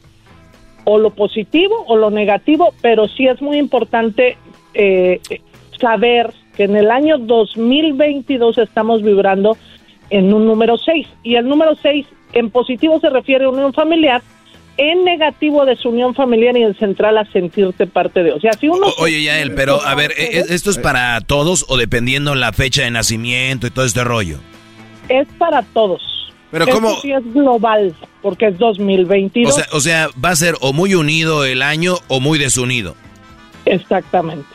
[0.84, 4.36] o lo positivo o lo negativo, pero sí es muy importante
[4.74, 5.20] eh,
[5.80, 9.56] saber que en el año 2022 estamos vibrando
[10.10, 14.22] en un número 6 y el número 6 en positivo se refiere a unión familiar,
[14.90, 18.68] en negativo a desunión familiar y en central a sentirte parte de, o sea, si
[18.68, 22.52] uno O- Oye, Yael, pero a ver, ¿e- ¿esto es para todos o dependiendo la
[22.52, 24.38] fecha de nacimiento y todo este rollo?
[25.08, 26.00] es para todos.
[26.50, 27.00] Pero Esto ¿cómo?
[27.00, 29.52] sí es global porque es 2022.
[29.52, 32.94] O sea, o sea, va a ser o muy unido el año o muy desunido.
[33.64, 34.48] Exactamente.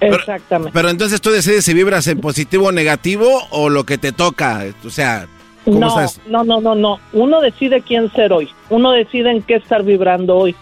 [0.00, 0.72] Exactamente.
[0.72, 4.64] Pero entonces tú decides si vibras en positivo o negativo o lo que te toca.
[4.84, 5.26] O sea,
[5.72, 6.20] ¿cómo no, estás?
[6.26, 7.00] no, no, no, no.
[7.12, 8.48] Uno decide quién ser hoy.
[8.70, 10.54] Uno decide en qué estar vibrando hoy.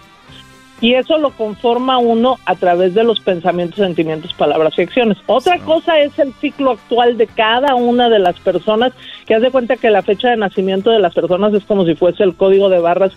[0.81, 5.17] Y eso lo conforma uno a través de los pensamientos, sentimientos, palabras y acciones.
[5.27, 8.93] Otra cosa es el ciclo actual de cada una de las personas,
[9.27, 12.25] que hace cuenta que la fecha de nacimiento de las personas es como si fuese
[12.25, 13.13] el código de barras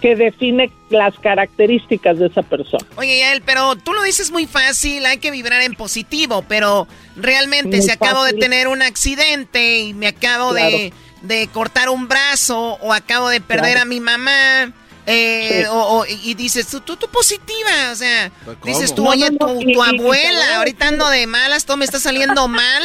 [0.00, 2.84] que define las características de esa persona.
[2.96, 7.80] Oye, Yael, pero tú lo dices muy fácil, hay que vibrar en positivo, pero realmente
[7.80, 12.92] si acabo de tener un accidente y me acabo de, de, cortar un brazo o
[12.92, 14.72] acabo de perder a mi mamá,
[15.06, 18.30] eh, o, y dices, tú, tú, tú positiva, o sea,
[18.64, 22.82] dices tú, oye, tu, abuela, ahorita ando de malas, todo me está saliendo mal,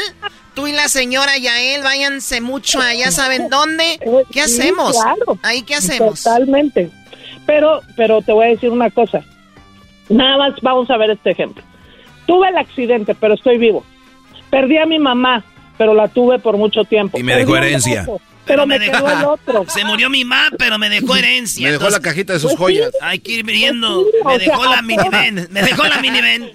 [0.56, 4.00] tú y la señora Yael, váyanse mucho allá, ¿saben dónde?
[4.32, 4.98] ¿Qué hacemos?
[5.44, 6.24] Ahí, ¿qué hacemos?
[6.24, 6.90] Totalmente.
[7.46, 9.24] Pero, pero te voy a decir una cosa,
[10.10, 11.64] nada más vamos a ver este ejemplo.
[12.26, 13.86] Tuve el accidente, pero estoy vivo.
[14.50, 15.46] Perdí a mi mamá,
[15.78, 17.18] pero la tuve por mucho tiempo.
[17.18, 18.06] Y me dejó herencia
[18.48, 19.66] pero, me, quedó el otro.
[19.68, 21.68] Se murió mi mamá, pero me dejó herencia.
[21.68, 22.92] Me dejó la cajita de sus pues joyas.
[23.02, 24.06] Hay que ir viendo.
[24.26, 25.48] me dejó la minivan.
[25.52, 26.50] Me dejó la minivan.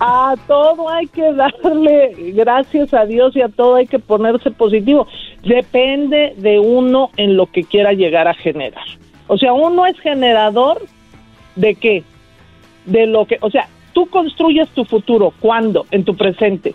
[0.00, 5.06] A todo hay que darle gracias a Dios y a todo hay que ponerse positivo.
[5.42, 8.84] Depende de uno en lo que quiera llegar a generar.
[9.26, 10.82] O sea, uno es generador
[11.56, 12.02] de qué?
[12.86, 15.32] De lo que, o sea, tú construyes tu futuro.
[15.40, 15.86] ¿Cuándo?
[15.90, 16.74] En tu presente.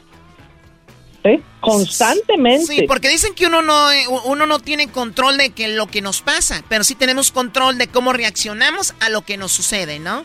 [1.30, 1.42] ¿Eh?
[1.60, 2.66] Constantemente.
[2.66, 6.02] Sí, porque dicen que uno no, eh, uno no tiene control de que lo que
[6.02, 10.24] nos pasa, pero sí tenemos control de cómo reaccionamos a lo que nos sucede, ¿no?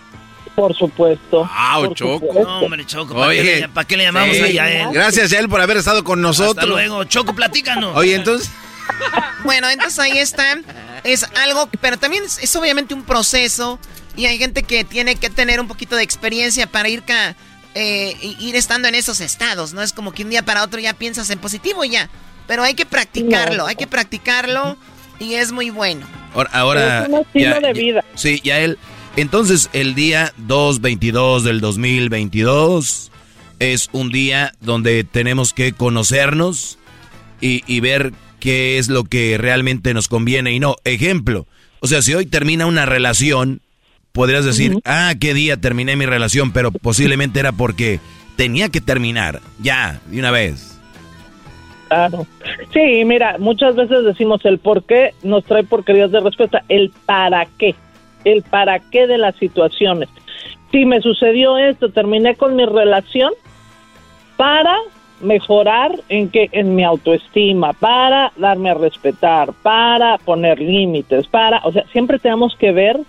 [0.55, 1.48] Por supuesto.
[1.50, 2.32] Ah, Choco.
[2.32, 4.92] No, hombre, Choco, ¿para, qué, le, llamamos a Yael?
[4.92, 6.57] Gracias, Yael, por haber estado con nosotros.
[6.57, 7.96] Hasta luego, Choco, platícanos.
[7.96, 8.50] Oye, entonces...
[9.44, 10.57] bueno, entonces ahí está.
[11.02, 13.80] Es algo, pero también es, obviamente un proceso
[14.16, 17.02] y hay gente que tiene que tener un poquito de experiencia para ir...
[17.02, 17.34] Ca
[17.75, 19.83] eh, ir estando en esos estados, ¿no?
[19.83, 22.11] Es como que un día para otro ya piensas en positivo y ya.
[22.47, 24.77] Pero hay que practicarlo, hay que practicarlo
[25.18, 26.07] y es muy bueno.
[26.53, 28.05] Ahora, es un estilo de vida.
[28.14, 28.79] Sí, ya él.
[29.16, 33.12] Entonces, el día 2-22 del 2022
[33.61, 36.79] es un día donde tenemos que conocernos
[37.41, 40.77] y, y ver qué es lo que realmente nos conviene y no.
[40.85, 41.47] Ejemplo,
[41.81, 43.61] o sea, si hoy termina una relación,
[44.15, 47.99] podrías decir, ah, qué día terminé mi relación, pero posiblemente era porque
[48.37, 50.81] tenía que terminar, ya, de una vez.
[51.89, 52.25] Claro.
[52.73, 57.47] Sí, mira, muchas veces decimos el por qué nos trae porquerías de respuesta, el para
[57.59, 57.75] qué,
[58.25, 60.09] el para qué de las situaciones.
[60.71, 63.33] Si me sucedió esto, terminé con mi relación
[64.37, 64.77] para
[65.21, 71.73] mejorar en que en mi autoestima, para darme a respetar, para poner límites, para, o
[71.73, 73.01] sea, siempre tenemos que ver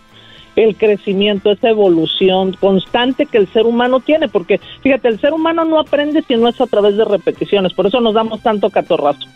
[0.56, 5.66] el crecimiento, esa evolución constante que el ser humano tiene, porque fíjate, el ser humano
[5.66, 9.28] no aprende si no es a través de repeticiones, por eso nos damos tanto catorrazo.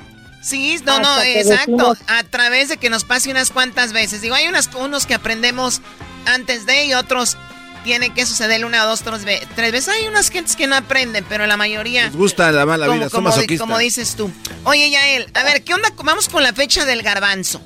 [0.41, 4.21] Sí, no, no, exacto, a través de que nos pase unas cuantas veces.
[4.21, 5.81] Digo, hay unas, unos que aprendemos
[6.25, 7.37] antes de y otros
[7.83, 9.89] tienen que suceder una, dos, tres, tres veces.
[9.89, 12.05] Hay unas gentes que no aprenden, pero la mayoría...
[12.05, 14.31] Les gusta la mala vida, como, como dices tú.
[14.63, 15.91] Oye, Yael, a ver, ¿qué onda?
[16.03, 17.61] Vamos con la fecha del garbanzo.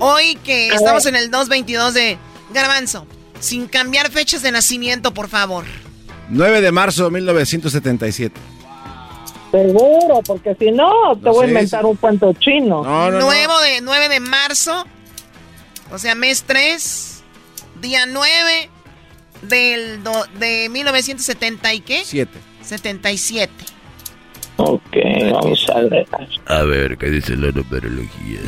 [0.00, 2.18] Hoy que estamos en el 222 de
[2.54, 3.06] Garbanzo,
[3.40, 5.64] sin cambiar fechas de nacimiento, por favor.
[6.30, 8.40] 9 de marzo de 1977.
[9.50, 12.82] Seguro, porque si no, te voy a inventar un cuento chino.
[12.82, 14.84] No, Nuevo de 9 de marzo,
[15.92, 17.22] o sea, mes 3,
[17.80, 18.70] día 9
[19.42, 20.00] del
[20.38, 22.02] de 1970 y qué?
[22.04, 22.38] 7.
[22.62, 23.52] 77.
[24.56, 24.96] Ok,
[25.32, 26.06] vamos a ver.
[26.46, 28.40] A ver, ¿qué dice la numerología?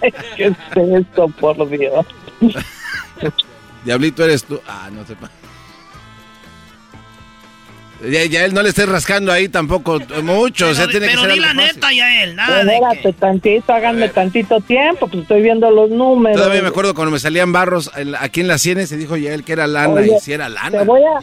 [0.36, 2.06] ¿Qué es esto, por Dios?
[3.84, 4.60] Diablito eres tú.
[4.66, 5.30] Ah, no sepa.
[8.10, 10.70] Ya, él no le esté rascando ahí tampoco mucho.
[10.74, 12.34] Pero, tiene pero que di la neta, ya él.
[12.34, 16.36] Nada de tantito, háganme tantito tiempo, pues estoy viendo los números.
[16.36, 19.44] Todavía me acuerdo cuando me salían barros aquí en las sienes, se dijo ya él
[19.44, 20.80] que era lana y si era lana.
[20.80, 21.20] Te voy a,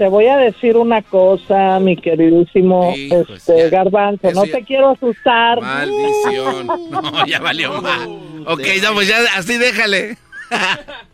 [0.00, 4.32] te voy a decir una cosa, mi queridísimo este, Garbanzo.
[4.32, 5.60] No te quiero asustar.
[5.60, 6.66] Maldición.
[6.90, 8.08] no, ya valió mal.
[8.46, 10.16] Ok, no, pues ya así déjale.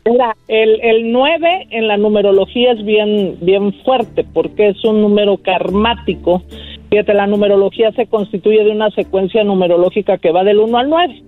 [0.04, 5.38] Mira, el, el 9 en la numerología es bien, bien fuerte porque es un número
[5.38, 6.44] karmático.
[6.88, 11.22] Fíjate, la numerología se constituye de una secuencia numerológica que va del 1 al 9.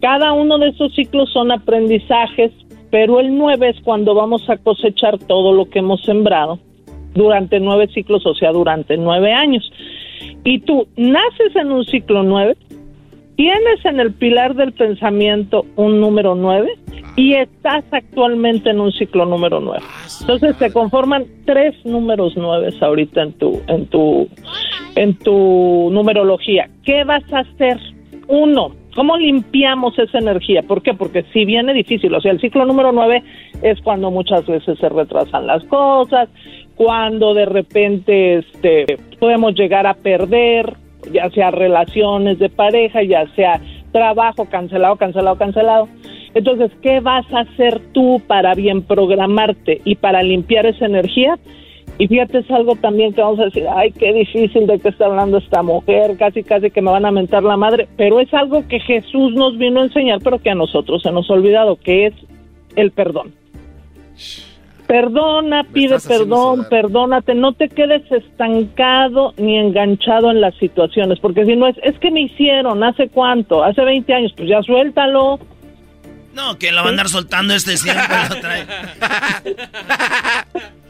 [0.00, 2.50] Cada uno de esos ciclos son aprendizajes,
[2.92, 6.58] pero el 9 es cuando vamos a cosechar todo lo que hemos sembrado
[7.14, 9.72] durante nueve ciclos, o sea, durante nueve años.
[10.44, 12.54] Y tú naces en un ciclo 9,
[13.36, 16.70] tienes en el pilar del pensamiento un número 9
[17.16, 19.80] y estás actualmente en un ciclo número 9.
[20.20, 24.28] Entonces se conforman tres números 9 ahorita en tu en tu
[24.96, 26.68] en tu numerología.
[26.84, 27.78] ¿Qué vas a hacer?
[28.28, 30.62] Uno, ¿Cómo limpiamos esa energía?
[30.62, 30.92] ¿Por qué?
[30.92, 33.22] Porque si viene difícil, o sea, el ciclo número nueve
[33.62, 36.28] es cuando muchas veces se retrasan las cosas,
[36.76, 40.74] cuando de repente este, podemos llegar a perder,
[41.10, 43.60] ya sea relaciones de pareja, ya sea
[43.92, 45.88] trabajo cancelado, cancelado, cancelado.
[46.34, 51.38] Entonces, ¿qué vas a hacer tú para bien programarte y para limpiar esa energía?
[51.98, 55.06] Y fíjate, es algo también que vamos a decir, ay, qué difícil de qué está
[55.06, 58.66] hablando esta mujer, casi, casi que me van a mentar la madre, pero es algo
[58.66, 62.06] que Jesús nos vino a enseñar, pero que a nosotros se nos ha olvidado, que
[62.06, 62.14] es
[62.76, 63.34] el perdón.
[64.86, 71.56] Perdona, pide perdón, perdónate, no te quedes estancado ni enganchado en las situaciones, porque si
[71.56, 73.62] no es, es que me hicieron, ¿hace cuánto?
[73.62, 75.38] Hace 20 años, pues ya suéltalo.
[76.34, 78.66] No, que lo va a andar soltando este siempre lo trae.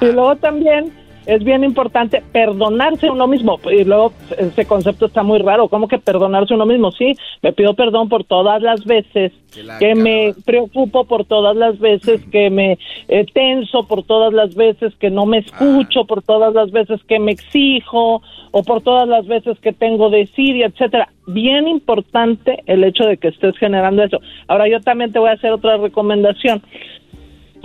[0.00, 0.92] y luego también
[1.26, 3.58] es bien importante perdonarse uno mismo.
[3.70, 5.68] Y luego ese concepto está muy raro.
[5.68, 6.92] ¿Cómo que perdonarse uno mismo?
[6.92, 9.32] Sí, me pido perdón por todas las veces
[9.80, 14.94] que me preocupo, por todas las veces que me eh, tenso, por todas las veces
[14.96, 18.22] que no me escucho, por todas las veces que me exijo
[18.52, 21.08] o por todas las veces que tengo desidia, etcétera.
[21.26, 24.20] Bien importante el hecho de que estés generando eso.
[24.46, 26.62] Ahora yo también te voy a hacer otra recomendación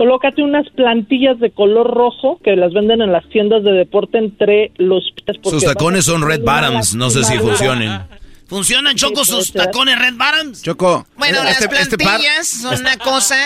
[0.02, 4.72] colócate unas plantillas de color rojo que las venden en las tiendas de deporte entre
[4.76, 5.38] los pies.
[5.44, 8.02] Sus tacones son red bottoms, no sé si funcionen.
[8.48, 10.62] ¿Funcionan, Choco, sus tacones red bottoms?
[10.62, 11.06] Choco.
[11.16, 13.36] Bueno, las este, este plantillas son una cosa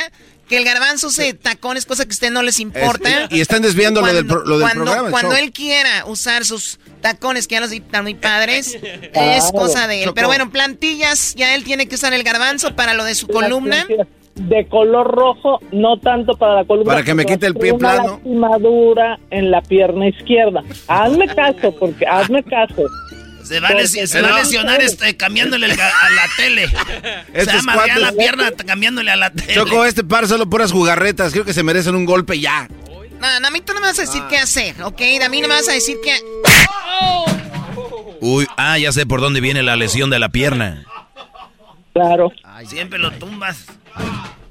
[0.49, 3.29] que el garbanzo se tacones, cosa que a usted no les importa.
[3.31, 5.11] y están desviando lo del, lo cuando, programa.
[5.11, 8.79] Cuando él quiera usar sus tacones, que ya los están muy padres,
[9.13, 10.13] es cosa de él.
[10.15, 13.87] Pero bueno, plantillas, ya él tiene que usar el garbanzo para lo de su columna
[14.37, 16.93] de color rojo, no tanto para la columna.
[16.93, 18.11] Para que me quite el pie una plano.
[18.13, 20.63] lastimadura en la pierna izquierda.
[20.89, 22.85] Hazme caso, porque hazme caso.
[23.43, 26.67] Se va, a, lesionar este, cambiándole a la tele.
[26.69, 29.55] se va a la pierna cambiándole a la tele.
[29.55, 31.33] Choco, este par solo puras jugarretas.
[31.33, 32.69] Creo que se merecen un golpe ya.
[33.21, 35.01] No, no, a mí tú no me vas a decir qué hacer, ¿ok?
[35.25, 36.17] A mí no me vas a decir qué...
[38.21, 40.85] Uy, ah, ya sé por dónde viene la lesión de la pierna.
[41.97, 42.31] Claro.
[42.69, 43.65] siempre lo tumbas.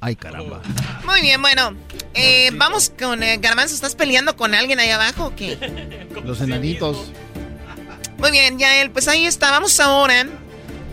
[0.02, 0.64] Ay, caramba.
[1.06, 1.76] Muy bien, bueno.
[2.16, 3.76] Eh, vamos con eh, Garbanzo.
[3.76, 5.56] ¿Estás peleando con alguien ahí abajo o qué?
[6.26, 7.12] Los enanitos.
[8.18, 8.90] Muy bien, Yael.
[8.90, 9.52] Pues ahí está.
[9.52, 10.26] Vamos ahora.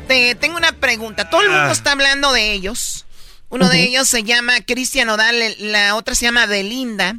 [0.07, 1.31] Te, tengo una pregunta.
[1.31, 1.73] Todo el mundo ah.
[1.73, 3.07] está hablando de ellos.
[3.49, 5.35] Uno de ellos se llama Cristian Odal.
[5.59, 7.17] La otra se llama Belinda.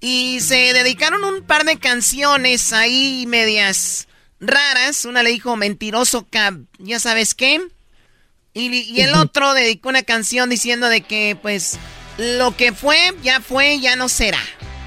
[0.00, 4.06] Y se dedicaron un par de canciones ahí medias
[4.38, 5.06] raras.
[5.06, 6.26] Una le dijo mentiroso,
[6.78, 7.58] ya sabes qué.
[8.56, 11.76] Y, el otro dedicó una canción diciendo de que, pues,
[12.18, 14.38] lo que fue, ya fue, ya no será.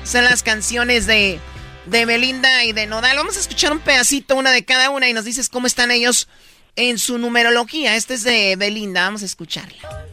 [0.05, 1.38] Son las canciones de,
[1.86, 3.18] de Belinda y de Nodal.
[3.18, 6.30] Vamos a escuchar un pedacito, una de cada una, y nos dices cómo están ellos
[6.78, 7.97] en su numerología.
[7.97, 10.07] Este es de Belinda, vamos a escucharla.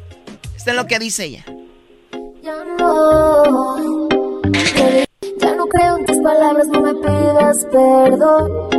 [0.56, 1.44] Esto es lo que dice ella.
[2.42, 4.08] Ya no,
[5.38, 8.70] ya no creo en tus palabras, no me pidas perdón.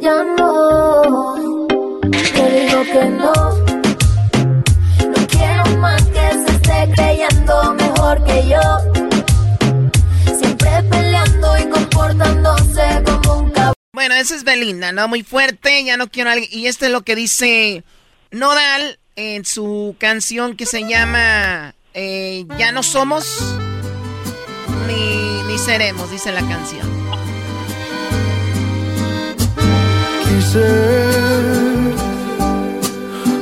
[0.00, 1.51] Ya no
[2.02, 3.32] digo que no.
[5.08, 8.60] No quiero más que se esté creyendo mejor que yo.
[10.38, 13.74] Siempre peleando y comportándose como un cabrón.
[13.94, 15.08] Bueno, esa es Belinda, ¿no?
[15.08, 16.50] Muy fuerte, ya no quiero a alguien.
[16.52, 17.84] Y esto es lo que dice
[18.30, 23.56] Nodal en su canción que se llama eh, Ya no somos
[24.86, 26.90] ni, ni seremos, dice la canción.
[30.24, 31.61] Quise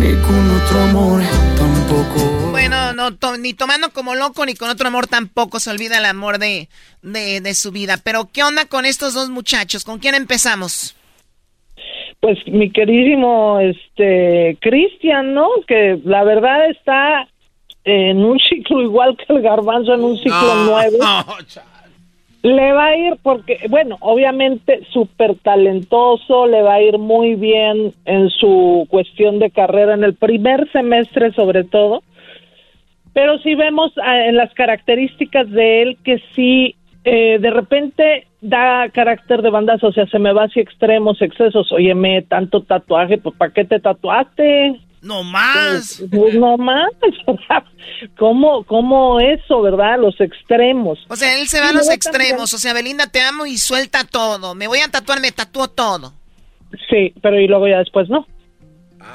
[0.00, 1.22] ni con otro amor
[1.56, 2.50] tampoco.
[2.50, 6.38] Bueno, no, ni tomando como loco, ni con otro amor tampoco se olvida el amor
[6.38, 6.68] de,
[7.02, 7.98] de, su vida.
[8.02, 9.84] Pero, ¿qué onda con estos dos muchachos?
[9.84, 10.96] ¿Con quién empezamos?
[12.20, 15.48] Pues mi queridísimo este Cristian, ¿no?
[15.66, 17.28] Que la verdad está
[17.84, 20.98] en un ciclo igual que el garbanzo en un ciclo nuevo.
[22.42, 27.92] Le va a ir porque, bueno, obviamente súper talentoso, le va a ir muy bien
[28.06, 32.02] en su cuestión de carrera en el primer semestre sobre todo,
[33.12, 38.88] pero si vemos ah, en las características de él que sí eh, de repente da
[38.90, 41.72] carácter de bandazo, o sea, se me va hacia extremos, excesos.
[41.72, 44.80] Óyeme, tanto tatuaje, pues ¿para qué te tatuaste?
[45.02, 45.96] No más.
[45.98, 46.90] Pues, pues, no más.
[48.18, 49.98] ¿Cómo, ¿Cómo eso, verdad?
[49.98, 50.98] Los extremos.
[51.08, 52.52] O sea, él se va a los extremos.
[52.52, 54.54] O sea, Belinda, te amo y suelta todo.
[54.54, 56.12] Me voy a tatuar, me tatúo todo.
[56.88, 58.26] Sí, pero y luego ya después no.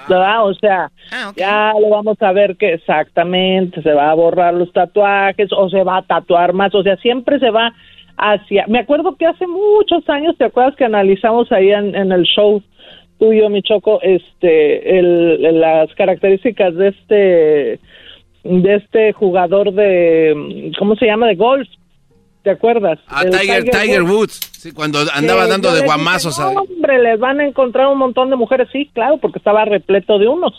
[0.09, 0.47] ¿Verdad?
[0.47, 4.71] O sea, Ah, ya lo vamos a ver que exactamente se va a borrar los
[4.73, 6.73] tatuajes o se va a tatuar más.
[6.73, 7.73] O sea, siempre se va
[8.17, 8.65] hacia.
[8.67, 12.63] Me acuerdo que hace muchos años, ¿te acuerdas que analizamos ahí en, en el show
[13.19, 17.79] tuyo, mi choco, este, el, las características de este,
[18.43, 21.27] de este jugador de, ¿cómo se llama?
[21.27, 21.67] De golf.
[22.43, 22.99] ¿Te acuerdas?
[23.07, 24.39] A El Tiger, Tiger Woods.
[24.59, 26.39] Sí, cuando andaba que dando de dije, guamazos.
[26.39, 28.67] a- "No, hombre, les van a encontrar un montón de mujeres.
[28.71, 30.53] Sí, claro, porque estaba repleto de unos.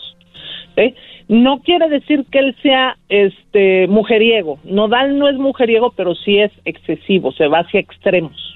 [1.29, 4.59] No quiere decir que él sea este mujeriego.
[4.63, 8.46] Nodal no es mujeriego, pero sí es excesivo, se va hacia extremos.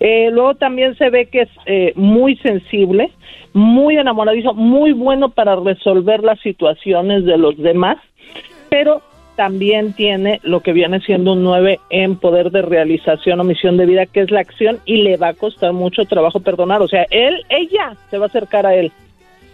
[0.00, 3.10] Eh, luego también se ve que es eh, muy sensible,
[3.52, 7.98] muy enamoradizo, muy bueno para resolver las situaciones de los demás,
[8.68, 9.02] pero
[9.36, 13.86] también tiene lo que viene siendo un 9 en poder de realización o misión de
[13.86, 16.82] vida, que es la acción, y le va a costar mucho trabajo perdonar.
[16.82, 18.92] O sea, él, ella se va a acercar a él,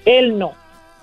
[0.05, 0.53] él no.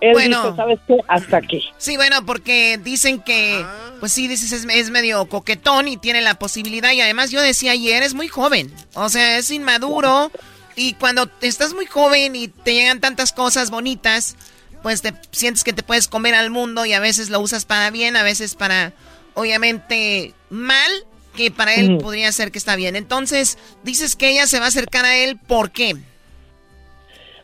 [0.04, 0.44] Él Bueno.
[0.44, 0.98] dice, ¿sabes qué?
[1.08, 1.64] Hasta aquí.
[1.78, 3.66] Sí, bueno, porque dicen que,
[4.02, 6.92] pues sí, dices, es, es medio coquetón y tiene la posibilidad.
[6.92, 8.74] Y además yo decía ayer, es muy joven.
[8.96, 10.30] O sea, es inmaduro.
[10.76, 14.36] Y cuando estás muy joven y te llegan tantas cosas bonitas,
[14.82, 17.90] pues te sientes que te puedes comer al mundo y a veces lo usas para
[17.90, 18.92] bien, a veces para,
[19.36, 20.92] obviamente, mal,
[21.36, 22.02] que para él Ujú.
[22.04, 22.96] podría ser que está bien.
[22.96, 25.96] Entonces, dices que ella se va a acercar a él, ¿por qué?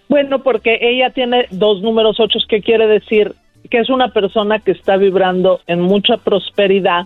[0.10, 3.34] Bueno, porque ella tiene dos números ocho, que quiere decir
[3.70, 7.06] que es una persona que está vibrando en mucha prosperidad,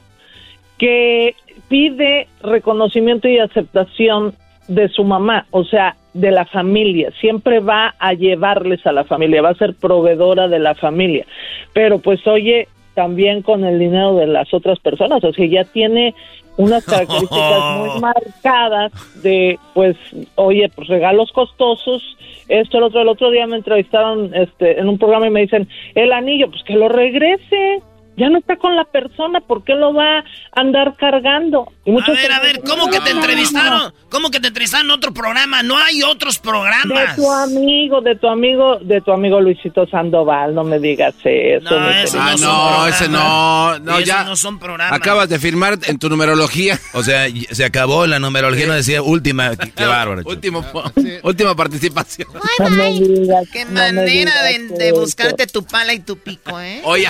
[0.78, 1.36] que
[1.68, 4.34] pide reconocimiento y aceptación
[4.70, 7.12] de su mamá, o sea, de la familia.
[7.20, 11.26] Siempre va a llevarles a la familia, va a ser proveedora de la familia.
[11.74, 16.14] Pero pues oye, también con el dinero de las otras personas, o sea, ya tiene
[16.58, 18.92] unas características muy marcadas
[19.22, 19.98] de, pues,
[20.36, 22.02] oye, pues regalos costosos,
[22.48, 25.68] esto, el otro, el otro día me entrevistaron este, en un programa y me dicen,
[25.96, 27.82] el anillo, pues que lo regrese,
[28.18, 30.24] ya no está con la persona, ¿por qué lo va a
[30.56, 31.72] andar cargando?
[31.86, 33.22] Y A ver, a ver, ¿cómo que te No, no, no.
[33.22, 33.94] entrevistaron?
[34.10, 35.64] ¿Cómo que te entrevistaron en otro programa?
[35.64, 37.16] No hay otros De programas.
[37.16, 41.70] tu amigo, de tu amigo, de tu amigo Luisito Sandoval, no me digas eso.
[41.70, 42.50] No, ese querido.
[42.52, 43.80] Ah, no, ese no.
[43.80, 44.24] No, Esos ya.
[44.24, 44.96] no son programas.
[44.98, 46.80] Acabas de firmar en tu numerología.
[46.96, 49.56] O sea, se acabó la numerología, no decía última.
[49.56, 50.22] Qué, qué bárbaro.
[50.26, 50.64] Último,
[51.24, 52.28] última participación.
[52.60, 56.82] No me digas, Qué no manera de, de buscarte tu pala y tu pico, ¿eh?
[56.84, 57.08] Oye,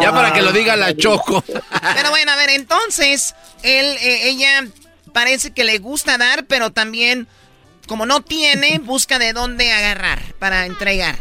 [0.00, 1.42] ya para que lo diga la Choco.
[1.46, 4.66] Pero bueno, a ver, entonces, él, eh, ella
[5.12, 7.26] parece que le gusta dar, pero también,
[7.88, 11.16] como no tiene, busca de dónde agarrar para entregar.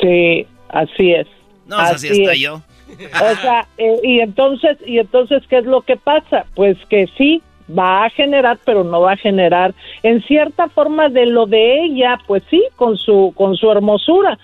[0.00, 1.26] Sí, así es.
[1.66, 2.62] No, así está yo.
[2.98, 6.44] O sea, eh, y entonces, y entonces, ¿qué es lo que pasa?
[6.54, 11.26] Pues que sí, va a generar, pero no va a generar en cierta forma de
[11.26, 14.38] lo de ella, pues sí, con su, con su hermosura.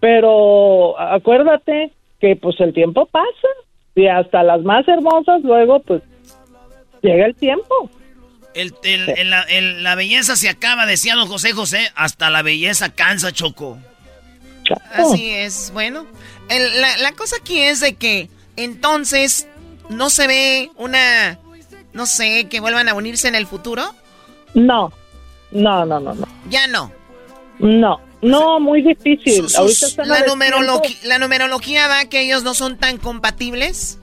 [0.00, 3.48] Pero acuérdate que pues el tiempo pasa
[3.94, 6.02] y hasta las más hermosas luego pues
[7.02, 7.90] llega el tiempo.
[8.54, 11.90] El, el- el- la, el- la belleza se acaba, decía don José José.
[11.94, 13.78] Hasta la belleza cansa, Choco.
[14.94, 16.06] Así es, bueno.
[16.48, 19.48] el- la, la cosa aquí es de que entonces
[19.88, 21.38] no se ve una,
[21.92, 23.82] no sé, que vuelvan a unirse en el futuro.
[24.54, 24.92] No,
[25.52, 26.26] no, no, no, no.
[26.48, 26.92] Ya no.
[27.60, 29.42] No, no, muy difícil.
[29.44, 31.08] Sus- Ahorita están la, a numerologi- destiempo.
[31.08, 33.96] la numerología da que ellos no son tan compatibles.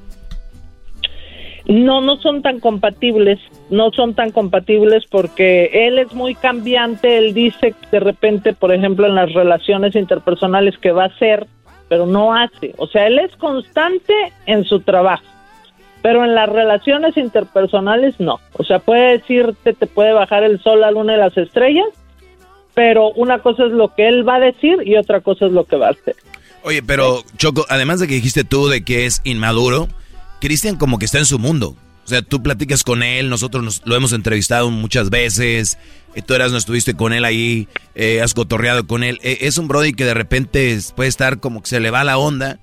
[1.65, 3.39] No, no son tan compatibles,
[3.69, 9.05] no son tan compatibles porque él es muy cambiante, él dice de repente, por ejemplo,
[9.05, 11.45] en las relaciones interpersonales que va a hacer,
[11.89, 12.73] pero no hace.
[12.77, 14.13] O sea, él es constante
[14.45, 15.25] en su trabajo,
[16.01, 18.39] pero en las relaciones interpersonales no.
[18.53, 21.87] O sea, puede decirte, te puede bajar el sol, la luna y las estrellas,
[22.77, 25.65] pero una cosa es lo que él va a decir y otra cosa es lo
[25.65, 26.15] que va a hacer.
[26.61, 29.87] Oye, pero Choco, además de que dijiste tú de que es inmaduro,
[30.39, 31.75] Cristian como que está en su mundo.
[32.05, 35.79] O sea, tú platicas con él, nosotros nos- lo hemos entrevistado muchas veces,
[36.13, 39.19] eh, tú eras, no estuviste con él ahí, eh, has cotorreado con él.
[39.23, 42.19] Eh, es un brody que de repente puede estar como que se le va la
[42.19, 42.59] onda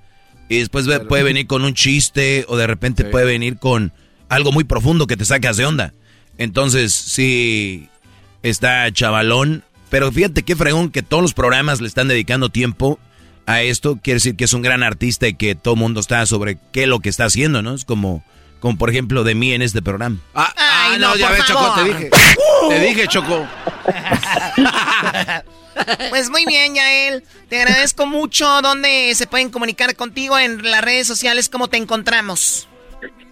[0.49, 3.93] y después ve- puede venir con un chiste o de repente puede venir con
[4.29, 5.93] algo muy profundo que te sacas de onda.
[6.39, 7.89] Entonces, sí,
[8.45, 12.99] está chavalón, pero fíjate qué fregón que todos los programas le están dedicando tiempo
[13.47, 13.97] a esto.
[14.03, 16.83] Quiere decir que es un gran artista y que todo el mundo está sobre qué
[16.83, 17.75] es lo que está haciendo, ¿no?
[17.75, 18.25] Es como,
[18.59, 20.17] Como por ejemplo de mí en este programa.
[20.35, 22.11] Ah, ah no, ya ves, Choco, te dije.
[22.71, 23.47] Te dije, Choco.
[26.11, 27.25] Pues muy bien, Yael.
[27.49, 28.63] Te agradezco mucho.
[28.63, 31.49] ¿Dónde se pueden comunicar contigo en las redes sociales?
[31.49, 32.69] ¿Cómo te encontramos?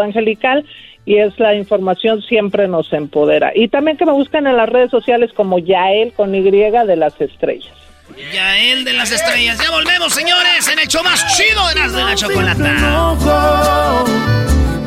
[1.06, 3.52] y es la información siempre nos empodera.
[3.56, 7.20] Y también que me buscan en las redes sociales como Yael con Y de las
[7.22, 7.81] estrellas.
[8.18, 9.58] Yael de las estrellas.
[9.60, 13.16] Ya volvemos, señores, en el show más chido de las de la chocolata.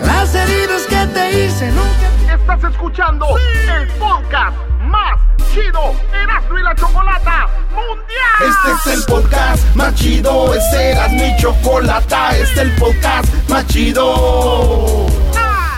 [0.05, 2.35] Las heridas que te hice nunca.
[2.35, 5.21] Estás escuchando el podcast más
[5.53, 8.41] chido Erasmo y la Chocolata Mundial.
[8.41, 13.67] Este es el podcast más chido, es Erasmo y Chocolata, este es el podcast más
[13.69, 15.07] chido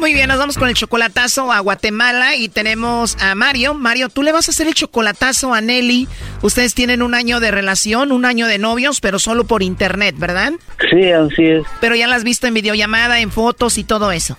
[0.00, 3.74] Muy bien, nos vamos con el chocolatazo a Guatemala y tenemos a Mario.
[3.74, 6.08] Mario, tú le vas a hacer el chocolatazo a Nelly.
[6.40, 10.54] Ustedes tienen un año de relación, un año de novios, pero solo por internet, ¿verdad?
[10.90, 11.64] Sí, así es.
[11.82, 14.38] Pero ya la has visto en videollamada, en fotos y todo eso.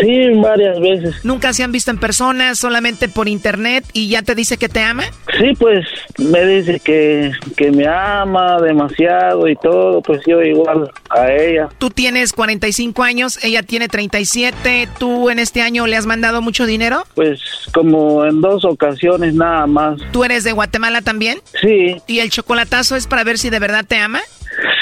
[0.00, 1.24] Sí, varias veces.
[1.24, 4.82] ¿Nunca se han visto en persona, solamente por internet y ya te dice que te
[4.82, 5.04] ama?
[5.38, 5.86] Sí, pues
[6.18, 11.68] me dice que, que me ama demasiado y todo, pues yo igual a ella.
[11.78, 16.66] Tú tienes 45 años, ella tiene 37, ¿tú en este año le has mandado mucho
[16.66, 17.04] dinero?
[17.14, 17.40] Pues
[17.72, 20.00] como en dos ocasiones nada más.
[20.12, 21.40] ¿Tú eres de Guatemala también?
[21.60, 21.96] Sí.
[22.06, 24.20] ¿Y el chocolatazo es para ver si de verdad te ama?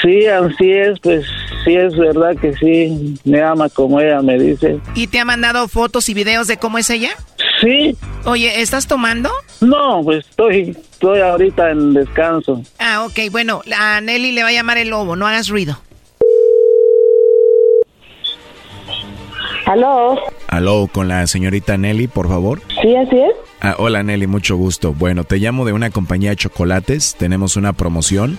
[0.01, 1.25] Sí, así es, pues
[1.63, 4.79] sí es verdad que sí, me ama como ella me dice.
[4.95, 7.11] ¿Y te ha mandado fotos y videos de cómo es ella?
[7.61, 7.95] Sí.
[8.25, 9.29] Oye, ¿estás tomando?
[9.61, 12.61] No, pues estoy, estoy ahorita en descanso.
[12.79, 15.79] Ah, ok, bueno, a Nelly le va a llamar el lobo, no hagas ruido.
[19.65, 20.17] ¿Aló?
[20.47, 22.61] Aló, con la señorita Nelly, por favor.
[22.81, 23.35] Sí, así es.
[23.59, 24.93] Ah, hola Nelly, mucho gusto.
[24.93, 27.15] Bueno, te llamo de una compañía de chocolates.
[27.17, 28.37] Tenemos una promoción.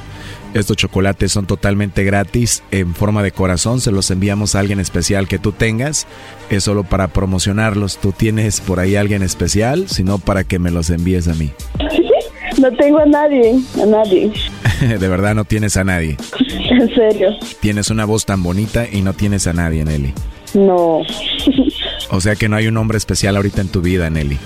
[0.54, 3.80] Estos chocolates son totalmente gratis en forma de corazón.
[3.80, 6.06] Se los enviamos a alguien especial que tú tengas.
[6.50, 7.98] Es solo para promocionarlos.
[7.98, 9.88] ¿Tú tienes por ahí alguien especial?
[9.88, 11.52] sino para que me los envíes a mí.
[12.58, 14.32] No tengo a nadie, a nadie.
[14.80, 16.16] de verdad no tienes a nadie.
[16.70, 17.30] En serio.
[17.60, 20.12] Tienes una voz tan bonita y no tienes a nadie, Nelly.
[20.54, 21.02] No.
[22.10, 24.38] o sea que no hay un hombre especial ahorita en tu vida, Nelly.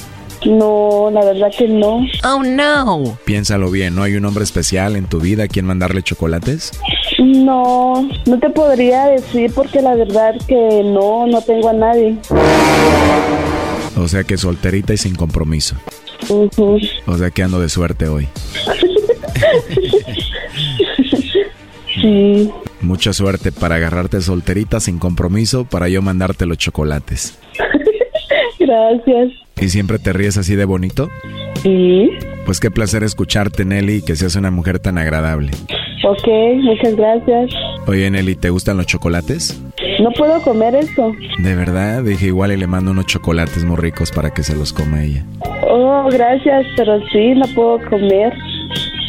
[0.47, 2.01] No, la verdad que no.
[2.25, 3.19] Oh, no.
[3.25, 6.73] Piénsalo bien, ¿no hay un hombre especial en tu vida a quien mandarle chocolates?
[7.19, 12.17] No, no te podría decir porque la verdad que no, no tengo a nadie.
[13.97, 15.77] O sea que solterita y sin compromiso.
[16.29, 18.29] O sea que ando de suerte hoy.
[22.01, 22.51] sí.
[22.81, 27.39] Mucha suerte para agarrarte solterita sin compromiso para yo mandarte los chocolates.
[28.73, 29.33] Gracias.
[29.61, 31.11] ¿Y siempre te ríes así de bonito?
[31.63, 32.09] Sí.
[32.47, 35.51] Pues qué placer escucharte, Nelly, y que seas una mujer tan agradable.
[36.05, 36.27] Ok,
[36.63, 37.51] muchas gracias.
[37.87, 39.61] Oye, Nelly, ¿te gustan los chocolates?
[40.03, 41.13] No puedo comer esto.
[41.39, 44.73] De verdad, dije igual y le mando unos chocolates muy ricos para que se los
[44.73, 45.25] coma ella.
[45.69, 48.33] Oh, gracias, pero sí, no puedo comer.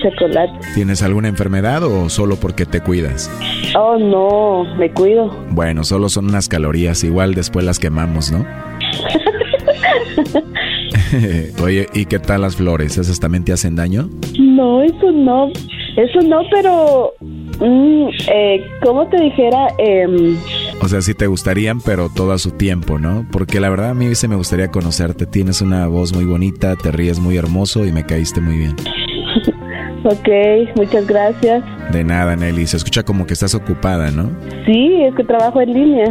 [0.04, 0.52] chocolate.
[0.76, 3.32] ¿Tienes alguna enfermedad o solo porque te cuidas?
[3.80, 5.34] Oh, no, me cuido.
[5.50, 8.46] Bueno, solo son unas calorías, igual después las quemamos, ¿no?
[11.64, 12.98] Oye, ¿y qué tal las flores?
[12.98, 14.10] ¿Esas también te hacen daño?
[14.40, 15.50] No, eso no.
[15.96, 17.14] Eso no, pero...
[17.60, 19.68] Mm, eh, ¿Cómo te dijera?
[19.78, 20.36] Eh,
[20.82, 23.26] o sea, sí te gustarían, pero todo a su tiempo, ¿no?
[23.32, 25.26] Porque la verdad a mí se me gustaría conocerte.
[25.26, 28.76] Tienes una voz muy bonita, te ríes muy hermoso y me caíste muy bien.
[30.04, 31.64] ok, muchas gracias.
[31.92, 32.68] De nada, Nelly.
[32.68, 34.30] Se escucha como que estás ocupada, ¿no?
[34.66, 36.06] Sí, es que trabajo en línea.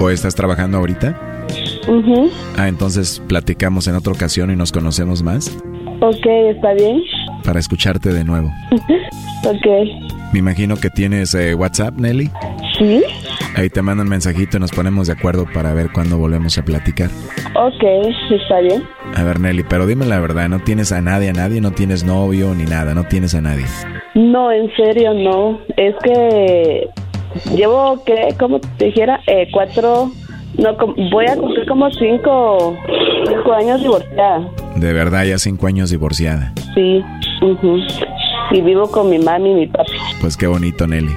[0.00, 1.37] ¿O estás trabajando ahorita?
[2.56, 5.56] Ah, entonces platicamos en otra ocasión y nos conocemos más.
[6.00, 7.02] Ok, está bien.
[7.44, 8.52] Para escucharte de nuevo.
[9.44, 9.66] ok.
[10.32, 12.30] Me imagino que tienes eh, WhatsApp, Nelly.
[12.78, 13.02] Sí.
[13.56, 16.64] Ahí te mando un mensajito y nos ponemos de acuerdo para ver cuándo volvemos a
[16.64, 17.10] platicar.
[17.54, 17.82] Ok,
[18.30, 18.82] está bien.
[19.16, 21.60] A ver, Nelly, pero dime la verdad, ¿no tienes a nadie, a nadie?
[21.60, 22.94] ¿No tienes novio ni nada?
[22.94, 23.64] ¿No tienes a nadie?
[24.14, 25.58] No, en serio, no.
[25.76, 26.88] Es que
[27.56, 28.34] llevo, ¿qué?
[28.38, 30.12] Como te dijera, eh, cuatro
[30.56, 30.76] no,
[31.10, 32.76] voy a cumplir como cinco,
[33.26, 34.48] cinco años divorciada.
[34.76, 36.52] De verdad, ya cinco años divorciada.
[36.74, 37.02] Sí,
[38.50, 39.92] y vivo con mi mami y mi papi.
[40.20, 41.12] Pues qué bonito, Nelly.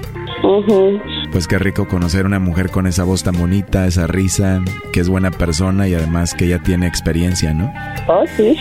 [1.31, 5.07] Pues qué rico conocer una mujer con esa voz tan bonita, esa risa, que es
[5.07, 7.71] buena persona y además que ya tiene experiencia, ¿no?
[8.07, 8.57] Oh, sí.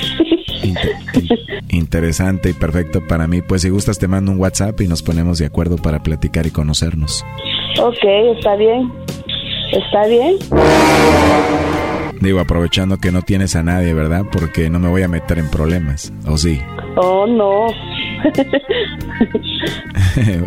[1.71, 3.43] interesante y perfecto para mí.
[3.43, 6.51] Pues si gustas te mando un WhatsApp y nos ponemos de acuerdo para platicar y
[6.51, 7.25] conocernos.
[7.81, 8.05] Ok,
[8.37, 8.93] está bien.
[9.73, 10.37] ¿Está bien?
[12.21, 14.25] Digo, aprovechando que no tienes a nadie, ¿verdad?
[14.31, 16.61] Porque no me voy a meter en problemas, ¿o sí?
[16.97, 17.67] Oh, no.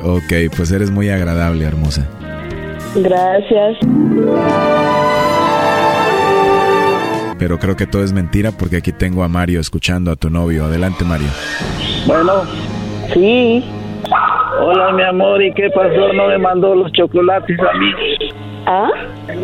[0.04, 2.08] ok, pues eres muy agradable, hermosa.
[2.96, 3.78] Gracias.
[7.40, 10.66] Pero creo que todo es mentira porque aquí tengo a Mario escuchando a tu novio.
[10.66, 11.30] Adelante, Mario.
[12.06, 12.44] Bueno.
[13.14, 13.66] Sí.
[14.62, 16.14] Hola, mi amor, ¿y qué pasó?
[16.14, 17.92] No me mandó los chocolates a mí.
[18.66, 18.90] ¿Ah?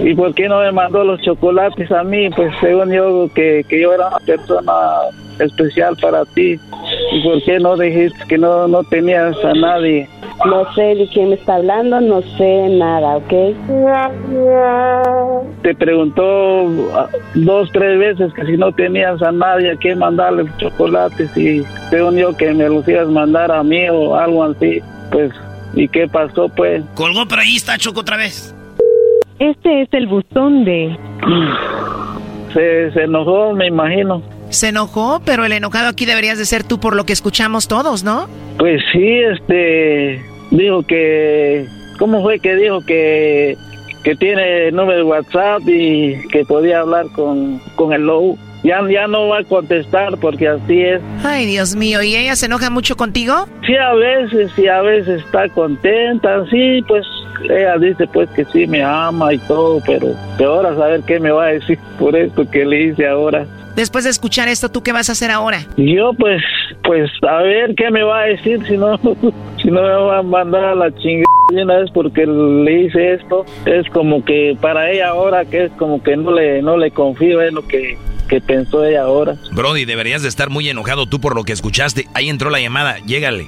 [0.03, 2.29] ¿Y por qué no me mandó los chocolates a mí?
[2.29, 4.73] Pues según yo, que, que yo era una persona
[5.39, 6.59] especial para ti.
[7.11, 10.07] ¿Y por qué no dijiste que no, no tenías a nadie?
[10.45, 13.33] No sé de quién me está hablando, no sé nada, ¿ok?
[15.61, 20.43] Te preguntó ah, dos, tres veces que si no tenías a nadie a quién mandarle
[20.43, 24.45] los chocolates y según yo que me los ibas a mandar a mí o algo
[24.45, 24.81] así,
[25.11, 25.33] pues,
[25.73, 26.83] ¿y qué pasó pues?
[26.95, 28.55] Colgó, pero ahí está Choco otra vez.
[29.39, 30.97] Este es el buzón de...
[32.53, 34.21] Se, se enojó, me imagino.
[34.49, 38.03] Se enojó, pero el enojado aquí deberías de ser tú por lo que escuchamos todos,
[38.03, 38.27] ¿no?
[38.57, 40.21] Pues sí, este...
[40.51, 41.65] Dijo que...
[41.99, 43.57] ¿Cómo fue que dijo que
[44.03, 48.37] que tiene número de WhatsApp y que podía hablar con, con el Low.
[48.63, 51.01] Ya, ya no va a contestar porque así es.
[51.23, 53.47] Ay, Dios mío, ¿y ella se enoja mucho contigo?
[53.65, 57.05] Sí, a veces, sí, a veces está contenta, sí, pues
[57.49, 60.07] ella dice pues que sí me ama y todo, pero
[60.37, 63.45] peor a saber qué me va a decir por esto que le hice ahora.
[63.75, 65.61] Después de escuchar esto, ¿tú qué vas a hacer ahora?
[65.77, 66.41] Yo pues,
[66.83, 68.97] pues a ver qué me va a decir, si no,
[69.61, 73.45] si no me va a mandar a la chingada una vez porque le hice esto.
[73.65, 77.41] Es como que para ella ahora que es como que no le, no le confío
[77.41, 77.97] en lo que,
[78.29, 79.35] que pensó ella ahora.
[79.51, 82.07] Brody, deberías de estar muy enojado tú por lo que escuchaste.
[82.13, 83.47] Ahí entró la llamada, llégale.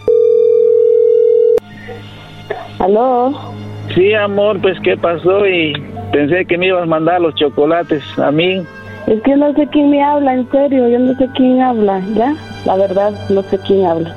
[2.79, 3.53] ¿Aló?
[3.93, 5.73] Sí, amor, pues qué pasó y
[6.11, 8.61] pensé que me ibas a mandar los chocolates a mí.
[9.07, 12.35] Es que no sé quién me habla, en serio, yo no sé quién habla, ¿ya?
[12.65, 14.15] La verdad, no sé quién habla.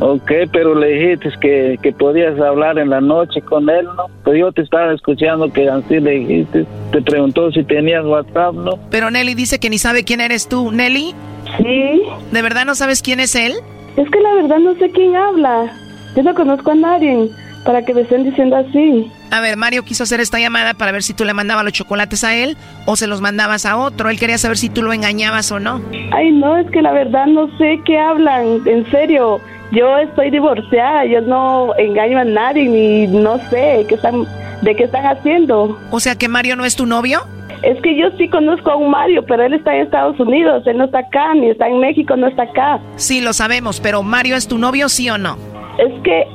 [0.00, 4.06] Ok, pero le dijiste que, que podías hablar en la noche con él, ¿no?
[4.24, 6.66] Pues yo te estaba escuchando que así le dijiste.
[6.90, 8.78] Te preguntó si tenías WhatsApp, ¿no?
[8.90, 10.72] Pero Nelly dice que ni sabe quién eres tú.
[10.72, 11.14] ¿Nelly?
[11.58, 12.02] Sí.
[12.32, 13.52] ¿De verdad no sabes quién es él?
[13.96, 15.72] Es que la verdad no sé quién habla.
[16.16, 17.30] Yo no conozco a nadie
[17.66, 19.10] para que me estén diciendo así.
[19.30, 22.22] A ver, Mario quiso hacer esta llamada para ver si tú le mandabas los chocolates
[22.22, 22.56] a él
[22.86, 24.08] o se los mandabas a otro.
[24.08, 25.82] Él quería saber si tú lo engañabas o no.
[26.12, 29.40] Ay, no, es que la verdad no sé qué hablan, en serio.
[29.72, 34.24] Yo estoy divorciada, yo no engaño a nadie ni no sé qué están,
[34.62, 35.76] de qué están haciendo.
[35.90, 37.26] O sea que Mario no es tu novio?
[37.62, 40.76] Es que yo sí conozco a un Mario, pero él está en Estados Unidos, él
[40.76, 42.78] no está acá, ni está en México, no está acá.
[42.94, 45.36] Sí, lo sabemos, pero Mario es tu novio, sí o no?
[45.78, 46.26] Es que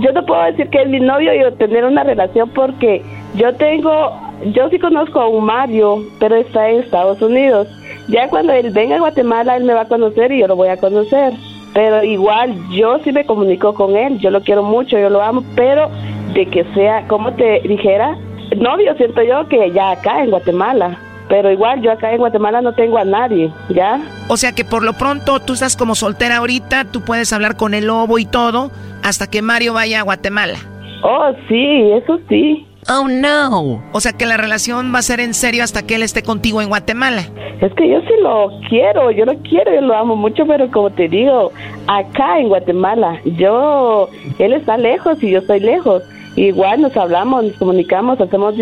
[0.00, 3.02] yo no puedo decir que es mi novio y tener una relación porque
[3.34, 4.12] yo tengo,
[4.52, 7.68] yo sí conozco a un Mario, pero está en Estados Unidos.
[8.08, 10.68] Ya cuando él venga a Guatemala, él me va a conocer y yo lo voy
[10.68, 11.32] a conocer.
[11.72, 15.42] Pero igual, yo sí me comunico con él, yo lo quiero mucho, yo lo amo,
[15.56, 15.88] pero
[16.32, 18.16] de que sea, como te dijera,
[18.56, 20.98] novio siento yo que ya acá en Guatemala.
[21.28, 24.00] Pero igual yo acá en Guatemala no tengo a nadie, ¿ya?
[24.28, 27.74] O sea que por lo pronto tú estás como soltera ahorita, tú puedes hablar con
[27.74, 28.70] el lobo y todo
[29.02, 30.58] hasta que Mario vaya a Guatemala.
[31.02, 32.66] Oh, sí, eso sí.
[32.88, 33.82] Oh, no.
[33.92, 36.60] O sea que la relación va a ser en serio hasta que él esté contigo
[36.60, 37.22] en Guatemala.
[37.60, 40.90] Es que yo sí lo quiero, yo lo quiero, yo lo amo mucho, pero como
[40.90, 41.52] te digo,
[41.86, 46.02] acá en Guatemala, yo, él está lejos y yo estoy lejos.
[46.36, 48.54] Igual nos hablamos, nos comunicamos, hacemos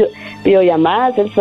[0.44, 1.32] videollamadas, él,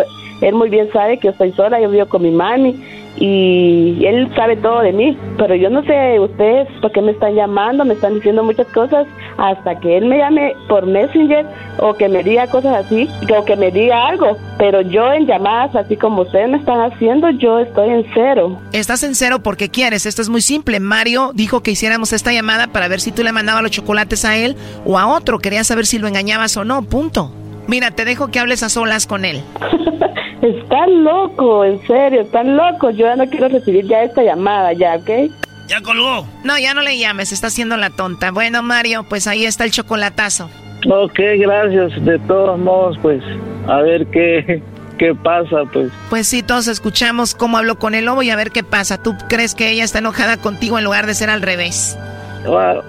[0.42, 2.76] él muy bien sabe que yo estoy sola, yo vivo con mi mami
[3.18, 7.36] y él sabe todo de mí, pero yo no sé ustedes por qué me están
[7.36, 9.06] llamando, me están diciendo muchas cosas
[9.38, 11.46] hasta que él me llame por Messenger
[11.80, 15.76] o que me diga cosas así, o que me diga algo, pero yo en llamadas
[15.76, 18.58] así como ustedes me están haciendo, yo estoy en cero.
[18.72, 20.80] Estás en cero porque quieres, esto es muy simple.
[20.80, 24.38] Mario dijo que hiciéramos esta llamada para ver si tú le mandabas los chocolates a
[24.38, 24.56] él
[24.86, 27.32] o a otro, quería saber si lo engañabas o no, punto.
[27.68, 29.42] Mira, te dejo que hables a solas con él.
[30.42, 32.90] Están loco, en serio, están loco.
[32.90, 35.32] Yo ya no quiero recibir ya esta llamada, ya, ¿ok?
[35.68, 36.28] Ya colgó.
[36.44, 38.32] No, ya no le llames, está haciendo la tonta.
[38.32, 40.50] Bueno, Mario, pues ahí está el chocolatazo.
[40.90, 42.04] Ok, gracias.
[42.04, 43.22] De todos modos, pues,
[43.68, 44.64] a ver qué,
[44.98, 45.92] qué pasa, pues.
[46.10, 49.02] Pues sí, todos escuchamos cómo habló con el lobo y a ver qué pasa.
[49.02, 51.98] ¿Tú crees que ella está enojada contigo en lugar de ser al revés?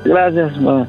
[0.04, 0.88] gracias, mamá.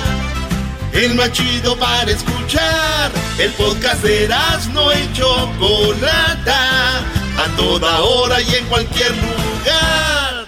[0.93, 3.11] el más chido para escuchar.
[3.37, 4.27] El podcast de
[4.73, 10.45] no y Chocolata, a toda hora y en cualquier lugar.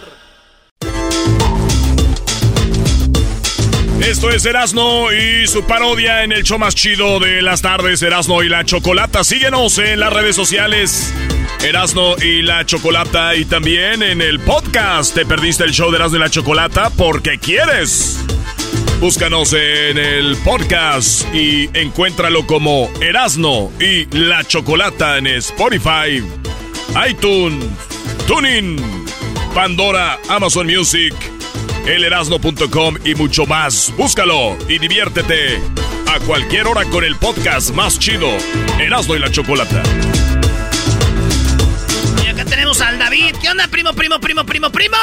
[4.02, 8.44] Esto es Erasno y su parodia en el show más chido de las tardes, Erasno
[8.44, 9.24] y la Chocolata.
[9.24, 11.14] Síguenos en las redes sociales.
[11.64, 15.16] Erasno y la Chocolata y también en el podcast.
[15.16, 18.20] Te perdiste el show de Erasno y la Chocolata porque quieres.
[19.04, 26.24] Búscanos en el podcast y encuéntralo como Erasno y La Chocolata en Spotify,
[27.10, 27.66] iTunes,
[28.28, 28.78] TuneIn,
[29.54, 31.14] Pandora, Amazon Music,
[31.86, 33.94] elerasno.com y mucho más.
[33.98, 35.60] Búscalo y diviértete
[36.08, 38.30] a cualquier hora con el podcast más chido,
[38.80, 39.84] Erasno y La Chocolata.
[42.26, 43.36] Y acá tenemos al David.
[43.42, 44.98] ¿Qué onda, primo, primo, primo, primo, primo?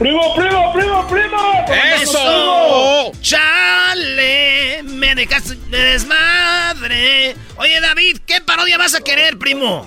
[0.00, 1.66] ¡Primo, primo, primo, primo!
[2.00, 3.12] ¡Eso!
[3.20, 4.82] ¡Chale!
[4.82, 7.36] Me dejaste de desmadre.
[7.56, 9.86] Oye, David, ¿qué parodia vas a querer, primo?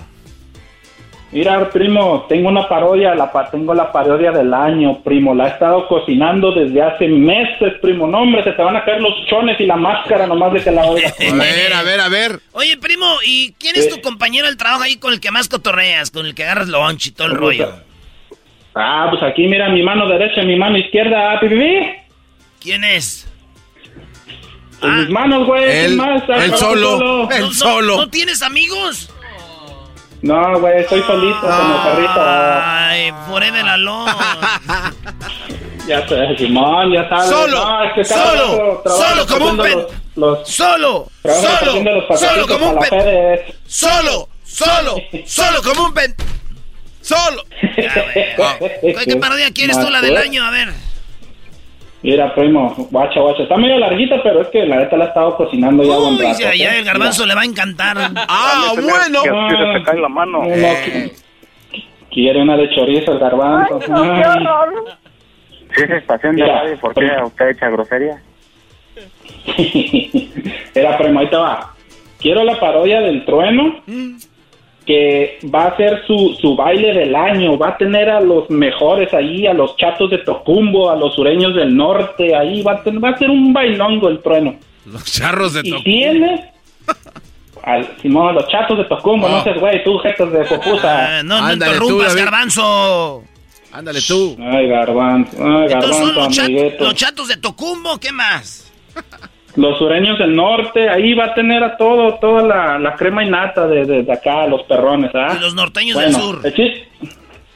[1.32, 5.34] Mira, primo, tengo una parodia, la tengo la parodia del año, primo.
[5.34, 8.06] La he estado cocinando desde hace meses, primo.
[8.06, 10.70] No, hombre, se te van a caer los chones y la máscara nomás de que
[10.70, 11.08] la oiga.
[11.28, 12.40] a ver, a ver, a ver.
[12.52, 16.12] Oye, primo, ¿y quién es tu compañero del trabajo ahí con el que más cotorreas,
[16.12, 17.83] con el que agarras lunch y todo el rollo?
[18.74, 21.90] Ah, pues aquí mira mi mano derecha y mi mano izquierda, pipipi.
[22.60, 23.28] ¿Quién es?
[24.80, 25.64] Pues mis manos, güey.
[25.64, 27.96] Él, él solo, él solo.
[27.96, 29.10] ¿No tienes amigos?
[30.22, 32.12] No, güey, estoy solito como perrito.
[32.16, 34.10] Ay, forever alone.
[35.86, 37.28] ya sé, Simón, ya sabes.
[37.28, 39.78] Solo, no, es que solo, solo como un pen.
[40.16, 43.40] Los, solo, solo, solo como un pen.
[43.66, 44.96] Solo, solo,
[45.26, 46.14] solo como un pen.
[47.04, 47.42] ¡Solo!
[49.04, 50.42] ¿Qué parodia quieres tú, la del año?
[50.42, 50.68] A ver.
[52.02, 53.42] Mira, primo, guacha, guacha.
[53.42, 56.34] Está medio larguita, pero es que la neta la he estado cocinando ya Uy, buen
[56.38, 57.98] ya, ya el garbanzo le va a encantar.
[58.16, 59.22] ¡Ah, bueno!
[59.22, 60.44] Que, se cae la mano.
[62.10, 63.80] quiere una de chorizo el garbanzo.
[63.82, 64.84] Ay, no, qué horror.
[65.76, 68.22] Si es estación de radio, ¿por qué usted echa grosería?
[70.74, 71.70] Era, primo, ahí te va.
[72.18, 73.82] Quiero la parodia del trueno.
[73.86, 74.16] Mm
[74.86, 79.12] que va a ser su, su baile del año, va a tener a los mejores
[79.14, 83.02] ahí, a los chatos de Tocumbo, a los sureños del norte, ahí va a, tener,
[83.02, 84.56] va a ser un bailongo el trueno.
[84.86, 85.80] Los charros de Tocumbo.
[85.80, 86.50] Y tiene
[87.62, 91.18] al Simón, los chatos de Tocumbo, no, seas güey, tú, jetas de popusa.
[91.18, 93.24] Ah, no, no interrumpas, garbanzo.
[93.72, 94.36] Ándale tú.
[94.38, 98.72] Ay, garbanzo, ay, garbanzo, los, los chatos de Tocumbo, ¿qué más?
[99.56, 103.28] los sureños del norte, ahí va a tener a todo, toda la, la crema y
[103.28, 105.34] nata de, de, acá, los perrones, ¿ah?
[105.38, 106.40] Y los norteños del sur.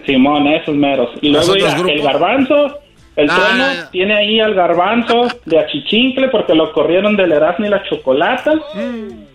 [0.07, 1.11] Simón, esos meros.
[1.21, 2.79] Y luego el garbanzo,
[3.17, 3.91] El Ah, trueno ya, ya.
[3.91, 8.53] tiene ahí al garbanzo de achichincle porque lo corrieron del Erasmo y la chocolata.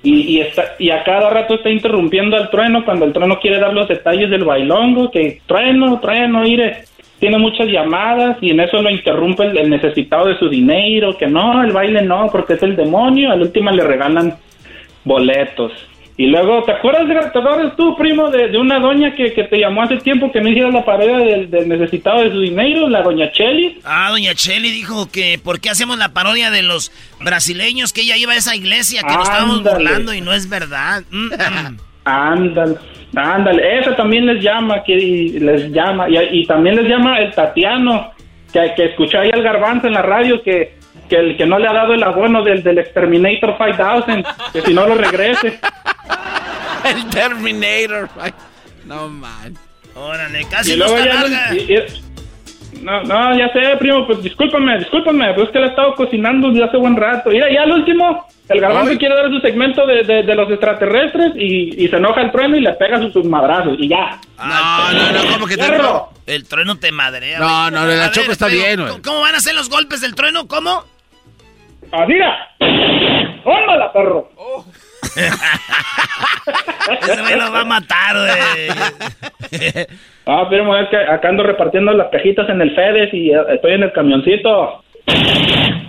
[0.02, 3.60] Y, y, está, y a cada rato está interrumpiendo al trueno cuando el trueno quiere
[3.60, 5.12] dar los detalles del bailongo.
[5.12, 6.86] Que trueno, trueno, mire.
[7.24, 11.18] Tiene muchas llamadas y en eso lo interrumpe el, el necesitado de su dinero.
[11.18, 13.32] Que no, el baile no, porque es el demonio.
[13.32, 14.36] Al último le regalan
[15.06, 15.72] boletos.
[16.18, 19.46] Y luego, ¿te acuerdas, de- te acuerdas tú, primo, de, de una doña que, que
[19.46, 22.90] te llamó hace tiempo que no hicieras la parodia del, del necesitado de su dinero,
[22.90, 23.80] la doña Cheli?
[23.86, 26.92] Ah, doña Cheli dijo que por qué hacemos la parodia de los
[27.22, 31.04] brasileños que ella iba a esa iglesia, que nos estábamos burlando y no es verdad.
[31.10, 31.78] Mm, mm.
[32.06, 32.76] Ándale,
[33.16, 37.32] ándale, ese también les llama, que y les llama, y, y también les llama el
[37.34, 38.12] Tatiano,
[38.52, 40.76] que, que escuchó ahí al garbanzo en la radio que,
[41.10, 44.74] que el que no le ha dado el abono del, del Exterminator 5000, que si
[44.74, 45.60] no lo regrese.
[46.84, 48.10] El Terminator.
[48.86, 49.54] No, man.
[49.96, 52.03] Órale, casi y no luego está ya y-
[52.82, 56.50] no, no, ya sé, primo, pues discúlpame, discúlpame, pues es que le he estado cocinando
[56.50, 57.30] desde hace buen rato.
[57.30, 58.98] Mira, ya al último, el garbanzo Ay.
[58.98, 62.58] quiere dar su segmento de, de, de los extraterrestres y, y se enoja el trueno
[62.58, 64.20] y le pega sus, sus madrazos y ya.
[64.38, 65.68] No, no, no, como que te...
[66.26, 67.40] El trueno te madrea.
[67.40, 67.72] No, güey.
[67.74, 68.90] no, la Choco está pero, bien, güey.
[68.92, 70.48] ¿cómo- ¿Cómo van a ser los golpes del trueno?
[70.48, 70.84] ¿Cómo?
[71.92, 72.48] ¡Ah, mira!
[73.44, 74.30] ¡Tómala, perro!
[77.02, 78.70] Ese güey lo va a matar, güey.
[80.26, 83.74] Ah, primo, es que acá ando repartiendo las cajitas en el FEDES y eh, estoy
[83.74, 84.82] en el camioncito.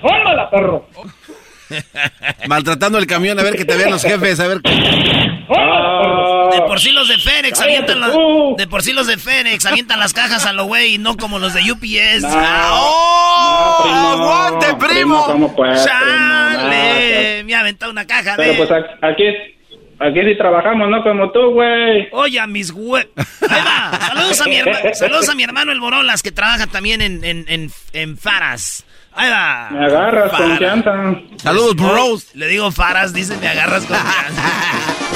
[0.02, 0.86] ¡Tómala, perro!
[2.48, 4.60] Maltratando el camión, a ver que te vean los jefes, a ver.
[4.60, 7.16] ¡Tómala, De por sí los de
[7.58, 8.10] Cállate avientan las,
[8.56, 11.38] de por sí los de FedEx avientan las cajas a lo güey y no como
[11.38, 12.22] los de UPS.
[12.22, 13.82] No, ¡Oh!
[13.84, 15.54] no, primo, ¡Aguante, primo!
[15.84, 17.44] ¡Chale!
[17.44, 18.58] Me ha aventado una caja Pero de...
[18.58, 18.70] pues
[19.02, 19.24] aquí,
[19.98, 21.02] aquí sí trabajamos, ¿no?
[21.02, 22.08] Como tú, güey.
[22.12, 23.98] Oye, a mis va.
[24.08, 27.44] Saludos a mi, herma- Saludos a mi hermano el Borolas, que trabaja también en, en,
[27.48, 28.84] en, en Faras.
[29.16, 29.68] Ahí va.
[29.70, 30.48] Me agarras Faras.
[30.48, 30.92] confianza.
[31.36, 32.26] Saludos, bros.
[32.34, 34.42] Le digo Faras, dice, me agarras confianza.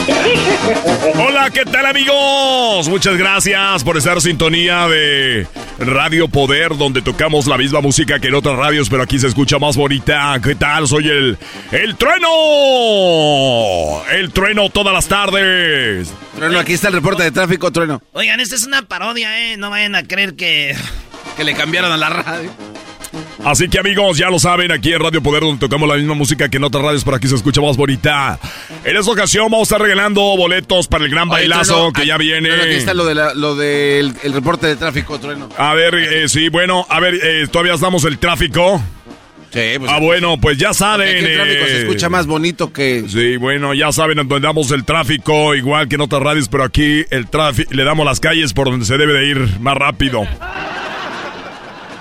[1.19, 2.89] Hola, ¿qué tal amigos?
[2.89, 5.47] Muchas gracias por estar en sintonía de
[5.79, 9.59] Radio Poder, donde tocamos la misma música que en otras radios, pero aquí se escucha
[9.59, 10.39] más bonita.
[10.43, 10.87] ¿Qué tal?
[10.87, 11.37] Soy el...
[11.73, 12.29] ¡El Trueno!
[14.11, 16.13] El Trueno todas las tardes.
[16.37, 18.01] Trueno, aquí está el reporte de tráfico, Trueno.
[18.13, 19.57] Oigan, esta es una parodia, ¿eh?
[19.57, 20.77] No vayan a creer que...
[21.37, 22.51] Que le cambiaron a la radio.
[23.45, 26.49] Así que amigos, ya lo saben, aquí en Radio Poder donde tocamos la misma música
[26.49, 28.39] que en otras radios, pero aquí se escucha más bonita.
[28.85, 32.01] En esta ocasión vamos a estar regalando boletos para el gran Oye, bailazo Trueno, que
[32.03, 32.53] ay, ya viene.
[32.53, 35.49] Aquí está lo, de del el reporte de tráfico, Trueno.
[35.57, 38.83] A ver, eh, sí, bueno, a ver, eh, todavía estamos el tráfico.
[39.51, 39.91] Sí, pues.
[39.91, 41.09] Ah, bueno, pues ya saben.
[41.09, 43.05] Aquí el tráfico se eh, escucha más bonito que.
[43.09, 46.65] Sí, bueno, ya saben en donde damos el tráfico, igual que en otras radios, pero
[46.65, 50.27] aquí el tráfico, le damos las calles por donde se debe de ir más rápido.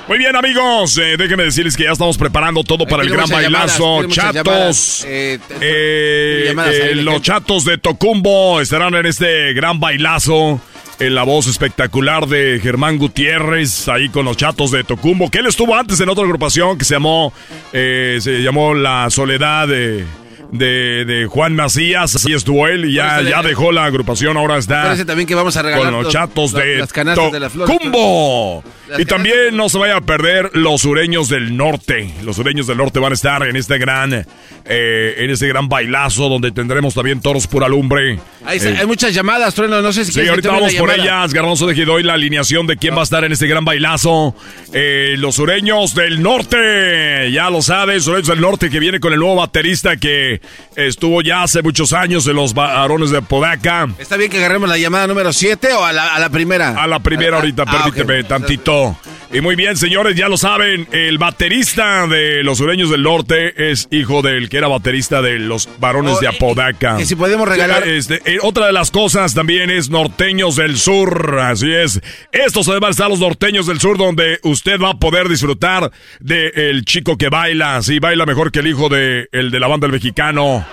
[0.07, 3.77] Muy bien, amigos, eh, déjenme decirles que ya estamos preparando todo para el gran llamadas,
[3.77, 4.07] bailazo.
[4.07, 5.05] Chatos.
[5.05, 10.61] Eh, Eh, eh, la los chatos de Tocumbo estarán en este gran bailazo.
[10.99, 15.45] En la voz espectacular de Germán Gutiérrez, ahí con los chatos de Tocumbo, que él
[15.45, 17.31] estuvo antes en otra agrupación que se llamó,
[17.71, 20.05] eh, se llamó La Soledad de,
[20.51, 22.15] de, de Juan Macías.
[22.15, 25.35] Así estuvo él y ya, ya de- dejó la agrupación, ahora está Parece también que
[25.35, 27.67] vamos a regalar con los chatos los- de las canastas de la flor.
[27.67, 28.63] Tocumbo.
[28.87, 32.13] Las Y también no se vaya a perder los sureños del norte.
[32.23, 34.25] Los sureños del norte van a estar en este gran,
[34.69, 38.19] eh, en este gran bailazo donde tendremos también toros pura lumbre.
[38.45, 39.81] Hay, Eh, hay muchas llamadas, Trueno.
[39.81, 41.33] No sé si Sí, ahorita vamos por ellas.
[41.33, 44.35] Garbanzo de doy la alineación de quién va a estar en este gran bailazo.
[44.73, 47.31] Eh, los sureños del norte.
[47.31, 50.41] Ya lo sabes, sureños del norte que viene con el nuevo baterista que
[50.75, 53.87] estuvo ya hace muchos años en los varones de Podaca.
[53.99, 56.69] ¿Está bien que agarremos la llamada número 7 o a la, a la primera?
[56.81, 58.97] A la primera ahorita, Ah, permíteme tantito.
[59.33, 63.89] Y muy bien, señores, ya lo saben, el baterista de los sureños del norte es
[63.91, 66.95] hijo del que era baterista de los varones Oh, de Apodaca.
[67.01, 71.39] y si podemos regalar- Este, eh, otra de las cosas también es norteños del sur,
[71.41, 71.99] así es.
[72.31, 75.91] Estos además están los norteños del sur donde usted va a poder disfrutar
[76.21, 79.67] de el chico que baila, sí, baila mejor que el hijo de el de la
[79.67, 80.65] banda del mexicano.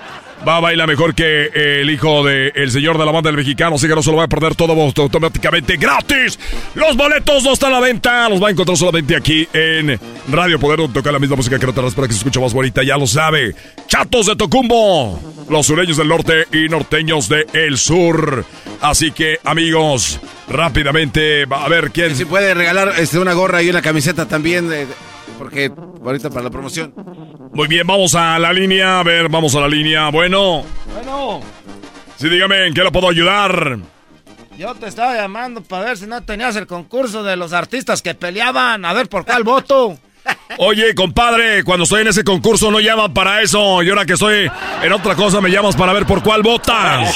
[0.47, 3.75] Va a bailar mejor que el hijo del el señor de la banda del mexicano,
[3.75, 6.37] así que no se lo va a perder todo automáticamente gratis.
[6.75, 9.99] Los boletos no están a la venta, los va a encontrar solamente aquí en
[10.29, 12.83] Radio Poder, donde toca la misma música que te para que se escuche más bonita,
[12.83, 13.55] ya lo sabe.
[13.87, 18.45] Chatos de Tocumbo, los sureños del norte y norteños del sur.
[18.81, 22.15] Así que, amigos, rápidamente, a ver quién.
[22.15, 24.85] Si puede regalar este, una gorra y una camiseta también, eh,
[25.37, 25.71] porque
[26.03, 26.93] ahorita para la promoción.
[27.53, 30.09] Muy bien, vamos a la línea, a ver, vamos a la línea.
[30.09, 30.63] Bueno.
[30.93, 31.41] Bueno.
[32.17, 33.77] Sí, dígame, ¿en qué lo puedo ayudar?
[34.57, 38.15] Yo te estaba llamando para ver si no tenías el concurso de los artistas que
[38.15, 38.85] peleaban.
[38.85, 39.97] A ver por cuál voto.
[40.57, 43.81] Oye, compadre, cuando estoy en ese concurso no llaman para eso.
[43.83, 44.49] Y ahora que estoy
[44.81, 47.13] en otra cosa me llamas para ver por cuál votas.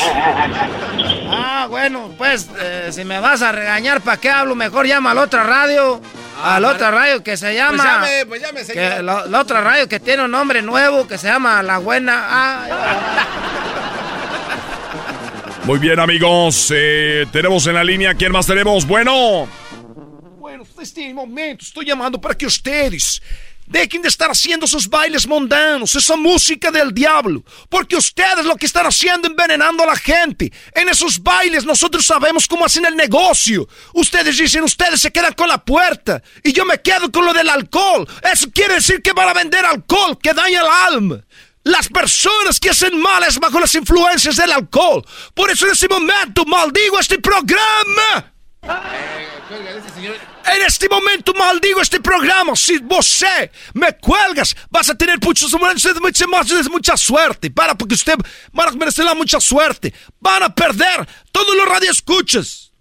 [1.31, 4.55] Ah, bueno, pues eh, si me vas a regañar, ¿para qué hablo?
[4.55, 6.01] Mejor llama a la otra radio.
[6.43, 7.77] a la otra radio que se llama.
[7.77, 8.95] Pues llame, pues llame, señor.
[8.97, 12.25] que la, la otra radio que tiene un nombre nuevo que se llama La Buena.
[12.29, 12.59] Ah,
[15.65, 16.71] Muy bien, amigos.
[16.75, 18.85] eh, tenemos en la línea, ¿quién más tenemos?
[18.87, 19.47] Bueno.
[20.49, 23.21] Bueno, neste momento estoy llamando para que ustedes
[23.67, 28.65] dejen de estar haciendo sus bailes mundanos, esa música del diablo, porque ustedes lo que
[28.65, 30.51] están haciendo envenenando a la gente.
[30.73, 33.69] En esos bailes nosotros sabemos cómo hacen el negocio.
[33.93, 37.47] Ustedes dicen, ustedes se quedan con la puerta y yo me quedo con lo del
[37.47, 38.07] alcohol.
[38.33, 41.23] Eso quiere decir que van a vender alcohol que daña el alma.
[41.61, 45.05] Las personas que hacen mal es bajo las influencias del alcohol.
[45.35, 48.33] Por eso en este momento maldigo este programa.
[50.45, 52.55] En este momento maldigo este programa.
[52.55, 57.51] Si você me cuelgas, vas a tener muchos, mucha, mucha, mucha suerte.
[57.51, 58.15] Para, porque usted
[58.51, 59.93] van a merecer mucha suerte.
[60.19, 62.71] Van a perder todos los radioescuchas.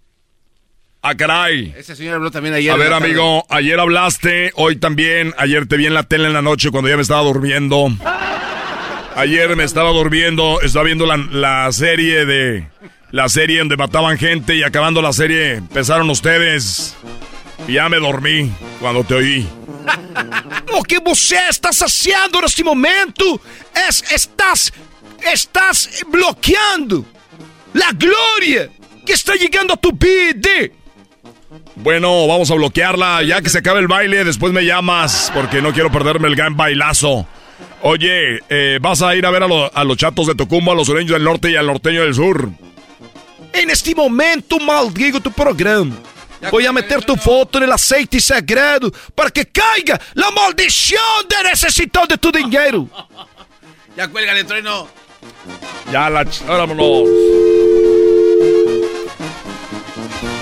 [1.03, 1.75] Ah, caray.
[1.77, 2.73] Ese señor habló también ayer.
[2.73, 6.43] A ver, amigo, ayer hablaste, hoy también, ayer te vi en la tele en la
[6.43, 7.89] noche cuando ya me estaba durmiendo.
[9.15, 12.69] Ayer me estaba durmiendo, estaba viendo la, la serie de...
[13.11, 16.95] La serie donde mataban gente y acabando la serie empezaron ustedes.
[17.67, 19.49] Y ya me dormí cuando te oí.
[20.75, 23.41] O que você estás haciendo en este momento
[23.89, 24.73] es, estás,
[25.33, 27.05] estás bloqueando
[27.73, 28.69] la gloria
[29.05, 30.69] que está llegando a tu vida.
[31.77, 33.23] Bueno, vamos a bloquearla.
[33.23, 36.55] Ya que se acabe el baile, después me llamas porque no quiero perderme el gran
[36.57, 37.27] bailazo.
[37.83, 40.75] Oye, eh, vas a ir a ver a, lo- a los chatos de Tocumbo, a
[40.75, 42.51] los sureños del norte y al norteño del sur.
[43.55, 45.97] En este momento maldigo tu programa.
[46.51, 51.51] Voy a meter tu foto en el aceite sagrado para que caiga la maldición de
[51.51, 52.89] necesitar de tu dinero.
[53.97, 54.87] Ya cuélgale, trueno.
[55.91, 56.25] Ya la...
[56.47, 57.09] Vámonos.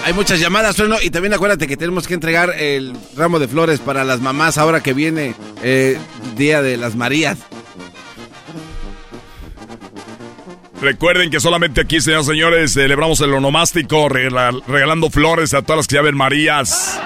[0.04, 0.96] Hay muchas llamadas, trueno.
[1.00, 4.82] Y también acuérdate que tenemos que entregar el ramo de flores para las mamás ahora
[4.82, 5.98] que viene eh,
[6.36, 7.38] Día de las Marías.
[10.80, 15.78] Recuerden que solamente aquí, señoras y señores, celebramos el onomástico regala- regalando flores a todas
[15.78, 17.00] las que llamen Marías.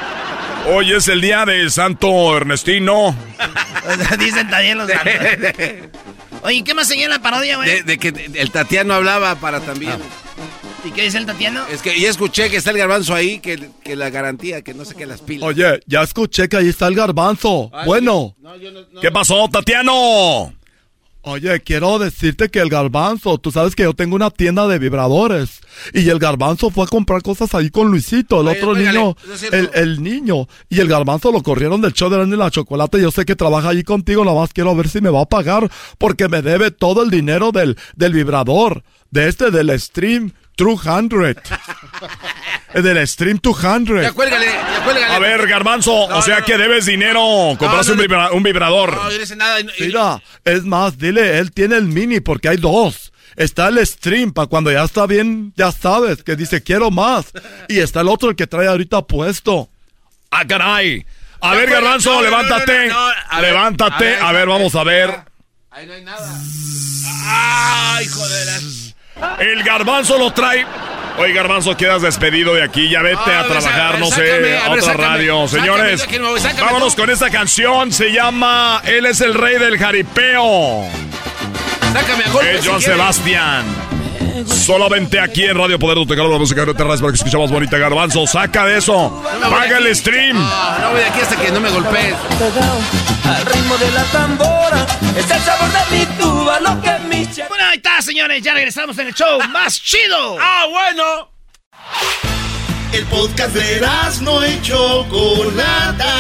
[0.75, 3.15] Hoy es el día del Santo Ernestino.
[4.19, 5.13] Dicen también los santos.
[6.43, 7.69] Oye, ¿qué más seguía en la parodia, güey?
[7.69, 9.95] De, de que el Tatiano hablaba para también.
[10.85, 11.63] ¿Y qué dice el Tatiano?
[11.71, 14.85] Es que ya escuché que está el garbanzo ahí, que, que la garantía, que no
[14.85, 15.47] sé qué las pilas.
[15.49, 17.71] Oye, ya escuché que ahí está el garbanzo.
[17.87, 18.35] bueno.
[19.01, 20.53] ¿Qué pasó, Tatiano?
[21.23, 25.61] Oye, quiero decirte que el garbanzo, tú sabes que yo tengo una tienda de vibradores.
[25.93, 29.17] Y el garbanzo fue a comprar cosas ahí con Luisito, el Oye, otro niño,
[29.53, 30.49] el, el niño.
[30.71, 33.03] Y el garbanzo lo corrieron del show de la, la chocolate.
[33.03, 35.71] Yo sé que trabaja allí contigo, nada más quiero ver si me va a pagar.
[35.99, 38.83] Porque me debe todo el dinero del, del vibrador.
[39.11, 41.37] De este, del Stream 200.
[42.73, 44.01] Eh, del Stream 200.
[44.01, 45.13] Ya cuélgale, ya cuélgale.
[45.13, 47.57] A ver, Garbanzo, o sea que debes dinero.
[47.59, 48.95] Compraste no, un, vibra- un vibrador.
[48.95, 49.59] No, yo nada.
[49.81, 53.13] Mira, es más, dile, él tiene el mini porque hay dos.
[53.35, 57.33] Está el stream para cuando ya está bien, ya sabes, que dice quiero más.
[57.69, 59.69] Y está el otro el que trae ahorita puesto.
[60.31, 61.05] Ah, caray.
[61.41, 62.89] A ver, Garbanzo, levántate.
[62.89, 64.17] no, a ver, levántate.
[64.17, 65.11] a ver, ver, vamos a ver.
[65.71, 66.41] Ahí no hay nada.
[67.25, 68.80] ¡Ay, joder!
[69.39, 70.65] El Garbanzo lo trae.
[71.19, 72.89] Oye, Garbanzo, quedas despedido de aquí.
[72.89, 75.49] Ya vete Ah, a trabajar, no sácame, sé, a a ver, otra sácame, radio.
[75.49, 77.93] Señores, sácame, vámonos con esta canción.
[77.93, 80.85] Se llama Él es el rey del jaripeo.
[81.93, 82.85] Sácame a golpes Es si quieres.
[82.85, 83.65] Sebastián.
[84.47, 88.27] Solamente aquí en Radio Poder te la música de Terras para que escuchamos bonita Garbanzo.
[88.27, 89.23] Saca de eso.
[89.41, 90.37] Paga el stream.
[90.37, 92.15] No, no voy de aquí hasta que no me golpees.
[93.25, 94.87] Al ritmo de la tambora,
[95.17, 98.43] es el sabor de mi tuba, lo que mi Bueno, ahí está, señores.
[98.43, 100.37] Ya regresamos en el show más chido.
[100.41, 101.31] ¡Ah, bueno!
[102.93, 103.87] El podcast de
[104.23, 106.15] no y Chocolata.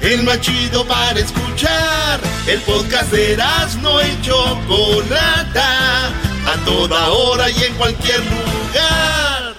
[0.00, 2.20] El más chido para escuchar.
[2.46, 3.36] El podcast de
[3.82, 6.12] no y Chocolata.
[6.46, 9.54] A toda hora y en cualquier lugar.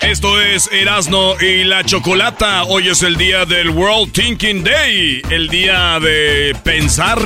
[0.00, 2.64] Esto es Erasno y la Chocolata.
[2.64, 7.18] Hoy es el día del World Thinking Day, el día de pensar.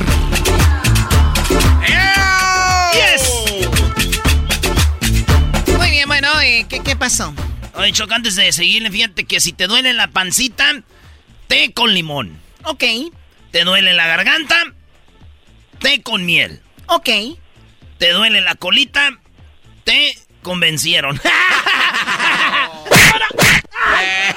[2.93, 3.29] ¡Yes!
[5.77, 7.33] Muy bien, bueno, ¿qué, ¿qué pasó?
[7.75, 10.81] Oye, Choc, antes de seguirle, fíjate que si te duele la pancita,
[11.47, 12.39] té con limón.
[12.63, 12.83] Ok.
[13.51, 14.55] ¿Te duele la garganta?
[15.79, 16.61] Té con miel.
[16.87, 17.09] Ok.
[17.97, 19.17] ¿Te duele la colita?
[19.83, 21.19] Té convencieron.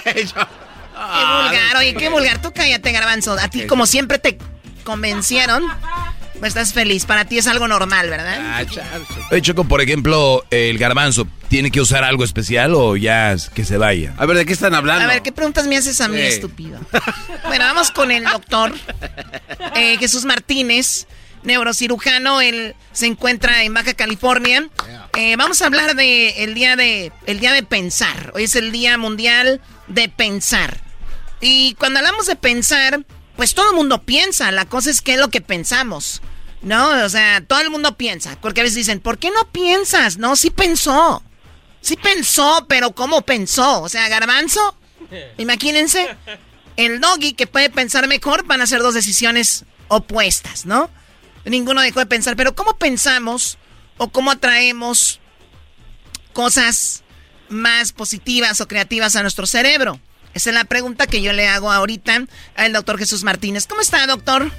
[0.05, 0.25] qué
[0.95, 2.41] vulgar, oye, qué vulgar.
[2.43, 3.33] Tú cállate, garbanzo.
[3.35, 4.39] A ti, como siempre, te
[4.85, 5.65] convencieron.
[6.41, 7.05] Pues estás feliz.
[7.05, 8.39] Para ti es algo normal, ¿verdad?
[8.41, 8.63] Ah,
[9.31, 13.77] Oye, Choco, por ejemplo, el garbanzo, ¿tiene que usar algo especial o ya que se
[13.77, 14.15] vaya?
[14.17, 15.05] A ver, ¿de qué están hablando?
[15.05, 16.81] A ver, ¿qué preguntas me haces a mí, estúpido?
[17.47, 18.73] bueno, vamos con el doctor
[19.75, 21.07] eh, Jesús Martínez,
[21.43, 22.41] neurocirujano.
[22.41, 24.69] Él se encuentra en Baja California.
[25.17, 28.33] Eh, vamos a hablar de el día de el día de pensar.
[28.35, 30.81] Hoy es el Día Mundial de Pensar.
[31.41, 33.05] Y cuando hablamos de pensar,
[33.37, 34.51] pues todo el mundo piensa.
[34.53, 36.21] La cosa es qué es lo que pensamos.
[36.63, 38.37] No, o sea, todo el mundo piensa.
[38.41, 40.19] Porque a veces dicen, ¿por qué no piensas?
[40.19, 41.23] No, sí pensó.
[41.81, 43.81] Sí pensó, pero ¿cómo pensó?
[43.81, 44.77] O sea, garbanzo,
[45.39, 46.15] imagínense,
[46.77, 50.91] el doggy que puede pensar mejor van a ser dos decisiones opuestas, ¿no?
[51.45, 53.59] Ninguno dejó de pensar, pero ¿cómo pensamos
[53.97, 55.21] o cómo atraemos
[56.33, 57.03] cosas
[57.49, 59.99] más positivas o creativas a nuestro cerebro?
[60.35, 62.25] Esa es la pregunta que yo le hago ahorita
[62.57, 63.67] al doctor Jesús Martínez.
[63.67, 64.51] ¿Cómo está, doctor?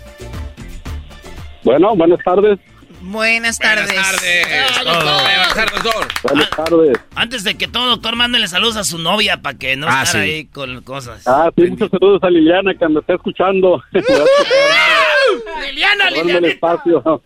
[1.63, 2.59] Bueno, buenas tardes.
[3.01, 3.87] Buenas tardes.
[3.87, 4.47] Buenas tardes.
[4.47, 6.07] buenas tardes, doctor.
[6.23, 6.97] Buenas tardes.
[7.15, 10.19] Antes de que todo, doctor, mándele saludos a su novia para que no ah, esté
[10.19, 11.27] ahí con cosas.
[11.27, 13.81] Ah, sí, muchos saludos a Liliana que me está escuchando.
[15.65, 16.47] Liliana, Liliana.
[16.47, 17.21] espacio.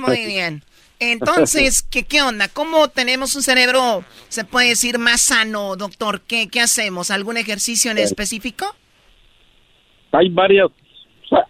[0.00, 0.62] Muy bien.
[0.98, 2.48] Entonces, ¿qué, ¿qué onda?
[2.48, 6.20] ¿Cómo tenemos un cerebro, se puede decir, más sano, doctor?
[6.20, 7.10] ¿Qué, qué hacemos?
[7.10, 8.66] ¿Algún ejercicio en específico?
[10.12, 10.70] Hay varias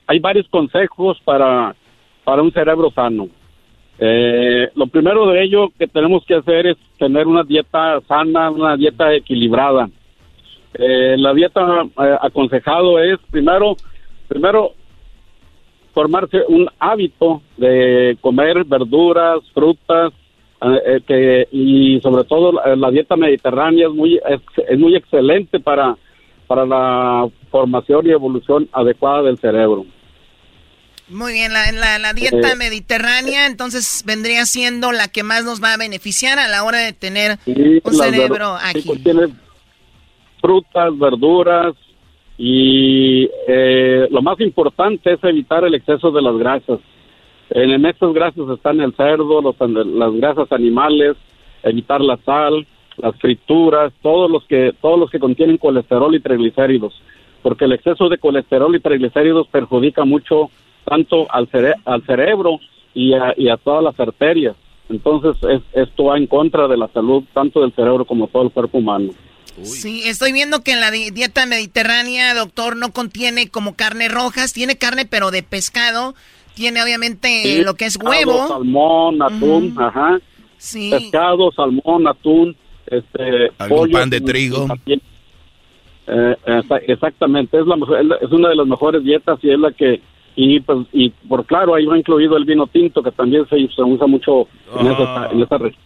[0.07, 1.75] hay varios consejos para,
[2.25, 3.29] para un cerebro sano.
[3.99, 8.77] Eh, lo primero de ello que tenemos que hacer es tener una dieta sana, una
[8.77, 9.89] dieta equilibrada.
[10.75, 13.77] Eh, la dieta eh, aconsejado es primero,
[14.29, 14.73] primero
[15.93, 20.13] formarse un hábito de comer verduras, frutas,
[21.07, 24.21] que, y sobre todo la, dieta mediterránea es muy
[24.69, 25.97] es muy excelente para
[26.47, 29.87] para la formación y evolución adecuada del cerebro.
[31.09, 35.75] Muy bien, la, la, dieta eh, mediterránea entonces vendría siendo la que más nos va
[35.75, 39.03] a beneficiar a la hora de tener un cerebro ágil.
[39.03, 39.29] tiene
[40.41, 41.75] frutas, verduras
[42.43, 46.81] y eh, lo más importante es evitar el exceso de las grasas.
[47.51, 51.19] En estos grasas están el cerdo, los, las grasas animales,
[51.63, 56.95] evitar la sal, las frituras, todos los que todos los que contienen colesterol y triglicéridos,
[57.43, 60.49] porque el exceso de colesterol y triglicéridos perjudica mucho
[60.87, 61.47] tanto al,
[61.85, 62.59] al cerebro
[62.95, 64.57] y a, todas las arterias.
[64.89, 65.37] Entonces
[65.75, 69.11] esto va en contra de la salud tanto del cerebro como todo el cuerpo humano.
[69.65, 74.77] Sí, estoy viendo que en la dieta mediterránea, doctor, no contiene como carne rojas, tiene
[74.79, 76.15] carne pero de pescado,
[76.55, 78.49] tiene obviamente lo que es huevo.
[78.49, 80.19] salmón, atún, ajá.
[80.59, 80.91] Sí.
[80.91, 82.57] Pescado, salmón, atún,
[82.87, 84.67] este ¿Algún pan de trigo.
[86.07, 86.37] Eh,
[86.89, 87.77] exactamente, es, la,
[88.21, 90.01] es una de las mejores dietas y es la que
[90.35, 94.07] y pues y por claro ahí va incluido el vino tinto que también se, usa
[94.07, 95.83] mucho en, esa, en región.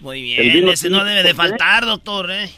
[0.00, 2.30] Muy bien, ese no debe de faltar, doctor.
[2.30, 2.50] ¿eh?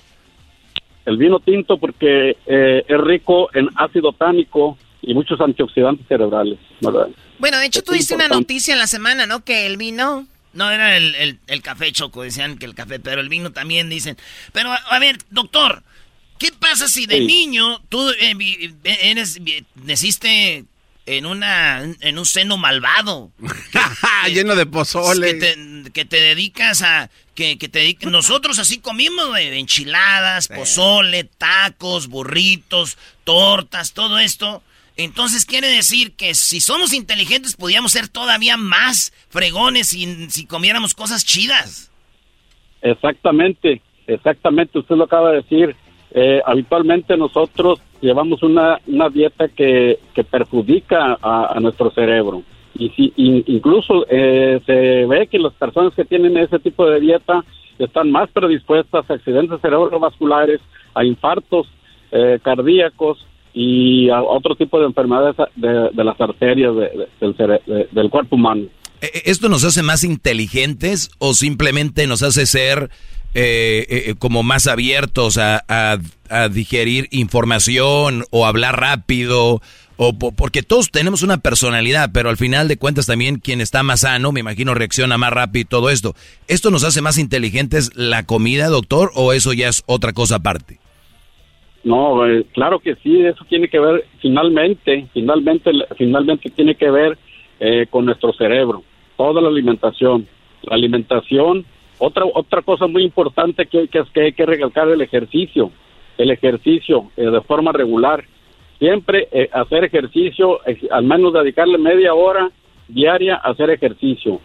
[1.07, 6.59] El vino tinto porque eh, es rico en ácido tánico y muchos antioxidantes cerebrales.
[7.39, 9.45] Bueno, de hecho tú diste una noticia en la semana, ¿no?
[9.45, 13.29] Que el vino no, era el, el, café choco, decían que el café, pero el
[13.29, 14.17] vino también dicen.
[14.53, 15.83] Pero, a, ver, doctor,
[16.39, 19.39] ¿qué pasa si de niño tú eh, eres,
[19.85, 20.65] naciste
[21.07, 23.31] en una en un seno malvado?
[24.33, 25.39] Lleno de pozole.
[25.93, 27.11] Que te, dedicas a...
[27.35, 34.63] Que, que te nosotros así comimos de enchiladas, pozole, tacos, burritos, tortas, todo esto.
[34.97, 40.95] Entonces quiere decir que si somos inteligentes podríamos ser todavía más fregones si, si comiéramos
[40.95, 41.93] cosas chidas.
[42.81, 45.77] Exactamente, exactamente, usted lo acaba de decir.
[46.13, 52.43] Eh, habitualmente nosotros llevamos una, una dieta que, que perjudica a, nuestro cerebro.
[52.79, 57.45] Y si incluso eh, se ve que las personas que tienen ese tipo de dieta
[57.79, 60.61] están más predispuestas a accidentes cerebrovasculares,
[60.95, 61.67] a infartos
[62.13, 63.27] eh, cardíacos,
[63.59, 68.65] y a otro tipo de enfermedades de, las arterias del, cuerpo humano.
[69.01, 72.91] Eh, eh, ¿Esto nos hace más inteligentes o simplemente nos hace ser
[73.39, 79.61] eh, como más abiertos a, a, digerir información o hablar rápido?
[79.99, 84.01] O porque todos tenemos una personalidad, pero al final de cuentas también quien está más
[84.01, 86.15] sano, me imagino, reacciona más rápido y todo esto.
[86.49, 90.79] ¿Esto nos hace más inteligentes la comida, doctor, o eso ya es otra cosa aparte?
[91.87, 97.17] No, eh, claro que sí, eso tiene que ver finalmente, finalmente, finalmente tiene que ver
[97.61, 98.83] eh, con nuestro cerebro,
[99.17, 100.27] toda la alimentación.
[100.63, 101.65] La alimentación
[101.99, 105.71] otra otra cosa muy importante que, que que hay que recalcar el ejercicio,
[106.19, 108.25] el ejercicio eh, de forma regular.
[108.79, 112.51] Siempre eh, hacer ejercicio, eh, al menos dedicarle media hora
[112.89, 114.41] diaria a hacer ejercicio,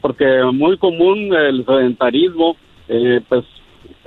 [0.00, 2.56] porque muy común el sedentarismo,
[2.86, 3.44] pues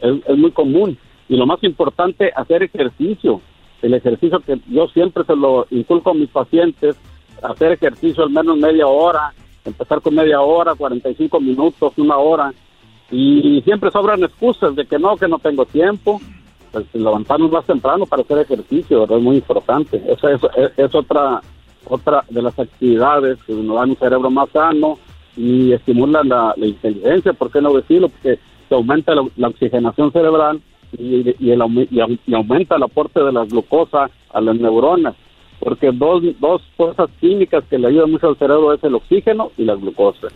[0.01, 0.97] es, es muy común.
[1.27, 3.41] Y lo más importante, hacer ejercicio.
[3.81, 6.95] El ejercicio que yo siempre se lo inculco a mis pacientes,
[7.41, 9.33] hacer ejercicio al menos media hora,
[9.67, 12.53] empezar con media hora, 45 minutos, una hora.
[13.11, 16.19] Y siempre sobran excusas de que no, que no tengo tiempo.
[16.71, 20.01] Pues levantarnos más temprano para hacer ejercicio, es muy importante.
[20.07, 20.41] Esa es,
[20.75, 21.41] es, otra
[21.89, 24.97] otra de las actividades que nos dan un cerebro más sano
[25.37, 28.09] y estimulan la, inteligencia, ¿por qué no decirlo?
[28.09, 30.59] Porque se aumenta la, oxigenación cerebral
[30.97, 35.15] y, el, y y aumenta el aporte de la glucosa a las neuronas.
[35.59, 39.63] Porque dos, dos cosas químicas que le ayudan mucho al cerebro es el oxígeno y
[39.65, 40.27] la glucosa.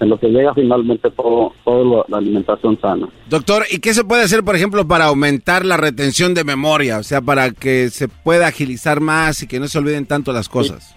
[0.00, 3.08] En lo que llega finalmente todo, todo lo- la alimentación sana.
[3.28, 6.98] Doctor, ¿y qué se puede hacer, por ejemplo, para aumentar la retención de memoria?
[6.98, 10.48] O sea, para que se pueda agilizar más y que no se olviden tanto las
[10.48, 10.94] cosas.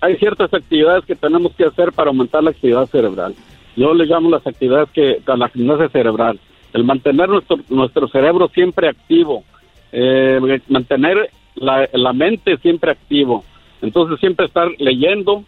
[0.00, 3.34] hay ciertas actividades que tenemos que hacer para aumentar la actividad cerebral.
[3.76, 6.38] Yo le llamo las actividades que a la gimnasia cerebral.
[6.72, 9.42] El mantener nuestro, nuestro cerebro siempre activo,
[9.90, 10.38] eh,
[10.68, 11.30] mantener
[11.60, 13.44] la, la mente siempre activo.
[13.82, 15.44] Entonces siempre estar leyendo,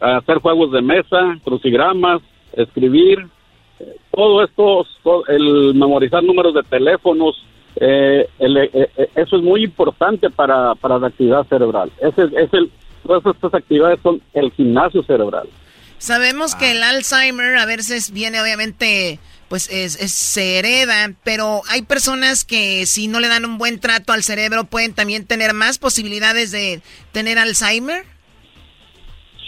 [0.00, 2.20] hacer juegos de mesa, crucigramas,
[2.54, 3.20] escribir,
[3.80, 7.44] eh, todo esto, todo- el memorizar números de teléfonos,
[7.76, 11.90] eh, el- eh, eh, eso es muy importante para, para la actividad cerebral.
[12.00, 12.70] Ese es, es el,
[13.06, 15.48] todas estas actividades son el gimnasio cerebral.
[15.98, 19.20] Sabemos que el Alzheimer a veces viene obviamente,
[19.52, 23.80] pues es, es- se hereda, pero hay personas que si no le dan un buen
[23.80, 26.80] trato al cerebro pueden también tener más posibilidades de
[27.12, 28.02] tener Alzheimer.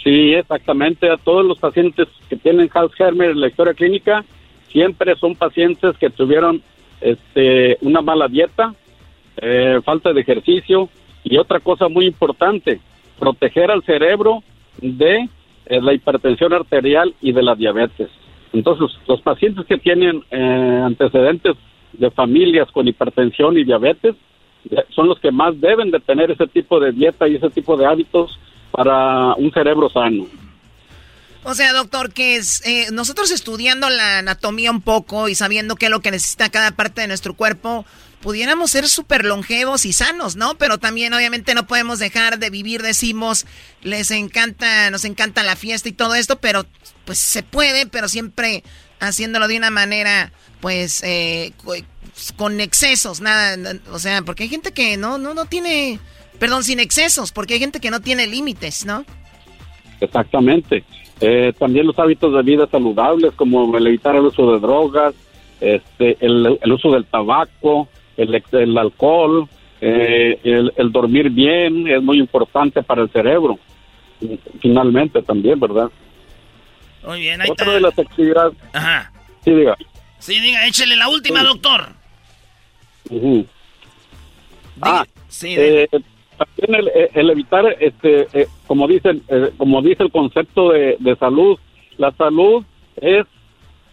[0.03, 1.09] Sí, exactamente.
[1.09, 4.23] A todos los pacientes que tienen Alzheimer en la historia clínica,
[4.71, 6.61] siempre son pacientes que tuvieron
[7.01, 8.75] este, una mala dieta,
[9.37, 10.87] eh, falta de ejercicio
[11.23, 12.79] y otra cosa muy importante,
[13.17, 14.43] proteger al cerebro
[14.79, 15.27] de
[15.65, 18.09] eh, la hipertensión arterial y de la diabetes.
[18.53, 21.55] Entonces, los pacientes que tienen eh, antecedentes
[21.93, 24.15] de familias con hipertensión y diabetes
[24.69, 27.77] eh, son los que más deben de tener ese tipo de dieta y ese tipo
[27.77, 28.37] de hábitos
[28.71, 30.25] para un cerebro sano.
[31.43, 35.85] O sea, doctor, que es eh, nosotros estudiando la anatomía un poco y sabiendo qué
[35.85, 37.85] es lo que necesita cada parte de nuestro cuerpo,
[38.25, 40.55] pudiéramos ser súper longevos y sanos, ¿no?
[40.57, 43.45] Pero también obviamente no podemos dejar de vivir, decimos,
[43.83, 46.65] les encanta, nos encanta la fiesta y todo esto, pero
[47.05, 48.63] pues se puede, pero siempre
[48.99, 51.75] haciéndolo de una manera, pues, eh, cu-
[52.35, 55.99] con excesos, nada, o sea, porque hay gente que no, no, no tiene,
[56.39, 59.05] perdón, sin excesos, porque hay gente que no tiene límites, ¿no?
[60.01, 60.83] Exactamente.
[61.21, 65.13] Eh, también los hábitos de vida saludables, como evitar el uso de drogas,
[65.61, 67.87] este, el, el uso del tabaco,
[68.17, 69.47] el, el alcohol,
[69.81, 73.59] eh, el, el dormir bien es muy importante para el cerebro.
[74.61, 75.89] Finalmente también, ¿verdad?
[77.05, 77.75] Muy bien, ahí Otra está.
[77.75, 78.53] de las actividades.
[78.73, 79.11] Ajá.
[79.43, 79.77] Sí, diga.
[80.19, 81.89] Sí, diga, échele la última, doctor.
[83.09, 83.45] Ujú.
[84.81, 85.87] Ah, sí, eh,
[86.37, 91.15] también el, el evitar, este, eh, como dicen, eh, como dice el concepto de, de
[91.17, 91.57] salud,
[91.97, 92.65] la salud
[92.97, 93.25] es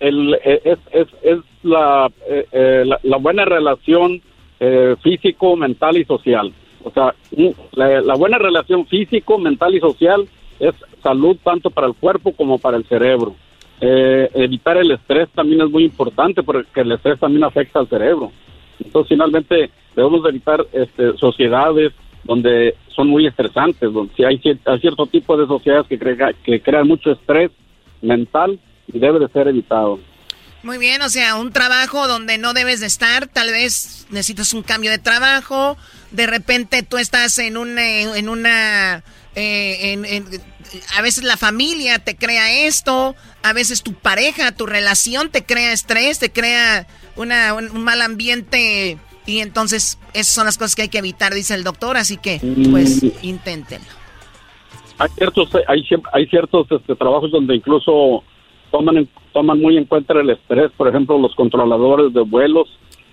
[0.01, 4.21] el, eh, es, es, es la, eh, eh, la, la buena relación
[4.61, 6.53] eh, físico, mental y social.
[6.85, 7.15] O sea,
[7.73, 10.27] la, la buena relación físico, mental y social
[10.59, 13.35] es salud tanto para el cuerpo como para el cerebro.
[13.81, 18.31] Eh, evitar el estrés también es muy importante porque el estrés también afecta al cerebro.
[18.85, 21.93] Entonces, finalmente, debemos de evitar este, sociedades
[22.25, 26.61] donde son muy estresantes, donde si hay, hay cierto tipo de sociedades que, crea- que
[26.61, 27.51] crean mucho estrés
[28.01, 28.59] mental
[28.93, 29.99] y debe de ser evitado.
[30.63, 34.63] Muy bien, o sea, un trabajo donde no debes de estar, tal vez necesitas un
[34.63, 35.77] cambio de trabajo,
[36.13, 39.03] de repente tú estás en un, eh, en una,
[39.35, 40.27] eh, en- en-
[40.97, 45.73] a veces la familia te crea esto, a veces tu pareja, tu relación te crea
[45.73, 46.87] estrés, te crea
[47.17, 51.35] una, un, un mal ambiente y entonces esas son las cosas que hay que evitar,
[51.35, 52.41] dice el doctor, así que
[52.71, 53.89] pues inténtenlo.
[54.99, 55.83] Hay ciertos, hay,
[56.13, 58.23] hay ciertos este, trabajos donde incluso
[58.73, 62.69] toman, toman muy en cuenta el estrés, por ejemplo, los controladores de vuelos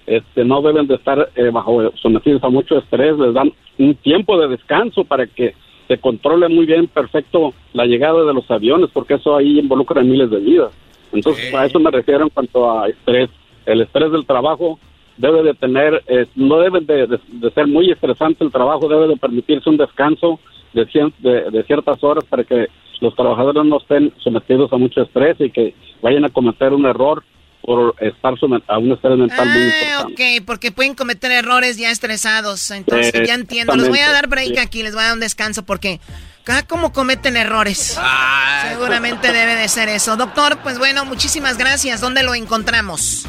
[0.07, 4.39] este, no deben de estar eh, bajo sometidos a mucho estrés, les dan un tiempo
[4.39, 5.53] de descanso para que
[5.87, 10.29] se controle muy bien, perfecto, la llegada de los aviones, porque eso ahí involucra miles
[10.31, 10.71] de vidas.
[11.11, 13.29] Entonces, a eso me refiero en cuanto a estrés.
[13.65, 14.79] El estrés del trabajo
[15.17, 19.07] debe de tener, eh, no debe de, de- de ser muy estresante el trabajo, debe
[19.07, 20.39] de permitirse un descanso
[20.73, 22.67] de, cien- de, de ciertas horas para que
[23.01, 27.23] los trabajadores no estén sometidos a mucho estrés y que vayan a cometer un error
[27.61, 28.33] por estar
[28.67, 30.39] a un estrés mental muy Ah, importante.
[30.39, 32.71] ok, porque pueden cometer errores ya estresados.
[32.71, 33.75] Entonces, Eh, ya entiendo.
[33.75, 34.57] Les voy a dar break sí.
[34.59, 35.99] aquí, les voy a dar un descanso porque
[36.45, 37.97] cada como cometen errores.
[37.99, 38.65] Ah.
[38.71, 40.15] Seguramente debe de ser eso.
[40.15, 41.99] Doctor, pues bueno, muchísimas gracias.
[42.01, 43.27] ¿Dónde lo encontramos?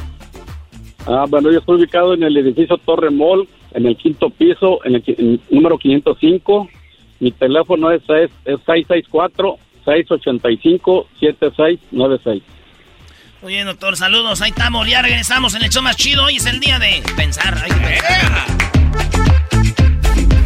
[1.06, 4.94] Ah, bueno, yo estoy ubicado en el edificio Torre Mall, en el quinto piso, en
[4.96, 6.68] el, en número 505.
[7.20, 8.58] Mi teléfono es, es, es
[9.84, 12.42] 664-685-7696.
[13.42, 14.40] Muy bien, doctor, saludos.
[14.42, 16.24] Ahí estamos, ya regresamos en el show más chido.
[16.24, 17.56] Hoy es el día de pensar.
[17.58, 18.46] Hay que pensar.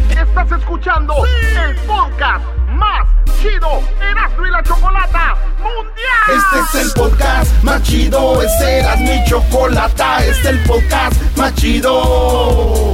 [0.09, 3.07] Estás escuchando el podcast más
[3.41, 5.93] chido Erasmo y la Chocolata Mundial.
[6.27, 11.53] Este es el podcast más chido, este era mi chocolata, este es el podcast más
[11.55, 12.93] chido.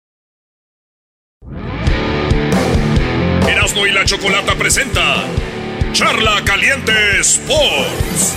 [3.47, 5.23] Erasmo y la Chocolata presenta
[5.93, 8.35] Charla Caliente Sports.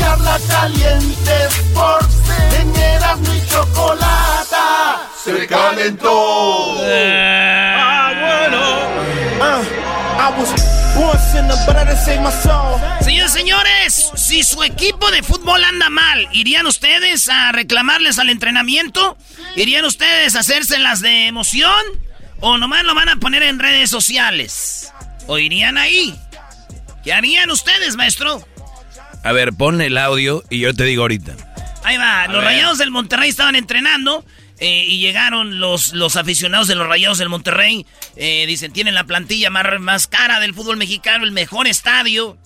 [0.00, 2.14] Charla caliente Sports
[2.60, 6.76] en Erasmo y Chocolata se calentó.
[6.84, 8.86] Ah, bueno.
[10.18, 10.50] I was
[11.66, 11.94] but I
[12.42, 12.80] soul.
[13.00, 19.16] Señores, señores, si su equipo de fútbol anda mal, ¿irían ustedes a reclamarles al entrenamiento?
[19.56, 22.05] ¿Irían ustedes a hacerse las de emoción?
[22.40, 24.92] ¿O nomás lo van a poner en redes sociales?
[25.26, 26.14] ¿O irían ahí?
[27.02, 28.46] ¿Qué harían ustedes, maestro?
[29.24, 31.34] A ver, pon el audio y yo te digo ahorita.
[31.84, 32.44] Ahí va, A los ver.
[32.44, 34.24] Rayados del Monterrey estaban entrenando
[34.58, 37.86] eh, y llegaron los, los aficionados de los Rayados del Monterrey.
[38.16, 42.38] Eh, dicen, tienen la plantilla más, más cara del fútbol mexicano, el mejor estadio.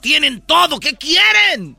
[0.00, 1.76] Tienen todo, ¿qué quieren?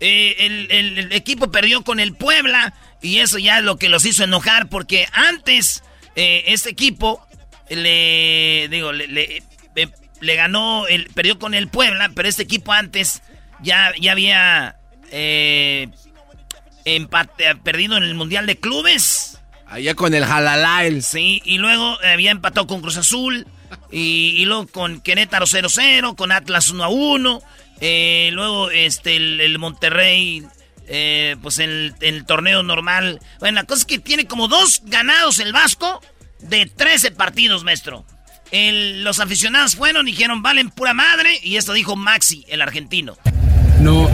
[0.00, 3.88] Eh, el, el- el equipo perdió con el Puebla y eso ya es lo que
[3.88, 5.82] los hizo enojar porque antes
[6.16, 7.24] eh, este equipo
[7.70, 9.42] le digo le, le-
[9.76, 9.88] eh,
[10.20, 13.22] le ganó el perdió con el Puebla pero este equipo antes
[13.62, 14.76] ya ya había
[15.12, 15.88] eh,
[16.84, 19.32] empate- perdido en el mundial de clubes
[19.68, 21.02] Allá con el Jalalael.
[21.02, 23.48] Sí, y luego había empatado con Cruz Azul.
[23.90, 27.42] Y, y luego con Querétaro 0-0, con Atlas 1-1.
[27.80, 30.44] eh, luego este, el, el Monterrey,
[30.86, 33.20] eh, pues el, el torneo normal.
[33.40, 36.00] Bueno, la cosa es que tiene como dos ganados el Vasco
[36.40, 38.04] de 13 partidos, maestro.
[38.52, 41.38] Los aficionados fueron y dijeron, valen pura madre.
[41.42, 43.16] Y esto dijo Maxi, el argentino.
[43.80, 44.08] No,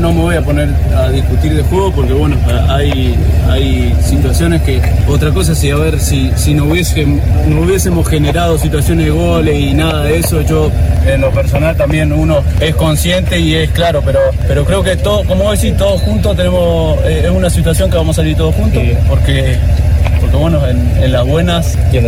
[0.00, 2.36] no me voy a poner a discutir de juego porque bueno,
[2.68, 3.14] hay,
[3.48, 8.58] hay situaciones que otra cosa si a ver si, si no, hubiese, no hubiésemos generado
[8.58, 10.70] situaciones de goles y nada de eso, yo
[11.06, 15.24] en lo personal también uno es consciente y es claro, pero, pero creo que todo,
[15.24, 18.82] como decís, todos juntos tenemos, eh, es una situación que vamos a salir todos juntos
[19.08, 19.58] porque,
[20.20, 21.98] porque bueno, en, en las buenas, eh,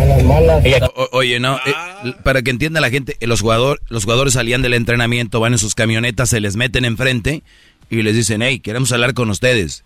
[0.00, 0.64] en las malas.
[0.94, 4.34] O- o- oye, no, eh, para que entienda la gente, eh, los, jugador, los jugadores
[4.34, 7.42] salían del entrenamiento, van en sus camionetas, se les meten enfrente
[7.90, 9.84] y les dicen, hey, queremos hablar con ustedes.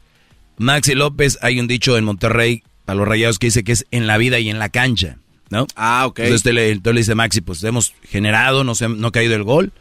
[0.59, 4.07] Maxi López, hay un dicho en Monterrey a los rayados que dice que es en
[4.07, 5.17] la vida y en la cancha,
[5.49, 5.67] ¿no?
[5.77, 6.19] Ah, ok.
[6.21, 9.35] Entonces, te le, entonces le dice Maxi, pues hemos generado, no, se, no ha caído
[9.37, 9.73] el gol,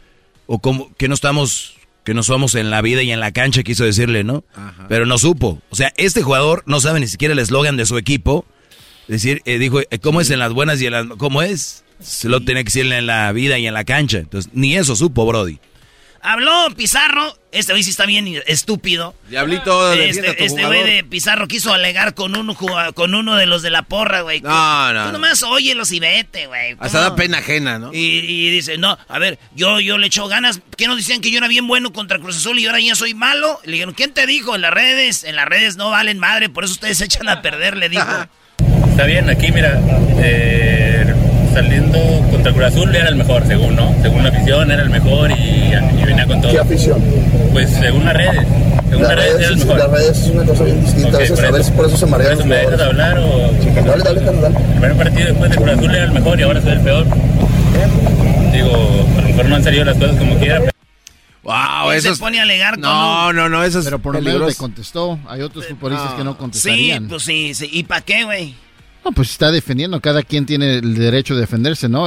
[0.46, 1.74] o como que no estamos,
[2.10, 4.42] que no somos en la vida y en la cancha, quiso decirle, ¿no?
[4.88, 5.62] Pero no supo.
[5.70, 8.44] O sea, este jugador no sabe ni siquiera el eslogan de su equipo.
[9.02, 11.06] Es decir, eh, dijo, eh, ¿cómo es en las buenas y en las...
[11.18, 11.84] ¿Cómo es?
[12.00, 14.18] Se lo tiene que decir en la vida y en la cancha.
[14.18, 15.60] Entonces, ni eso supo, Brody.
[16.22, 19.14] Habló Pizarro, este güey sí está bien estúpido.
[19.28, 23.62] Diablito, Este, este güey de Pizarro quiso alegar con uno, jugua- con uno de los
[23.62, 24.42] de la porra, güey.
[24.42, 25.12] No, no, Tú no.
[25.12, 26.76] nomás óyelos y vete, güey.
[26.78, 27.92] Hasta da pena ajena, ¿no?
[27.94, 30.60] Y, y dice, no, a ver, yo, yo le echo ganas.
[30.76, 33.14] ¿Qué nos decían que yo era bien bueno contra Cruz Azul y ahora ya soy
[33.14, 33.58] malo?
[33.64, 34.54] Le dijeron, ¿quién te dijo?
[34.54, 37.40] En las redes, en las redes no valen madre, por eso ustedes se echan a
[37.40, 38.04] perder, le dijo.
[38.90, 39.80] Está bien, aquí mira,
[40.18, 40.79] eh,
[41.52, 41.98] saliendo
[42.30, 43.94] contra Cruz Azul era el mejor, según, ¿no?
[44.02, 45.34] Según la afición era el mejor y,
[46.00, 46.52] y venía con todo.
[46.52, 47.02] ¿Qué afición?
[47.52, 48.46] Pues según las redes.
[48.88, 49.78] Según Las las redes, redes, era el sí, mejor.
[49.78, 51.08] las redes es una cosa bien distinta.
[51.08, 52.56] Ok, a veces, por a veces eso- por eso se marean por eso los me
[52.56, 53.52] dejas hablar o...
[53.84, 54.56] Dale, dale, dale, dale.
[54.58, 57.06] El primer partido después de Cruz Azul era el mejor y ahora soy el peor.
[58.52, 60.70] Digo, a lo mejor no han salido las cosas como quiera, pero...
[61.42, 64.14] Wow, Él eso se pone a alegar con No, no, no, eso es Pero por
[64.14, 64.58] lo menos le peligroso.
[64.62, 65.18] contestó.
[65.28, 67.08] Hay otros futbolistas que no Sí, contestarían.
[67.08, 67.68] pues sí, sí.
[67.72, 68.54] ¿Y para qué, güey?
[69.04, 69.98] No, pues está defendiendo.
[70.00, 72.06] Cada quien tiene el derecho de defenderse, ¿no?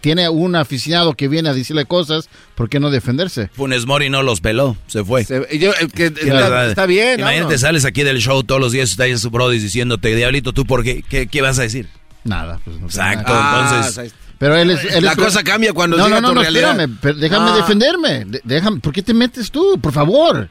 [0.00, 3.48] Tiene un aficionado que viene a decirle cosas, ¿por qué no defenderse?
[3.54, 5.24] Funes Mori no los peló, se fue.
[5.24, 7.60] Yo, eh, que- está, está bien, Imagínate, vámonos.
[7.60, 10.84] sales aquí del show todos los días, está ahí su brody diciéndote, Diablito, ¿tú por
[10.84, 11.02] qué?
[11.02, 11.88] ¿Qué, qué vas a decir?
[12.22, 12.86] Nada, pues no.
[12.86, 14.04] Exacto, Ah, entonces...
[14.06, 14.18] está.
[14.38, 14.84] Pero él es...
[14.94, 16.70] él La es- cosa cambia cuando no, llega no, tu no, no, realidad.
[16.70, 17.56] espérame, pero déjame Ah.
[17.56, 18.24] defenderme.
[18.26, 19.76] De- déjame, ¿por qué te metes tú?
[19.80, 20.48] Por favor.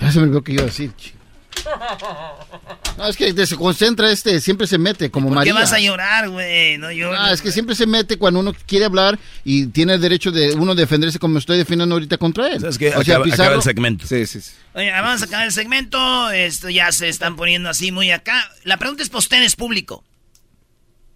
[0.00, 0.90] Ya se me olvidó que iba a decir.
[2.96, 5.52] No, es que se concentra este, siempre se mete como ¿Por María.
[5.52, 6.78] qué vas a llorar, güey?
[6.78, 7.18] No llores.
[7.20, 10.54] Ah, es que siempre se mete cuando uno quiere hablar y tiene el derecho de
[10.54, 12.60] uno defenderse como estoy defendiendo ahorita contra él.
[12.60, 12.88] ¿Sabes qué?
[12.88, 14.06] O sea, acaba, Pizarro- acaba el segmento.
[14.06, 14.52] Sí, sí, sí.
[14.74, 16.30] Oye, vamos a acabar el segmento.
[16.30, 18.50] Esto ya se están poniendo así muy acá.
[18.64, 20.04] La pregunta es para ustedes, público.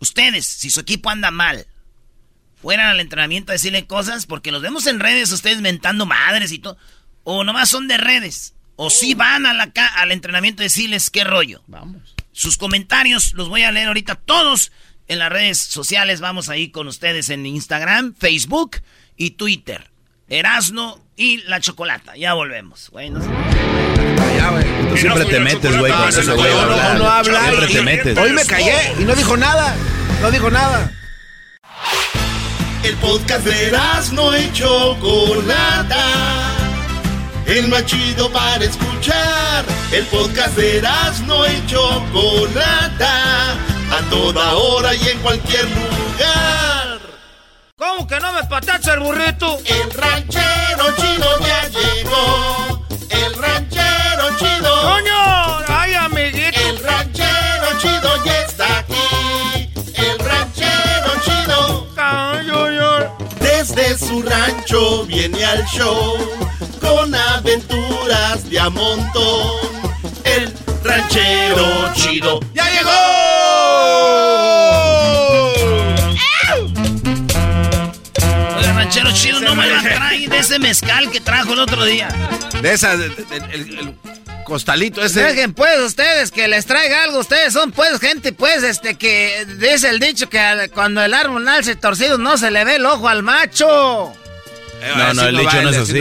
[0.01, 1.67] Ustedes, si su equipo anda mal,
[2.61, 6.59] fueran al entrenamiento a decirle cosas, porque los vemos en redes, ustedes mentando madres y
[6.59, 6.77] todo.
[7.25, 8.55] O nomás son de redes.
[8.85, 11.63] O si van a la ca- al entrenamiento a decirles qué rollo.
[11.67, 12.15] Vamos.
[12.33, 14.73] Sus comentarios los voy a leer ahorita todos
[15.09, 16.21] en las redes sociales.
[16.21, 18.79] Vamos ahí con ustedes en Instagram, Facebook
[19.17, 19.91] y Twitter.
[20.29, 22.17] Erasno y la chocolata.
[22.17, 22.89] Ya volvemos.
[22.91, 23.29] Güey, no sé.
[24.89, 26.53] Tú siempre te metes, güey, con ese güey.
[26.53, 27.41] a No, no habla.
[27.49, 28.19] Siempre y- te metes.
[28.19, 29.75] Hoy me callé y no dijo nada.
[30.21, 30.93] No dijo nada.
[32.83, 33.73] El podcast de
[34.13, 36.62] no y Chocolata.
[37.47, 39.65] El más chido para escuchar.
[39.91, 40.83] El podcast de
[41.27, 43.53] no y Chocolata.
[43.53, 47.01] A toda hora y en cualquier lugar.
[47.77, 49.59] ¿Cómo que no me patacha el burrito?
[49.65, 52.87] El ranchero chido ya llegó.
[53.11, 54.83] El ranchero chido.
[54.83, 55.59] ¡Coño!
[55.69, 56.61] ¡Ay, amiguito!
[56.61, 59.71] El ranchero chido ya está aquí.
[59.95, 61.89] El ranchero chido.
[63.41, 66.17] Desde su rancho viene al show
[67.45, 69.51] aventuras de a montón.
[70.25, 70.53] El
[70.85, 72.91] ranchero chido ya llegó.
[78.57, 82.09] Oiga, ranchero chido, no me la trae de ese mezcal que trajo el otro día.
[82.61, 83.95] De esa, de- de- el, el
[84.45, 85.23] costalito ese.
[85.23, 87.19] Dejen pues ustedes que les traiga algo.
[87.19, 91.75] Ustedes son pues gente pues este que dice el dicho que cuando el árbol nace
[91.77, 94.13] torcido no se le ve el ojo al macho.
[94.81, 95.99] Eh, No, no, el dicho va, no es así así.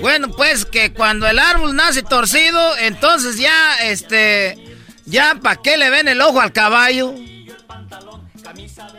[0.00, 4.58] Bueno, pues que cuando el árbol nace torcido, entonces ya este
[5.06, 7.14] ya para qué le ven el ojo al caballo.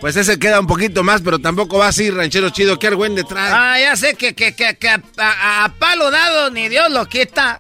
[0.01, 2.77] Pues ese queda un poquito más, pero tampoco va así, ranchero chido.
[2.79, 3.51] Qué argüende trae.
[3.53, 7.05] Ah, ya sé que, que, que, que a, a- a palo dado ni Dios lo
[7.07, 7.59] quita.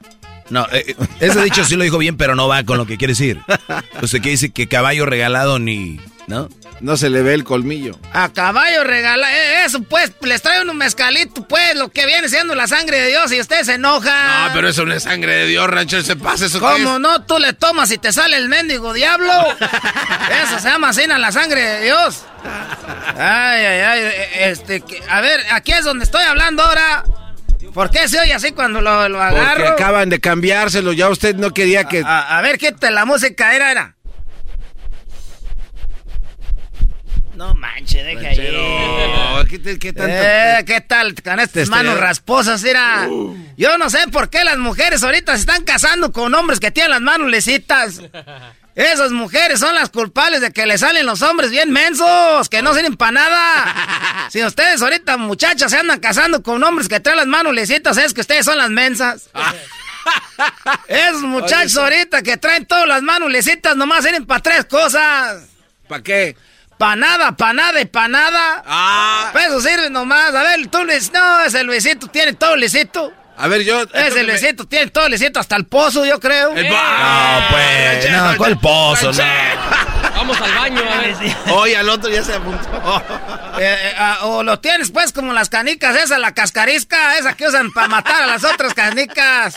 [0.49, 2.97] No, eh, eh, ese dicho sí lo dijo bien, pero no va con lo que
[2.97, 3.41] quiere decir.
[4.01, 5.99] Usted que dice que caballo regalado ni...
[6.27, 6.49] ¿No?
[6.81, 7.97] No se le ve el colmillo.
[8.11, 12.53] A caballo regala, eh, eso pues, les trae un mezcalito, pues, lo que viene siendo
[12.53, 14.45] la sangre de Dios y usted se enoja.
[14.45, 16.03] Ah, pero eso no es sangre de Dios, ranchero.
[16.03, 16.59] Se pasa eso.
[16.59, 16.99] ¿Cómo es?
[16.99, 17.23] no?
[17.23, 19.31] Tú le tomas y te sale el mendigo diablo.
[20.43, 22.23] Eso se llama en la sangre de Dios.
[23.17, 24.11] Ay, ay, ay.
[24.39, 27.03] Este, que- a ver, aquí es donde estoy hablando ahora.
[27.73, 29.67] ¿Por qué se oye así cuando lo, lo Porque agarro?
[29.69, 30.93] acaban de cambiárselo.
[30.93, 32.03] Ya usted no quería que.
[32.05, 33.94] A, a ver, quítate la música, era, era.
[37.35, 39.45] No manche, deja ahí.
[39.49, 40.11] ¿qué, te- qué tanto?
[40.15, 42.63] Eh, ¿Qué tal con estas Te manos estaría- rasposas?
[42.63, 43.07] Mira,
[43.57, 46.91] yo no sé por qué las mujeres ahorita se están casando con hombres que tienen
[46.91, 48.01] las manos lisitas.
[48.75, 52.73] Esas mujeres son las culpables de que le salen los hombres bien mensos, que no
[52.73, 54.27] sirven para nada.
[54.31, 58.13] Si ustedes ahorita, muchachas, se andan casando con hombres que traen las manos lisitas, es
[58.13, 59.29] que ustedes son las mensas.
[60.87, 65.43] Esos muchachos ahorita que traen todas las manos lisitas nomás sirven para tres cosas.
[65.87, 66.35] ¿Para qué?
[66.77, 68.63] Pa' nada, pa' nada y pa' nada.
[68.65, 69.29] Ah.
[69.33, 70.35] Pa' eso sirve nomás.
[70.35, 73.13] A ver, tú, Luis, no, ese Luisito tiene todo lisito.
[73.37, 73.83] A ver, yo.
[73.93, 76.51] Ese Luisito tiene todo lisito, hasta el pozo, yo creo.
[76.53, 79.11] El No, pues, no, ¿cuál pozo?
[79.11, 79.23] No.
[80.15, 81.15] Vamos al baño, a ver.
[81.53, 82.69] Oye, al otro ya se apuntó.
[83.57, 87.47] Eh, eh, ah, o lo tienes, pues, como las canicas, esa, la cascarisca, esa que
[87.47, 89.55] usan para matar a las otras canicas.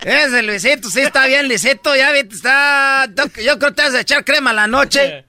[0.00, 3.08] Ese Luisito, sí está bien lisito, ya viste, está...
[3.42, 5.24] Yo creo que te vas a echar crema a la noche.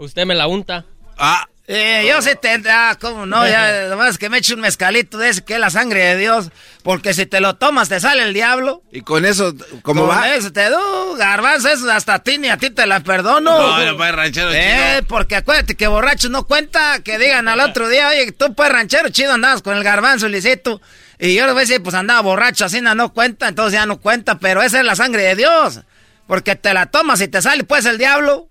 [0.00, 0.84] Usted me la unta.
[1.18, 2.60] Ah, Eh, yo sí te...
[2.68, 5.70] Ah, cómo no, ya, nomás que me eche un mezcalito de ese que es la
[5.70, 6.50] sangre de Dios.
[6.82, 8.82] Porque si te lo tomas te sale el diablo.
[8.90, 10.34] Y con eso, ¿cómo Con va?
[10.34, 13.56] eso te do, garbanzo, eso hasta a ti ni a ti te la perdono.
[13.56, 15.06] No, no puede ranchero Eh, chido.
[15.06, 19.08] porque acuérdate que borracho no cuenta, que digan al otro día, oye, tú pues ranchero
[19.10, 20.80] chido andabas con el garbanzo Licito.
[21.20, 23.86] Y yo le voy a decir, pues andaba borracho, así no, no cuenta, entonces ya
[23.86, 25.82] no cuenta, pero esa es la sangre de Dios.
[26.26, 28.48] Porque te la tomas y te sale pues el diablo.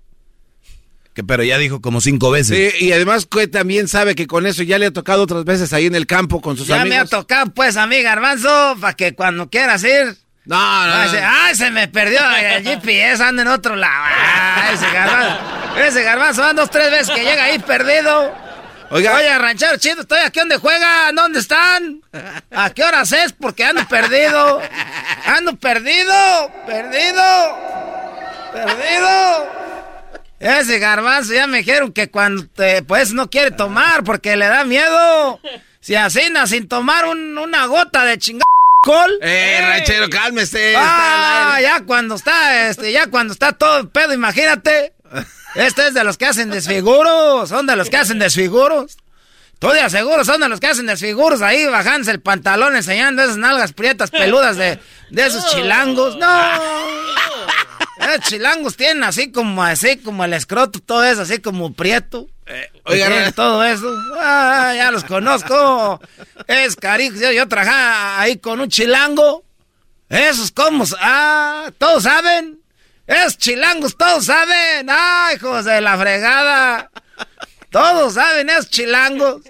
[1.14, 2.74] Que, pero ya dijo como cinco veces.
[2.78, 5.74] Sí, y además que también sabe que con eso ya le ha tocado otras veces
[5.74, 6.90] ahí en el campo con sus ya amigos.
[6.90, 10.16] me ha tocado pues a mí, garbanzo, para que cuando quieras ir...
[10.46, 10.56] No,
[10.88, 11.12] no, Ay, no.
[11.12, 14.06] se, ay, se me perdió el GPS, anda en otro lado.
[14.08, 15.40] Ay, ese garbanzo,
[15.86, 18.34] ese garbanzo van dos, tres veces que llega ahí perdido.
[18.92, 19.14] Oiga.
[19.16, 22.02] Oye, ranchero chido, estoy aquí donde juegan, ¿dónde están?
[22.52, 23.34] ¿A qué horas es?
[23.34, 24.60] Porque ando perdido.
[25.28, 27.24] Ando perdido, perdido,
[28.52, 29.69] perdido.
[30.40, 34.64] Ese garbanzo ya me dijeron que cuando te, pues no quiere tomar porque le da
[34.64, 35.40] miedo.
[35.82, 38.46] Si asina sin tomar un- una gota de chingada
[38.84, 39.12] alcohol.
[39.22, 40.76] Eh, ranchero, cálmese.
[40.78, 44.94] Ah, ya cuando está, este, ya cuando está todo el pedo, imagínate.
[45.56, 48.98] Este es de los que hacen desfiguros, son de los que hacen desfiguros.
[49.58, 53.36] Tú de aseguro son de los que hacen desfiguros ahí, bajándose el pantalón, enseñando esas
[53.36, 54.80] nalgas prietas peludas de,
[55.10, 56.16] de esos chilangos.
[56.16, 56.28] No.
[58.16, 62.28] Esos chilangos tienen así como, así como el escroto, todo eso, así como prieto.
[62.86, 63.88] oiga, Tienen Ra- todo eso.
[64.20, 66.02] Ah, ya los conozco.
[66.48, 67.16] Es carijo.
[67.18, 69.44] Yo, yo trabajaba ahí con un chilango.
[70.10, 72.60] Esos como, ah, todos saben.
[73.06, 74.88] Esos chilangos, todos saben.
[74.90, 76.92] Ah, hijos de la fregada.
[77.72, 79.42] Todos saben esos chilangos.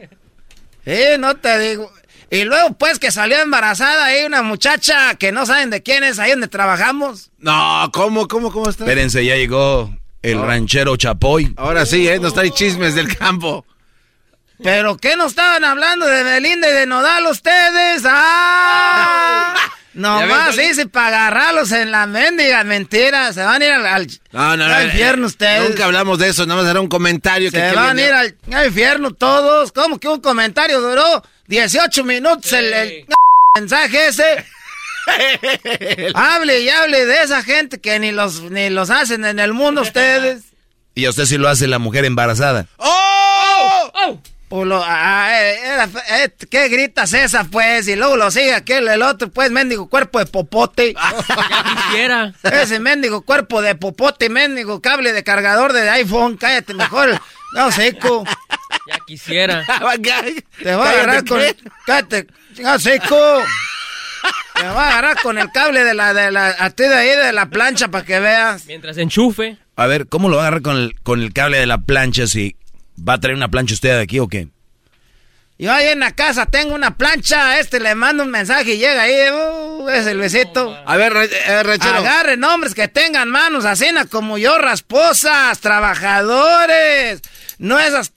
[0.86, 1.92] Sí, no te digo.
[2.32, 6.20] Y luego, pues, que salió embarazada ahí una muchacha que no saben de quién es,
[6.20, 7.32] ahí donde trabajamos.
[7.40, 8.84] No, ¿cómo, cómo, cómo está?
[8.84, 11.54] Espérense, ya llegó el ranchero Chapoy.
[11.58, 12.20] Ahora sí, ¿eh?
[12.20, 13.66] Nos trae chismes del campo.
[14.62, 18.04] ¿Pero qué no estaban hablando de Belinda y de Nodal ustedes?
[18.06, 19.56] ¡Ah!
[19.94, 23.34] Nomás ven, dice para agarrarlos en la mendiga mentira.
[23.34, 24.74] Se van a ir al, al- No, no, no.
[24.74, 25.70] al infierno eh, ustedes.
[25.70, 28.14] Nunca hablamos de eso, nada más era un comentario que Se que van a ir
[28.14, 29.72] al, al infierno todos.
[29.72, 33.06] ¿Cómo que un comentario duró 18 minutos el, el
[33.56, 34.46] mensaje ese?
[36.14, 39.82] hable y hable de esa gente que ni los, ni los hacen en el mundo
[39.82, 40.44] ustedes.
[40.96, 42.66] Y a usted sí lo hace la mujer embarazada.
[42.76, 44.20] ¡Oh!
[44.50, 47.88] Pues lo- ah, eh, eh, ¿Qué gritas esa, pues?
[47.88, 50.94] Y luego lo sigue aquel, el otro, pues, mendigo cuerpo de popote.
[51.86, 52.34] quisiera.
[52.44, 56.36] Ese mendigo cuerpo de popote, mendigo cable de cargador de iPhone.
[56.36, 57.22] Cállate mejor.
[57.54, 58.26] No, seco.
[58.90, 59.66] Ya quisiera.
[60.64, 61.42] Te voy a agarrar con...
[61.86, 62.28] Cállate,
[62.80, 63.42] seco.
[64.56, 67.10] Te voy a agarrar con el cable de la, de la, a ti de ahí
[67.16, 68.66] de la plancha para que veas.
[68.66, 69.58] Mientras enchufe.
[69.76, 72.28] A ver, ¿cómo lo va a agarrar con el, con el cable de la plancha
[72.28, 72.58] si
[73.08, 74.50] va a traer una plancha usted de aquí o qué?
[75.58, 78.78] Yo ahí en la casa tengo una plancha, a este le mando un mensaje y
[78.78, 80.74] llega ahí, uh, es el besito.
[80.86, 81.96] A ver, re- eh, ranchero.
[81.98, 87.22] Agarren hombres que tengan manos así como yo, rasposas, trabajadores.
[87.58, 88.14] No esas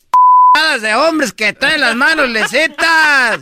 [0.81, 3.41] de hombres que traen las manos lecitas.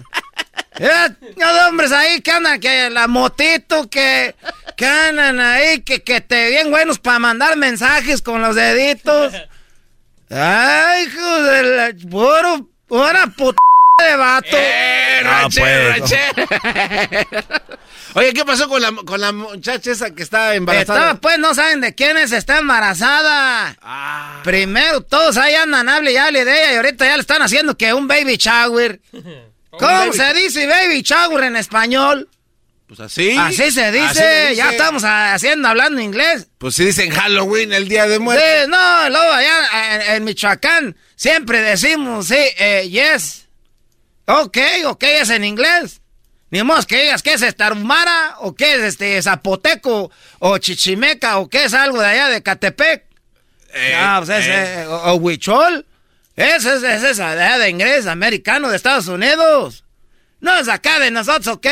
[0.78, 4.37] Eh, no de hombres ahí que andan, que la motito, que,
[4.77, 9.35] que andan ahí, que, que te bien buenos para mandar mensajes con los deditos.
[10.31, 11.93] Ay, hijo de la...
[12.09, 13.59] Puro, pura puta
[13.99, 14.49] de vato.
[14.53, 16.11] Eh, ranchero, pues.
[16.11, 16.47] ranchero.
[18.15, 21.15] Oye, ¿qué pasó con la, con la muchacha esa que está embarazada?
[21.20, 23.77] Pues, no saben de quién es, está embarazada.
[24.43, 27.77] Primero, todos ahí andan, hable y hable de ella, y ahorita ya le están haciendo
[27.77, 29.01] que un baby shower.
[29.70, 32.28] ¿Cómo baby- se dice baby shower en español?
[32.89, 33.37] Pues así.
[33.39, 34.57] Así se dice, Así se dice.
[34.57, 36.49] ya estamos ah, haciendo, hablando inglés.
[36.59, 38.43] Pues sí dicen Halloween, el día de muerte.
[38.65, 43.47] Sí, no, luego allá en, en Michoacán siempre decimos, sí, eh, yes.
[44.27, 45.99] Ok, ok, es en inglés.
[46.51, 50.10] Ni modo que digas que es tarumara o que es este zapoteco
[50.40, 53.05] o chichimeca o que es algo de allá de Catepec.
[53.97, 54.82] ah, pues es, eh.
[54.82, 55.86] eh, o, o huichol.
[56.36, 59.85] Ese es, es esa de allá de inglés, americano de Estados Unidos.
[60.40, 61.66] No es acá de nosotros, ok.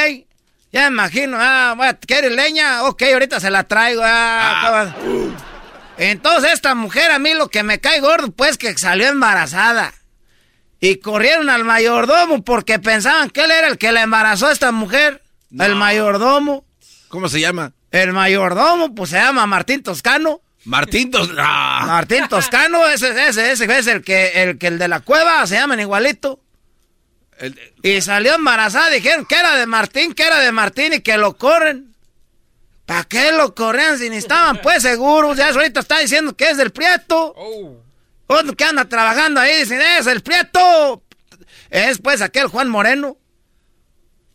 [0.70, 2.84] Ya me imagino, ah, voy a- ¿quiere leña?
[2.84, 4.02] Ok, ahorita se la traigo.
[4.04, 5.34] Ah, ¿cómo?
[5.96, 9.92] Entonces esta mujer a mí lo que me cae gordo pues que salió embarazada.
[10.80, 14.70] Y corrieron al mayordomo porque pensaban que él era el que la embarazó a esta
[14.70, 15.22] mujer.
[15.56, 16.64] El mayordomo.
[17.08, 17.72] ¿Cómo se llama?
[17.90, 20.40] El mayordomo pues se llama Martín Toscano.
[20.64, 21.30] Martín Tos...
[21.38, 21.84] Ah.
[21.86, 25.54] Martín Toscano, ese, ese, ese es el que, el que el de la cueva, se
[25.54, 26.40] llaman igualito.
[27.82, 31.36] Y salió embarazada, dijeron que era de Martín, que era de Martín y que lo
[31.36, 31.94] corren.
[32.84, 35.36] ¿Para qué lo corren si ni estaban pues seguros?
[35.36, 37.34] Ya ahorita está diciendo que es del Prieto.
[38.28, 41.02] Otro que anda trabajando ahí, dicen, es el Prieto.
[41.70, 43.16] Es pues aquel Juan Moreno.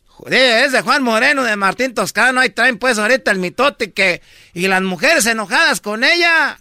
[0.06, 2.40] Joder, es de Juan Moreno, de Martín Toscano.
[2.40, 4.20] Ahí traen pues ahorita el mitote que...
[4.52, 6.58] Y las mujeres enojadas con ella.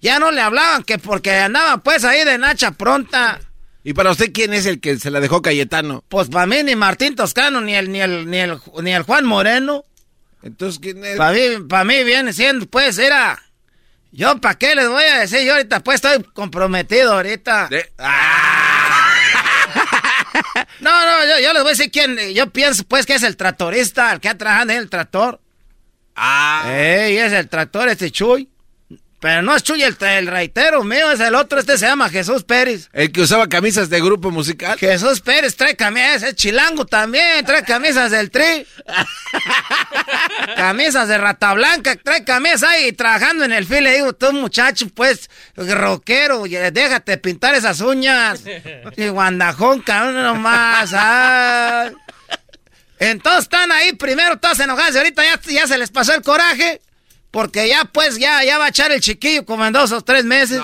[0.00, 3.40] Ya no le hablaban que porque andaba pues ahí de Nacha pronta.
[3.82, 6.04] ¿Y para usted quién es el que se la dejó Cayetano?
[6.08, 9.24] Pues para mí ni Martín Toscano, ni el, ni el, ni el, ni el Juan
[9.24, 9.84] Moreno.
[10.42, 11.16] Entonces, ¿quién es?
[11.16, 13.42] Para mí, para mí viene siendo, pues, era...
[14.10, 15.40] Yo, ¿para qué les voy a decir?
[15.40, 17.68] Yo ahorita, pues, estoy comprometido ahorita.
[20.80, 22.16] No, no, yo, yo les voy a decir quién...
[22.32, 25.40] Yo pienso, pues, que es el tractorista, el que ha trabajado en el tractor.
[26.14, 26.64] Ah.
[26.68, 28.48] Ey, es el tractor, este Chuy.
[29.20, 32.44] Pero no es Chuy el, el reitero mío, es el otro, este se llama Jesús
[32.44, 32.88] Pérez.
[32.92, 34.78] El que usaba camisas de grupo musical.
[34.78, 38.64] Jesús Pérez trae camisas, es chilango también, trae camisas del tri.
[40.56, 43.82] camisas de rata blanca, trae camisas ahí trabajando en el fil.
[43.82, 48.42] Le digo, tú muchacho, pues, rockero, déjate pintar esas uñas.
[48.96, 50.92] Y guandajón, cabrón, nomás.
[53.00, 56.80] Entonces están ahí, primero todas enojadas y ahorita ya, ya se les pasó el coraje.
[57.30, 60.24] Porque ya, pues, ya, ya va a echar el chiquillo como en dos o tres
[60.24, 60.60] meses.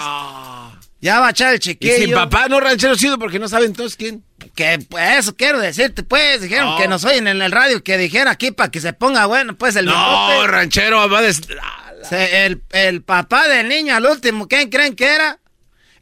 [1.00, 1.94] Ya va a echar el Y chiquillo.
[1.96, 4.24] sin papá no ranchero chido porque no saben todos quién.
[4.54, 6.76] Que pues eso quiero decirte, pues, dijeron No.
[6.78, 9.76] que nos oyen en el radio, que dijera aquí para que se ponga bueno, pues
[9.76, 11.34] el No, ranchero, va de...
[11.34, 15.38] Se- el, el papá del niño al último, ¿quién creen que era?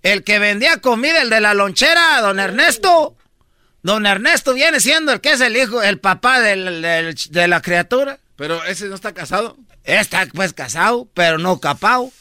[0.03, 3.17] El que vendía comida, el de la lonchera, don Ernesto.
[3.83, 7.61] Don Ernesto viene siendo el que es el hijo, el papá del- del- de la
[7.63, 8.19] criatura.
[8.37, 9.57] Pero ese no está casado.
[9.85, 12.13] Está pues casado, pero no capao.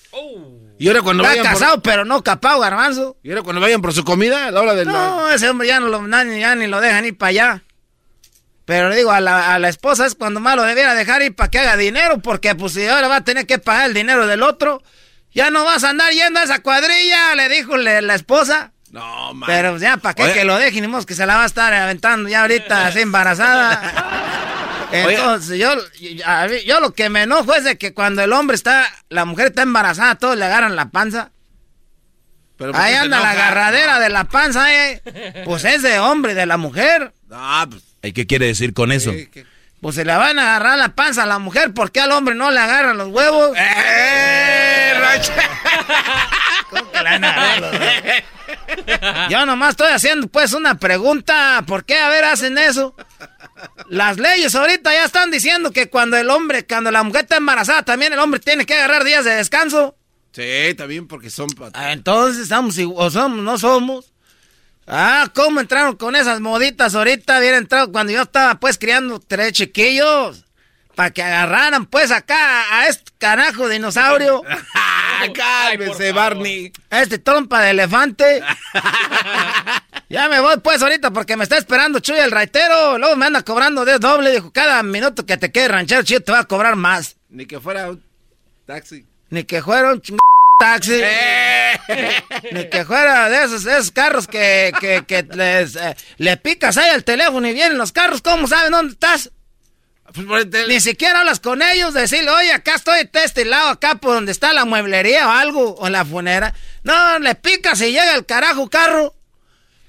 [0.79, 1.83] Y ahora cuando Está vayan casado, por...
[1.83, 3.17] pero no capao, garbanzo.
[3.23, 4.88] Y ahora cuando vayan por su comida, a la hora del...
[4.88, 7.63] No, ese hombre ya no lo, ya ni lo dejan ir para allá.
[8.65, 11.35] Pero le digo, a la, a la esposa es cuando más lo debiera dejar ir
[11.35, 14.27] para que haga dinero, porque pues si ahora va a tener que pagar el dinero
[14.27, 14.81] del otro,
[15.33, 18.71] ya no vas a andar yendo a esa cuadrilla, le dijo le- la esposa.
[18.91, 19.47] No, man.
[19.47, 20.33] Pero ya, ¿para qué Oye.
[20.33, 20.81] que lo dejen?
[20.81, 24.47] Ni modo que se la va a estar aventando ya ahorita así embarazada.
[24.91, 25.73] Entonces, yo,
[26.65, 29.61] yo, lo que me enojo es de que cuando el hombre está, la mujer está
[29.61, 31.31] embarazada, todos le agarran la panza.
[32.57, 35.01] Pero ¿por Ahí anda la agarradera de la panza, eh.
[35.45, 37.13] Pues es de hombre, de la mujer.
[37.31, 37.84] Ah, pues...
[38.03, 39.11] ¿Y qué quiere decir con eso?
[39.81, 42.35] Pues se le van a agarrar la panza a la mujer, ¿por qué al hombre
[42.35, 43.57] no le agarran los huevos?
[43.57, 44.93] ¡Eh,
[46.69, 48.23] ¿Cómo que le van a agarrar los huevos?
[49.30, 52.95] Yo nomás estoy haciendo pues una pregunta, ¿por qué a ver hacen eso?
[53.89, 57.83] Las leyes ahorita ya están diciendo que cuando el hombre, cuando la mujer está embarazada,
[57.83, 59.95] también el hombre tiene que agarrar días de descanso.
[60.33, 61.49] Sí, también porque son...
[61.49, 64.13] pat- Ah, Entonces, ¿estamos igual- o somos, no somos?
[64.88, 67.39] Ah, ¿cómo entraron con esas moditas ahorita?
[67.39, 70.45] Hubiera entrado cuando yo estaba pues criando tres chiquillos.
[71.01, 74.43] Para que agarraran pues acá a este carajo dinosaurio.
[75.33, 76.71] Cálmese, Barney.
[76.91, 78.43] A este trompa de elefante.
[80.09, 82.99] ya me voy pues ahorita porque me está esperando Chuy el raitero.
[82.99, 84.29] Luego me anda cobrando de doble.
[84.29, 87.17] Dijo, cada minuto que te quede ranchero, Chuy te va a cobrar más.
[87.29, 88.03] Ni que fuera un
[88.67, 89.03] taxi.
[89.31, 90.19] Ni que fuera un ching
[90.59, 91.01] taxi.
[92.51, 96.77] Ni que fuera de esos, de esos carros que, que, que les, eh, le picas
[96.77, 98.21] ahí al teléfono y vienen los carros.
[98.21, 99.31] ¿Cómo saben dónde estás?
[100.67, 104.31] Ni siquiera hablas con ellos, decirle, oye, acá estoy de este lado, acá por donde
[104.31, 106.53] está la mueblería o algo, o la funera.
[106.83, 109.13] No, le picas y llega el carajo carro.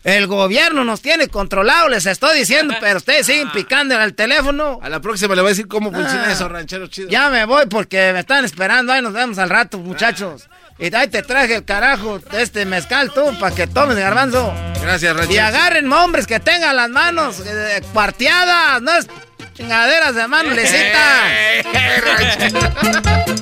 [0.05, 4.81] El gobierno nos tiene controlado, les estoy diciendo, pero ustedes siguen picando en el teléfono.
[4.82, 6.32] A la próxima le voy a decir cómo funciona Ah.
[6.32, 7.09] eso, ranchero chido.
[7.09, 8.93] Ya me voy porque me están esperando.
[8.93, 10.49] Ahí nos vemos al rato, muchachos.
[10.81, 14.53] Y ahí te traje el carajo de este mezcal tú para que tomes, garbanzo.
[14.83, 15.35] Gracias, ranchero.
[15.35, 19.07] Y agarren hombres que tengan las manos eh, cuarteadas, no es
[19.55, 21.23] chingaderas de mano lecita.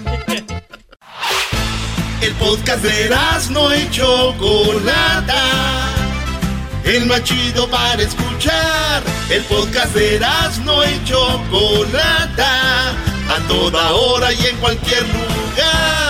[2.21, 3.17] El podcast de
[3.51, 5.43] no y Chocolata.
[6.85, 9.03] El más chido para escuchar.
[9.31, 10.21] El podcast de
[10.65, 12.91] no y Chocolata.
[12.91, 16.10] A toda hora y en cualquier lugar.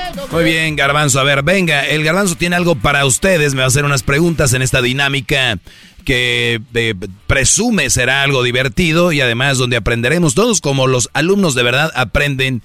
[0.31, 1.19] Muy bien, Garbanzo.
[1.19, 3.53] A ver, venga, el Garbanzo tiene algo para ustedes.
[3.53, 5.59] Me va a hacer unas preguntas en esta dinámica
[6.05, 6.95] que eh,
[7.27, 12.61] presume será algo divertido y además donde aprenderemos todos como los alumnos de verdad aprenden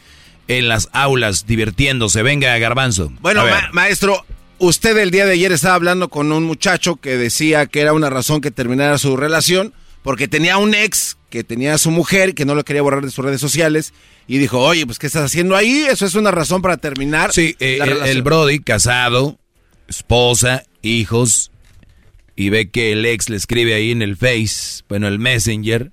[0.48, 2.22] en las aulas divirtiéndose.
[2.22, 3.12] Venga, Garbanzo.
[3.20, 4.24] Bueno, ma- maestro,
[4.58, 8.10] usted el día de ayer estaba hablando con un muchacho que decía que era una
[8.10, 12.46] razón que terminara su relación porque tenía un ex que tenía a su mujer que
[12.46, 13.92] no lo quería borrar de sus redes sociales
[14.26, 15.84] y dijo, oye, pues ¿qué estás haciendo ahí?
[15.86, 17.30] Eso es una razón para terminar.
[17.32, 18.16] Sí, eh, el, relación".
[18.16, 19.38] el Brody, casado,
[19.86, 21.50] esposa, hijos,
[22.36, 25.92] y ve que el ex le escribe ahí en el Face, bueno, el Messenger,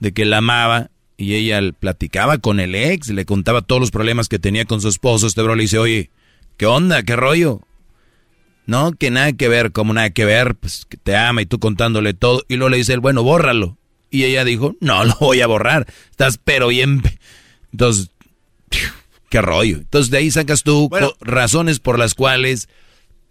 [0.00, 4.28] de que la amaba, y ella platicaba con el ex, le contaba todos los problemas
[4.28, 5.26] que tenía con su esposo.
[5.26, 6.10] Este bro le dice, oye,
[6.58, 7.02] ¿qué onda?
[7.02, 7.62] ¿Qué rollo?
[8.66, 11.58] No, que nada que ver, como nada que ver, pues que te ama y tú
[11.58, 12.42] contándole todo.
[12.48, 13.78] Y luego le dice él, bueno, bórralo.
[14.16, 15.86] Y ella dijo, no, lo voy a borrar.
[16.10, 17.02] Estás pero bien...
[17.02, 17.18] pe-".
[17.72, 18.10] Entonces,
[19.28, 19.76] qué rollo.
[19.76, 20.90] Entonces de ahí sacas tú
[21.20, 22.68] razones por las cuales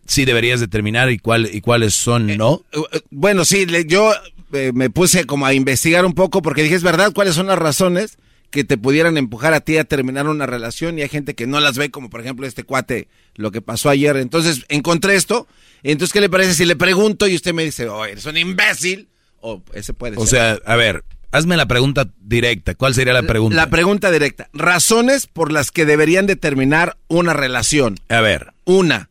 [0.05, 2.63] sí deberías determinar y, cuál, y cuáles son no.
[2.71, 4.13] Eh, Bueno, sí, yo
[4.53, 7.57] eh, me puse como a investigar un poco porque dije, es verdad, ¿cuáles son las
[7.57, 8.17] razones
[8.51, 10.99] que te pudieran empujar a ti a terminar una relación?
[10.99, 13.89] Y hay gente que no las ve, como por ejemplo este cuate, lo que pasó
[13.89, 14.15] ayer.
[14.17, 15.47] Entonces encontré esto.
[15.81, 19.07] Entonces, ¿qué le parece si le pregunto y usted me dice, oh, eres un imbécil?
[19.47, 20.29] O ese puede O ser.
[20.29, 22.73] sea, a ver, hazme la pregunta directa.
[22.73, 23.55] ¿Cuál sería la pregunta?
[23.55, 24.49] La pregunta directa.
[24.53, 27.97] Razones por las que deberían de terminar una relación.
[28.09, 28.53] A ver.
[28.65, 29.09] Una,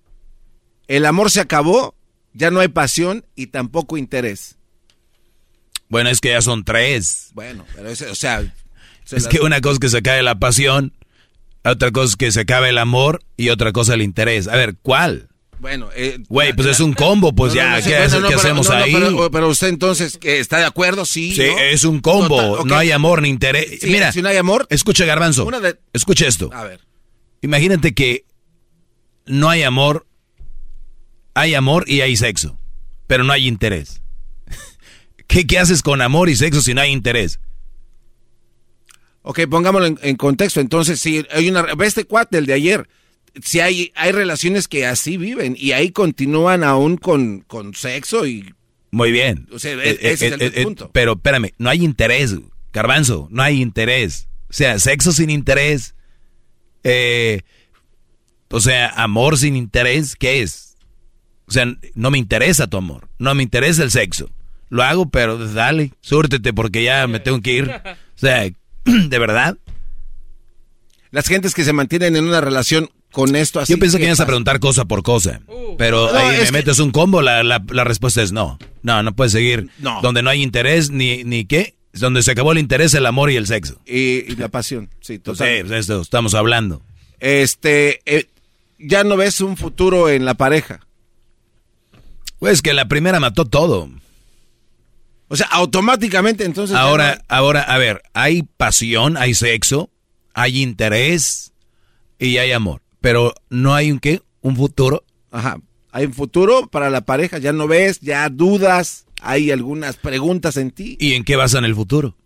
[0.89, 1.95] el amor se acabó,
[2.33, 4.57] ya no hay pasión y tampoco interés.
[5.89, 7.31] Bueno, es que ya son tres.
[7.35, 8.41] Bueno, pero ese, o sea...
[9.05, 10.93] se Es las- que una cosa es que se acabe la pasión,
[11.63, 14.49] otra cosa es que se acabe el amor y otra cosa el interés.
[14.49, 15.29] A ver, ¿cuál?
[15.61, 18.21] Bueno, eh, Güey, pues es un combo, pues no, no, ya, no, sí, ¿qué, bueno,
[18.21, 18.93] no, qué pero- hacemos no, no, ahí?
[18.93, 21.35] Pero, pero usted entonces ¿qué, está de acuerdo, sí.
[21.35, 21.59] Sí, ¿no?
[21.59, 23.81] es un combo, Total, no hay amor ni interés.
[23.81, 26.51] Sí, Mira, si no hay amor, escucha Garbanzo, Una de- escucha esto.
[26.53, 26.81] a ver.
[27.43, 28.25] Imagínate que
[29.27, 30.07] no hay amor,
[31.35, 32.59] hay amor y hay sexo,
[33.07, 34.03] pero no hay interés.
[35.27, 37.41] ¿Qué, qué haces con amor y sexo si no hay interés?
[39.23, 40.61] Ok, pongámoslo en, en contexto.
[40.61, 41.63] Entonces, si hay una...
[41.63, 42.89] Ve este cuate, el de ayer.
[43.43, 48.55] Si hay, hay relaciones que así viven y ahí continúan aún con, con sexo y...
[48.91, 49.49] Muy bien.
[49.53, 50.91] O sea, Eh, ese eh, es el eh, punto.
[50.93, 52.37] pero espérame, no hay interés,
[52.73, 54.29] Garbanzo, no hay interés.
[54.49, 55.95] O sea, sexo sin interés.
[56.85, 57.41] eh,
[58.51, 60.77] o sea, amor sin interés, ¿qué es?
[61.47, 64.31] O sea, no me interesa tu amor, no me interesa el sexo.
[64.71, 67.71] Lo hago, pero dale, súrtete porque ya me tengo que ir.
[67.71, 68.49] O sea,
[68.85, 69.59] ¿de verdad?
[71.11, 73.73] Las gentes que se mantienen en una relación con esto así...
[73.73, 75.41] Yo pensé que ¿qué ibas a preguntar cosa por cosa.
[75.79, 78.59] Pero No, ahí me que- metes un combo, la, la, la respuesta es no.
[78.83, 79.71] No, no puedes seguir.
[79.79, 80.01] No.
[80.03, 81.77] Donde no hay interés, ni, ni qué.
[81.93, 83.81] Donde se acabó el interés, el amor y el sexo.
[83.87, 85.61] Y, y la pasión, sí, Sí, total.
[85.61, 86.83] pues esto estamos hablando.
[87.21, 88.27] Este, eh,
[88.79, 90.81] ya no ves un futuro en la pareja.
[92.41, 93.89] Pues que la primera mató todo.
[95.29, 96.77] O sea, automáticamente entonces...
[96.77, 99.89] Ahora, no- ahora, a ver, hay pasión, hay sexo,
[100.35, 101.53] hay interés
[102.19, 102.83] y hay amor.
[103.05, 105.05] Pero no hay un qué, un futuro.
[105.31, 105.59] Ajá.
[105.93, 110.71] Hay un futuro para la pareja, ya no ves, ya dudas, hay algunas preguntas en
[110.71, 110.97] ti.
[110.99, 112.17] ¿Y en qué basan el futuro?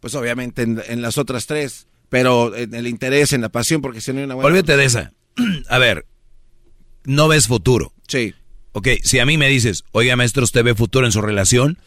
[0.00, 4.00] Pues obviamente en, en las otras tres, pero en el interés, en la pasión, porque
[4.00, 4.48] si no hay una buena...
[4.48, 5.12] Olvídate de esa.
[5.68, 6.06] A ver,
[7.04, 7.92] no ves futuro.
[8.08, 8.34] Sí.
[8.72, 11.78] Ok, si a mí me dices, oiga maestro, ¿usted ve futuro en su relación?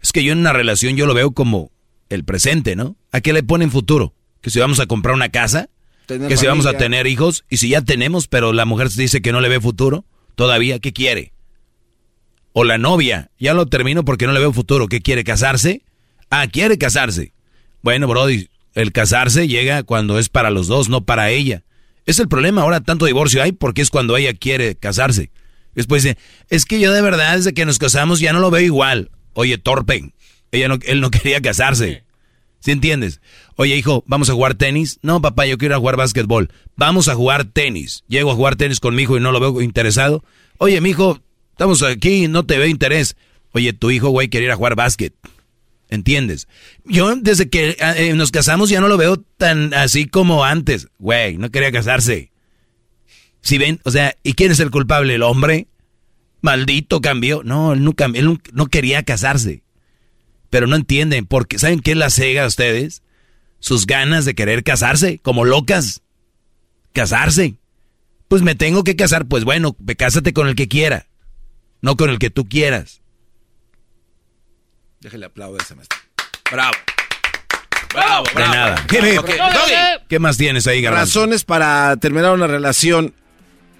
[0.00, 1.72] Es que yo en una relación yo lo veo como
[2.08, 2.96] el presente, ¿no?
[3.12, 4.14] ¿A qué le ponen futuro?
[4.40, 5.68] Que si vamos a comprar una casa,
[6.08, 9.20] Tener que si vamos a tener hijos, y si ya tenemos, pero la mujer dice
[9.20, 10.06] que no le ve futuro,
[10.36, 11.34] todavía, ¿qué quiere?
[12.54, 15.22] O la novia, ya lo termino porque no le veo futuro, ¿qué quiere?
[15.22, 15.82] ¿Casarse?
[16.30, 17.34] Ah, quiere casarse.
[17.82, 21.62] Bueno, Brody, el casarse llega cuando es para los dos, no para ella.
[22.06, 25.30] Es el problema, ahora tanto divorcio hay porque es cuando ella quiere casarse.
[25.74, 26.16] Después dice,
[26.48, 29.10] es que yo de verdad desde que nos casamos ya no lo veo igual.
[29.34, 30.14] Oye, torpe,
[30.52, 32.04] ella no, él no quería casarse.
[32.60, 33.20] ¿Sí entiendes?
[33.56, 34.98] Oye, hijo, ¿vamos a jugar tenis?
[35.02, 36.50] No, papá, yo quiero ir a jugar básquetbol.
[36.76, 38.04] Vamos a jugar tenis.
[38.08, 40.24] Llego a jugar tenis con mi hijo y no lo veo interesado.
[40.58, 41.20] Oye, mi hijo,
[41.52, 43.16] estamos aquí y no te veo interés.
[43.52, 45.14] Oye, tu hijo, güey, quiere ir a jugar básquet.
[45.88, 46.48] ¿Entiendes?
[46.84, 50.88] Yo desde que eh, nos casamos ya no lo veo tan así como antes.
[50.98, 52.30] Güey, no quería casarse.
[53.40, 55.14] Si ven, o sea, ¿y quién es el culpable?
[55.14, 55.68] ¿El hombre?
[56.42, 57.42] Maldito cambió.
[57.42, 59.62] No, él no, él no quería casarse.
[60.50, 63.02] Pero no entienden, porque ¿saben qué es la cega a ustedes?
[63.60, 66.02] Sus ganas de querer casarse, como locas.
[66.92, 67.56] Casarse.
[68.28, 71.06] Pues me tengo que casar, pues bueno, ve, cásate con el que quiera,
[71.80, 73.00] no con el que tú quieras.
[75.00, 75.98] Déjale aplaudir a ese maestro.
[76.50, 76.72] Bravo.
[77.94, 78.52] Bravo, De bravo.
[78.54, 78.74] nada.
[78.82, 79.30] Ok, ¿Qué, ok.
[80.08, 81.20] ¿Qué más tienes ahí, Garbanzo?
[81.20, 83.14] Razones para terminar una relación.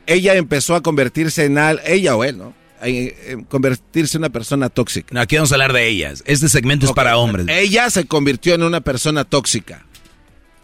[0.07, 2.55] Ella empezó a convertirse en al, ella o él, ¿no?
[2.83, 5.09] En- en convertirse en una persona tóxica.
[5.13, 6.23] No, aquí vamos a hablar de ellas.
[6.27, 7.47] Este segmento es para hombres.
[7.49, 9.85] Ella se convirtió en una persona tóxica.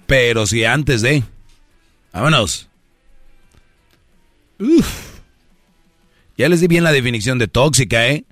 [0.07, 1.25] Pero si antes de.
[2.13, 2.69] Vámonos.
[6.37, 8.25] Ya les di bien la definición de tóxica, ¿eh?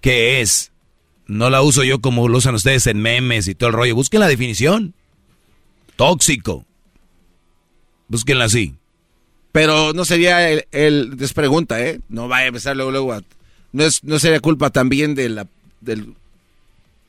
[0.00, 0.72] ¿Qué es?
[1.26, 3.94] No la uso yo como lo usan ustedes en memes y todo el rollo.
[3.94, 4.94] Busquen la definición.
[5.96, 6.64] Tóxico.
[8.08, 8.76] Búsquenla así.
[9.52, 12.00] Pero no sería el, el pregunta, ¿eh?
[12.08, 13.22] No vaya a empezar luego, luego a-
[13.72, 15.46] no, es, no sería culpa también de la,
[15.80, 16.14] del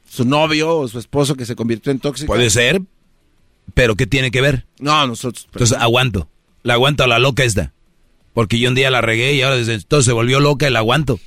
[0.10, 2.28] su novio o su esposo que se convirtió en tóxico.
[2.28, 2.82] Puede ser,
[3.74, 4.66] pero ¿qué tiene que ver?
[4.80, 5.48] No, nosotros.
[5.54, 6.28] Entonces aguanto.
[6.64, 7.72] La aguanto a la loca esta.
[8.34, 10.80] Porque yo un día la regué y ahora desde entonces se volvió loca y la
[10.80, 11.20] aguanto.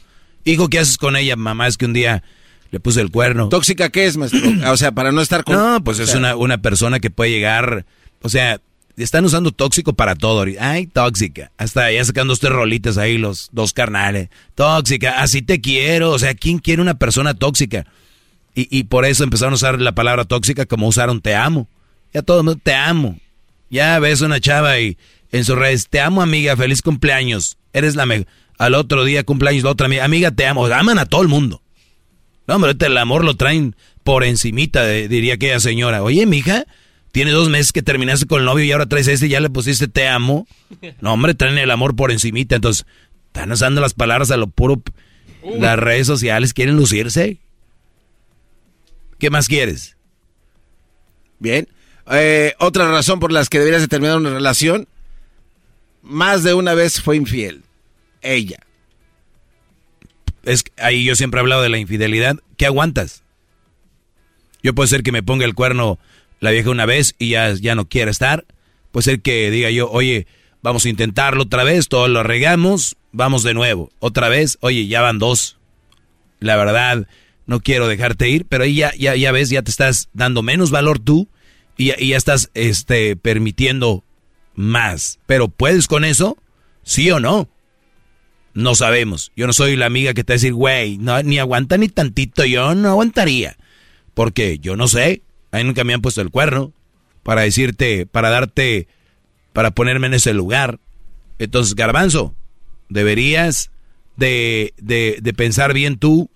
[0.44, 1.36] Hijo, ¿qué haces con ella?
[1.36, 2.22] Mamá, es que un día
[2.70, 3.48] le puse el cuerno.
[3.48, 4.40] ¿Tóxica qué es, maestro?
[4.70, 5.56] O sea, para no estar con...
[5.56, 7.84] No, pues o es una, una persona que puede llegar,
[8.22, 8.60] o sea,
[8.96, 10.44] están usando tóxico para todo.
[10.60, 11.50] Ay, tóxica.
[11.58, 14.28] Hasta ya sacando usted rolitas ahí los dos carnales.
[14.54, 16.10] Tóxica, así te quiero.
[16.10, 17.86] O sea, ¿quién quiere una persona tóxica?
[18.54, 21.68] Y, y por eso empezaron a usar la palabra tóxica como usaron te amo.
[22.12, 23.18] Ya todo el mundo te amo.
[23.70, 24.98] Ya ves una chava y
[25.30, 27.56] en sus redes, te amo amiga, feliz cumpleaños.
[27.72, 28.26] Eres la mejor.
[28.58, 30.66] Al otro día cumpleaños la otra amiga, amiga te amo.
[30.66, 31.62] Aman a todo el mundo.
[32.46, 33.74] No, hombre, el amor lo traen
[34.04, 36.02] por encimita, de- diría aquella señora.
[36.02, 36.66] Oye, mija,
[37.12, 39.50] tiene dos meses que terminaste con el novio y ahora traes este y ya le
[39.50, 40.46] pusiste te amo.
[41.00, 42.56] No, hombre, traen el amor por encimita.
[42.56, 42.86] Entonces,
[43.26, 44.82] están usando las palabras a lo puro.
[45.58, 47.38] Las redes sociales quieren lucirse.
[49.18, 49.96] ¿Qué más quieres?
[51.38, 51.68] Bien.
[52.10, 54.88] Eh, otra razón por las que deberías de terminar una relación,
[56.02, 57.62] más de una vez fue infiel.
[58.22, 58.58] Ella.
[60.44, 62.36] Es que ahí yo siempre he hablado de la infidelidad.
[62.56, 63.22] ¿Qué aguantas?
[64.62, 65.98] Yo puede ser que me ponga el cuerno
[66.42, 68.44] la vieja una vez y ya, ya no quiera estar.
[68.90, 70.26] Puede ser que diga yo, oye,
[70.60, 73.90] vamos a intentarlo otra vez, todos lo regamos, vamos de nuevo.
[74.00, 75.56] Otra vez, oye, ya van dos.
[76.40, 77.06] La verdad,
[77.46, 80.98] no quiero dejarte ir, pero ahí ya, ya, ves, ya te estás dando menos valor
[80.98, 81.28] tú
[81.76, 84.02] y, ya- estás este, permitiendo
[84.56, 85.20] más.
[85.26, 86.36] Pero ¿puedes con eso?
[86.82, 87.48] ¿Sí o no?
[88.54, 89.30] No sabemos.
[89.36, 92.44] Yo no soy la amiga que te va a decir, güey, ni aguanta ni tantito,
[92.44, 93.56] yo no aguantaría.
[94.14, 95.22] Porque yo no sé.
[95.52, 96.72] A mí nunca me han puesto el cuerno
[97.22, 98.88] para decirte, para darte,
[99.52, 100.80] para ponerme en ese lugar.
[101.38, 102.34] Entonces, garbanzo,
[102.88, 103.70] deberías
[104.16, 106.30] de, de, de pensar bien tú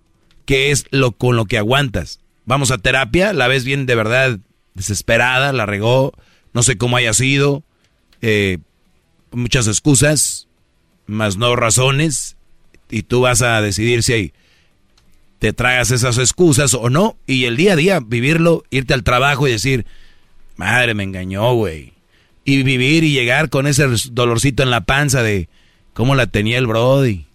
[0.45, 2.21] qué es lo con lo que aguantas.
[2.45, 4.39] Vamos a terapia, la ves bien de verdad
[4.75, 6.13] desesperada, la regó,
[6.53, 7.65] no sé cómo haya sido,
[8.23, 8.59] eh,
[9.33, 10.47] muchas excusas,
[11.07, 12.37] más no razones,
[12.91, 14.33] y tú vas a decidir si hay-
[15.39, 19.47] te tragas esas excusas o no, y el día a día vivirlo, irte al trabajo
[19.47, 19.87] y decir,
[20.57, 21.93] madre, me engañó, güey.
[22.45, 25.49] Y vivir y llegar con ese dolorcito en la panza de
[25.93, 27.27] cómo la tenía el Brody.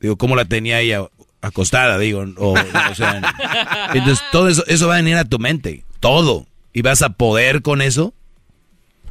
[0.00, 1.06] Digo, cómo la tenía ella
[1.40, 3.22] acostada, digo, o, o sea,
[3.94, 7.62] entonces todo eso, eso va a venir a tu mente, todo, y vas a poder
[7.62, 8.14] con eso.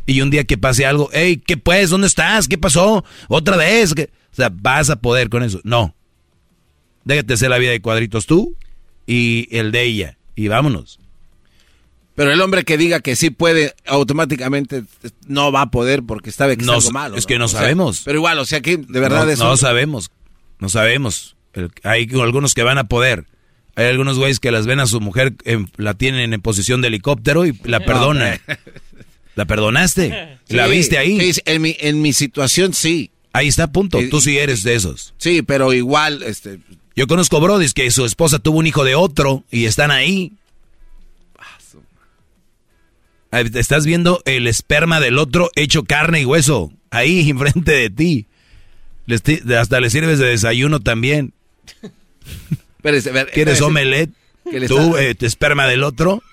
[0.06, 1.92] Y un día que pase algo, hey, ¿qué pues?
[1.92, 2.48] ¿Dónde estás?
[2.48, 3.06] ¿Qué pasó?
[3.28, 3.94] ¿Otra vez?
[3.94, 4.10] ¿Qué?
[4.32, 5.60] O sea, vas a poder con eso.
[5.64, 5.94] No.
[7.10, 8.56] Déjate hacer la vida de cuadritos tú
[9.08, 10.18] y el de ella.
[10.36, 11.00] Y vámonos.
[12.14, 14.84] Pero el hombre que diga que sí puede, automáticamente
[15.28, 17.16] no va a poder porque está que es No, algo malo.
[17.16, 18.02] es que no O sea, sabemos.
[18.06, 20.12] pero igual, o sea que de verdad no, es no sabemos.
[20.60, 21.36] No sabemos.
[21.54, 23.26] El- hay algunos que van a poder.
[23.76, 26.90] Hay algunos güeyes que las ven a su mujer, en- la tienen en posición de
[26.90, 28.40] helicóptero y la perdonan.
[29.36, 30.38] ¿La perdonaste?
[30.50, 31.34] ¿La viste ahí?
[31.34, 33.10] sí, en, mi, en mi situación sí.
[33.32, 34.00] Ahí está, punto.
[34.12, 35.14] Tú sí eres de esos.
[35.18, 36.60] Sí, pero igual, este...
[36.96, 40.34] Yo conozco brodis que su esposa tuvo un hijo de otro y están ahí.
[43.32, 46.72] Ah, Estás viendo el esperma del otro hecho carne y hueso.
[46.90, 48.28] Ahí, enfrente de ti.
[49.58, 51.34] Hasta le sirves de desayuno también.
[52.78, 54.12] Espérese, a ver, ¿Quieres omelette?
[54.50, 56.24] ¿Qué le ¿Tú, eh, tu esperma del otro?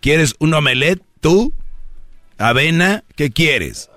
[0.00, 1.02] ¿Quieres un omelette?
[1.20, 1.52] ¿Tú?
[2.38, 3.04] ¿Avena?
[3.14, 3.90] ¿Qué quieres?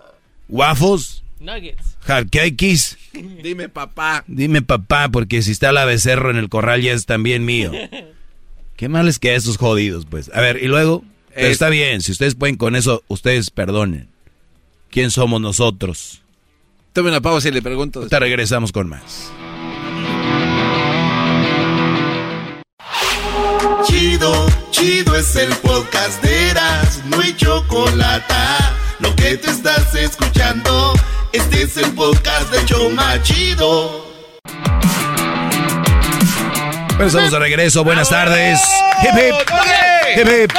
[0.48, 1.24] ¿Waffles?
[1.40, 1.98] Nuggets.
[2.02, 2.98] ¿Hardcakes?
[3.44, 4.24] Dime, papá.
[4.28, 7.72] Dime papá, porque si está la becerro en el corral ya es también mío.
[8.78, 10.30] Qué mal es que esos jodidos, pues.
[10.34, 11.04] A ver, y luego,
[11.34, 14.10] pero Es- está bien, si ustedes pueden con eso, ustedes perdonen.
[14.90, 16.22] ¿Quién somos nosotros?
[16.94, 18.08] Tome una pausa y le pregunto.
[18.08, 19.32] Te regresamos con más.
[23.86, 28.34] Chido, chido es el podcast de Eras, no hay chocolate.
[29.00, 30.94] Lo que te estás escuchando,
[31.36, 34.06] este es el podcast de Choma Chido.
[36.96, 38.60] Bueno, estamos de regreso, buenas tardes.
[39.04, 39.36] Hip, hip.
[40.18, 40.52] Hip, hip.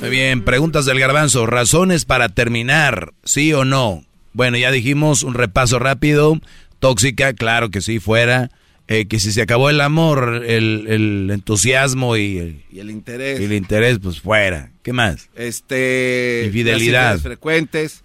[0.00, 1.46] Muy bien, preguntas del garbanzo.
[1.46, 4.04] Razones para terminar, ¿sí o no?
[4.32, 6.40] Bueno, ya dijimos un repaso rápido.
[6.80, 8.50] Tóxica, claro que sí, fuera.
[8.88, 13.40] Eh, que si se acabó el amor, el, el entusiasmo y el, Y el interés.
[13.40, 14.70] y el interés, pues fuera.
[14.82, 15.28] ¿Qué más?
[15.36, 16.42] Este...
[16.46, 17.20] Infidelidad.
[17.20, 18.02] frecuentes.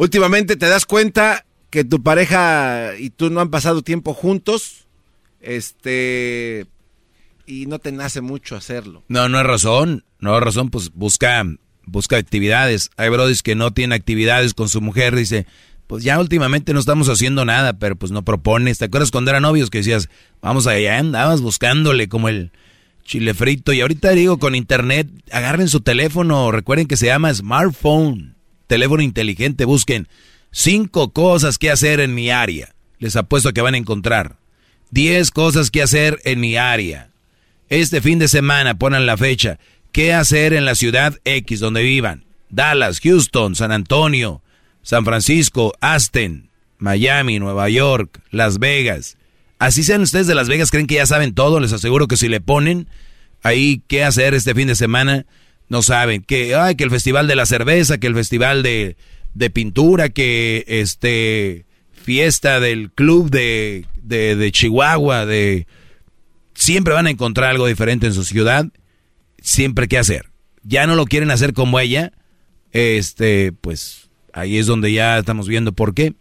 [0.00, 4.88] Últimamente te das cuenta que tu pareja y tú no han pasado tiempo juntos,
[5.42, 6.66] este,
[7.46, 9.04] y no te nace mucho hacerlo.
[9.08, 10.04] No, no es razón.
[10.18, 11.44] No es razón, pues busca,
[11.84, 12.90] busca actividades.
[12.96, 15.46] Hay brodis que no tienen actividades con su mujer, dice,
[15.86, 18.78] pues ya últimamente no estamos haciendo nada, pero pues no propones.
[18.78, 20.08] ¿Te acuerdas cuando eran novios que decías,
[20.40, 22.52] vamos allá, andabas buscándole como el
[23.04, 23.74] chile frito?
[23.74, 28.36] Y ahorita digo, con internet, agarren su teléfono, recuerden que se llama smartphone,
[28.70, 30.06] teléfono inteligente, busquen
[30.52, 32.72] cinco cosas que hacer en mi área.
[33.00, 34.36] Les apuesto que van a encontrar.
[34.92, 37.10] Diez cosas que hacer en mi área.
[37.68, 39.58] Este fin de semana, ponen la fecha.
[39.90, 42.24] ¿Qué hacer en la ciudad X donde vivan?
[42.48, 44.40] Dallas, Houston, San Antonio,
[44.82, 46.48] San Francisco, Aston,
[46.78, 49.16] Miami, Nueva York, Las Vegas.
[49.58, 51.58] Así sean ustedes de Las Vegas, creen que ya saben todo.
[51.58, 52.86] Les aseguro que si le ponen
[53.42, 55.26] ahí qué hacer este fin de semana,
[55.70, 56.22] no saben.
[56.22, 58.96] Que, ay, que el festival de la cerveza, que el festival de,
[59.32, 65.66] de pintura, que este fiesta del club de, de, de Chihuahua, de
[66.54, 68.66] siempre van a encontrar algo diferente en su ciudad,
[69.40, 70.30] siempre que hacer.
[70.62, 72.12] Ya no lo quieren hacer como ella,
[72.72, 76.14] este, pues ahí es donde ya estamos viendo por qué.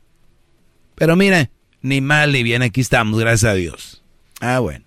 [0.96, 1.50] Pero mira,
[1.82, 4.04] ni mal ni bien, aquí estamos, gracias a Dios.
[4.42, 4.86] Ah, bueno.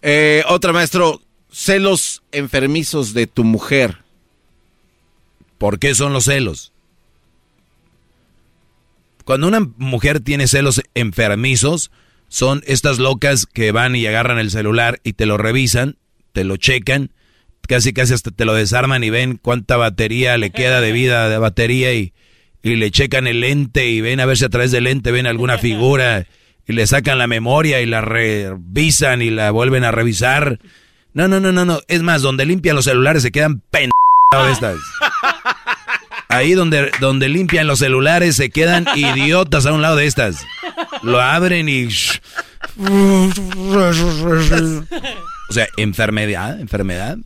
[0.00, 1.20] Eh, otra maestro,
[1.58, 3.98] celos enfermizos de tu mujer.
[5.58, 6.72] ¿Por qué son los celos?
[9.24, 11.90] Cuando una mujer tiene celos enfermizos,
[12.28, 15.96] son estas locas que van y agarran el celular y te lo revisan,
[16.32, 17.10] te lo checan,
[17.66, 21.38] casi casi hasta te lo desarman y ven cuánta batería le queda de vida de
[21.38, 22.12] batería y,
[22.62, 25.26] y le checan el lente y ven a ver si a través del lente ven
[25.26, 26.24] alguna figura
[26.68, 30.60] y le sacan la memoria y la revisan y la vuelven a revisar.
[31.18, 31.80] No, no, no, no, no.
[31.88, 34.78] Es más, donde limpian los celulares se quedan pendejadas estas.
[36.28, 40.46] Ahí donde, donde limpian los celulares se quedan idiotas a un lado de estas.
[41.02, 41.88] Lo abren y...
[41.88, 43.32] O
[45.52, 47.18] sea, enfermedad, enfermedad.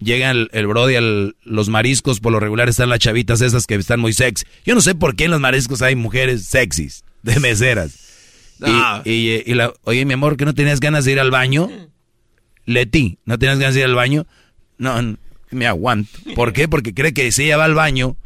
[0.00, 3.76] Llega el, el brody a los mariscos, por lo regular están las chavitas esas que
[3.76, 4.44] están muy sexy.
[4.66, 7.92] Yo no sé por qué en los mariscos hay mujeres sexys, de meseras.
[9.04, 11.70] Y, y, y la, oye, mi amor, ¿que no tenías ganas de ir al baño?
[12.72, 14.26] Leti, ¿no tenías ganas de ir al baño?
[14.78, 15.16] No,
[15.50, 16.10] me aguanto.
[16.34, 16.68] ¿Por qué?
[16.68, 18.16] Porque cree que si ella va al baño,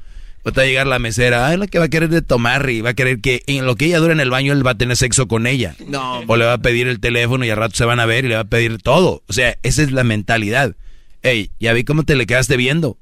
[0.47, 2.91] va a llegar la mesera, ay, la que va a querer de tomar y va
[2.91, 4.97] a querer que en lo que ella dura en el baño él va a tener
[4.97, 5.75] sexo con ella.
[5.87, 6.21] No.
[6.27, 8.29] O le va a pedir el teléfono y al rato se van a ver y
[8.29, 9.23] le va a pedir todo.
[9.27, 10.77] O sea, esa es la mentalidad.
[11.23, 12.99] Ey, ya vi cómo te le quedaste viendo.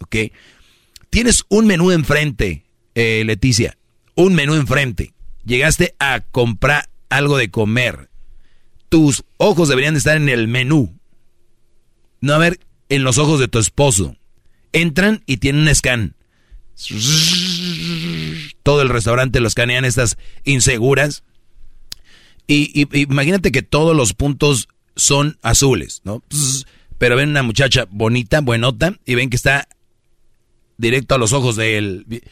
[0.00, 0.16] ¿Ok?
[1.08, 2.64] Tienes un menú enfrente,
[2.94, 3.78] eh, Leticia.
[4.14, 5.14] Un menú enfrente.
[5.44, 8.10] Llegaste a comprar algo de comer.
[8.92, 10.94] Tus ojos deberían estar en el menú.
[12.20, 12.60] No a ver
[12.90, 14.16] en los ojos de tu esposo.
[14.72, 16.14] Entran y tienen un scan.
[18.62, 21.24] Todo el restaurante lo escanean estas inseguras.
[22.46, 26.22] Y, y, imagínate que todos los puntos son azules, ¿no?
[26.98, 29.68] Pero ven una muchacha bonita, buenota, y ven que está
[30.76, 32.22] directo a los ojos de él.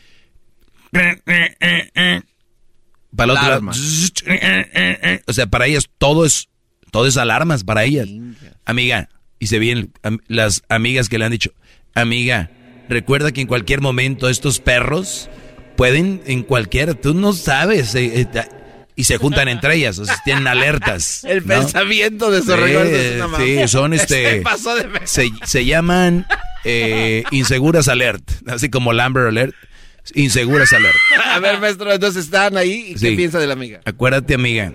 [3.17, 3.71] Para el otro lado,
[5.27, 6.50] O sea, para ellas todo es,
[6.91, 8.09] todo es alarmas para ellas.
[8.65, 9.09] Amiga,
[9.39, 9.93] y se vienen
[10.29, 11.53] las amigas que le han dicho,
[11.95, 12.51] amiga,
[12.89, 15.31] recuerda que en cualquier momento estos perros
[15.77, 18.43] pueden, en cualquier, tú no sabes, eh, eh,
[18.97, 21.25] y se juntan entre ellas, o sea, tienen alertas.
[21.29, 21.55] El ¿no?
[21.55, 25.65] pensamiento de esos Sí, es una sí, son Se este, pasó de ver- se, se
[25.65, 26.27] llaman
[26.65, 29.55] eh, inseguras alert, así como Lambert alert,
[30.15, 30.97] inseguras alert.
[31.25, 32.93] A ver, maestro, entonces están ahí.
[32.95, 33.81] ¿y ¿Qué piensa de la amiga?
[33.87, 34.75] Acuérdate, amiga,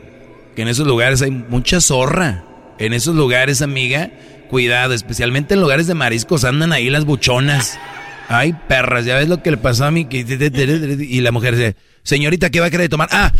[0.55, 2.43] que en esos lugares hay mucha zorra.
[2.77, 4.11] En esos lugares, amiga,
[4.49, 7.79] cuidado, especialmente en lugares de mariscos andan ahí las buchonas.
[8.27, 10.07] Ay, perras, ya ves lo que le pasó a mí.
[10.09, 13.09] Y la mujer dice, señorita, ¿qué va a querer tomar?
[13.11, 13.31] Ah,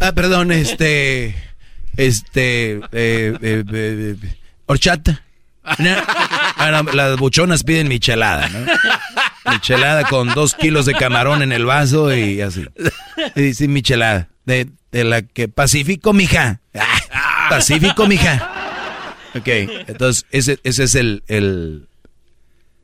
[0.00, 1.36] ah, perdón, este,
[1.96, 4.16] este, eh, eh, eh,
[4.66, 5.22] horchata.
[5.64, 8.66] Ah, las buchonas piden michelada, ¿no?
[9.50, 12.64] Michelada con dos kilos de camarón en el vaso y así.
[13.36, 14.28] Y sí, michelada.
[14.44, 16.60] De, de la que Pacífico, mija.
[16.74, 18.48] Ah, Pacífico, mija.
[19.34, 21.88] Ok, entonces ese, ese es el, el,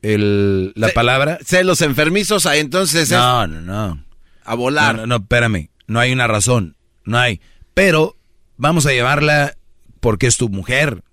[0.01, 1.37] el, la Ce- palabra.
[1.45, 4.03] Celos enfermizos, ahí entonces No, no, no.
[4.43, 4.95] a volar.
[4.95, 5.69] No, no, no, espérame.
[5.87, 6.75] No hay una razón.
[7.05, 7.41] No hay.
[7.73, 8.15] Pero
[8.57, 9.55] vamos a llevarla
[9.99, 11.03] porque es tu mujer.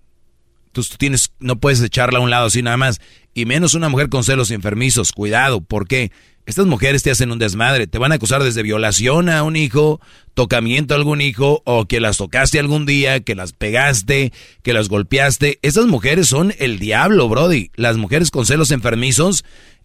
[0.76, 3.00] Tú, tú tienes, no puedes echarla a un lado así nada más.
[3.32, 5.12] Y menos una mujer con celos enfermizos.
[5.12, 6.12] Cuidado, porque
[6.44, 7.86] estas mujeres te hacen un desmadre.
[7.86, 10.02] Te van a acusar desde violación a un hijo,
[10.34, 14.90] tocamiento a algún hijo, o que las tocaste algún día, que las pegaste, que las
[14.90, 15.60] golpeaste.
[15.62, 17.70] Estas mujeres son el diablo, Brody.
[17.76, 19.42] Las mujeres con celos enfermizos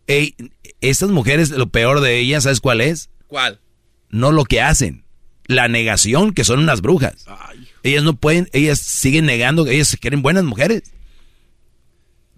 [0.08, 0.36] Ey,
[0.82, 3.10] estas mujeres, lo peor de ellas, ¿sabes cuál es?
[3.28, 3.62] ¿Cuál?
[4.10, 5.06] No lo que hacen.
[5.46, 7.26] La negación, que son unas brujas.
[7.84, 10.84] Ellas no pueden, ellas siguen negando que ellas se quieren buenas mujeres.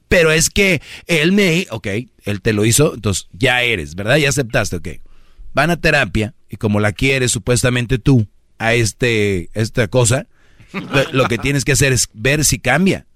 [0.08, 1.88] Pero es que él me, ok,
[2.26, 4.18] él te lo hizo, entonces ya eres, ¿verdad?
[4.18, 4.88] Ya aceptaste, ok.
[5.54, 8.28] Van a terapia y como la quieres supuestamente tú
[8.60, 10.28] a este, esta cosa,
[11.12, 13.08] lo, que tienes que hacer es ver si cambia.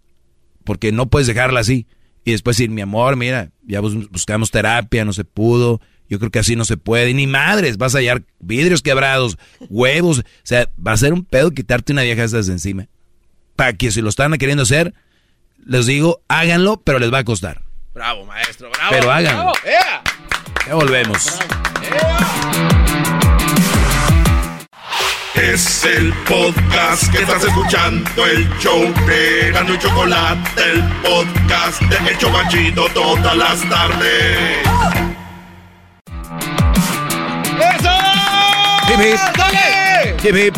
[0.64, 1.88] Porque no puedes dejarla así.
[2.26, 5.80] Y después decir, mi amor, mira, ya bus- buscamos terapia, no se pudo.
[6.10, 7.14] Yo creo que así no se puede.
[7.14, 9.38] Ni madres, vas a hallar vidrios quebrados,
[9.70, 10.20] huevos.
[10.20, 12.88] O sea, va a ser un pedo quitarte una vieja de esas de encima.
[13.56, 14.94] Para que si lo están queriendo hacer,
[15.66, 17.62] les digo, háganlo, pero les va a costar.
[17.94, 18.92] Bravo, maestro, bravo.
[18.92, 19.44] Pero háganlo.
[19.44, 19.54] bravo.
[19.66, 20.02] ¡Ea!
[20.68, 21.40] Ya volvemos.
[25.36, 32.10] Es el podcast que estás escuchando, el show de Gano y Chocolate, el podcast de
[32.10, 35.17] El Chobachito todas las tardes.
[38.98, 39.38] Hip, hip.
[39.38, 40.16] ¡Dale!
[40.24, 40.56] Hip, hip.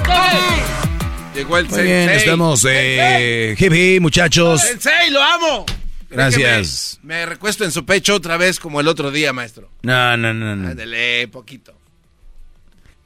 [1.35, 4.61] Llegó el Muy bien, estamos, eh, hip, hip, muchachos.
[4.61, 5.65] ¡Sensei, lo amo!
[6.09, 6.99] Gracias.
[7.03, 9.69] Me recuesto en su pecho otra vez como el otro día, maestro.
[9.81, 10.69] No, no, no, no.
[10.69, 11.73] Ándale, poquito.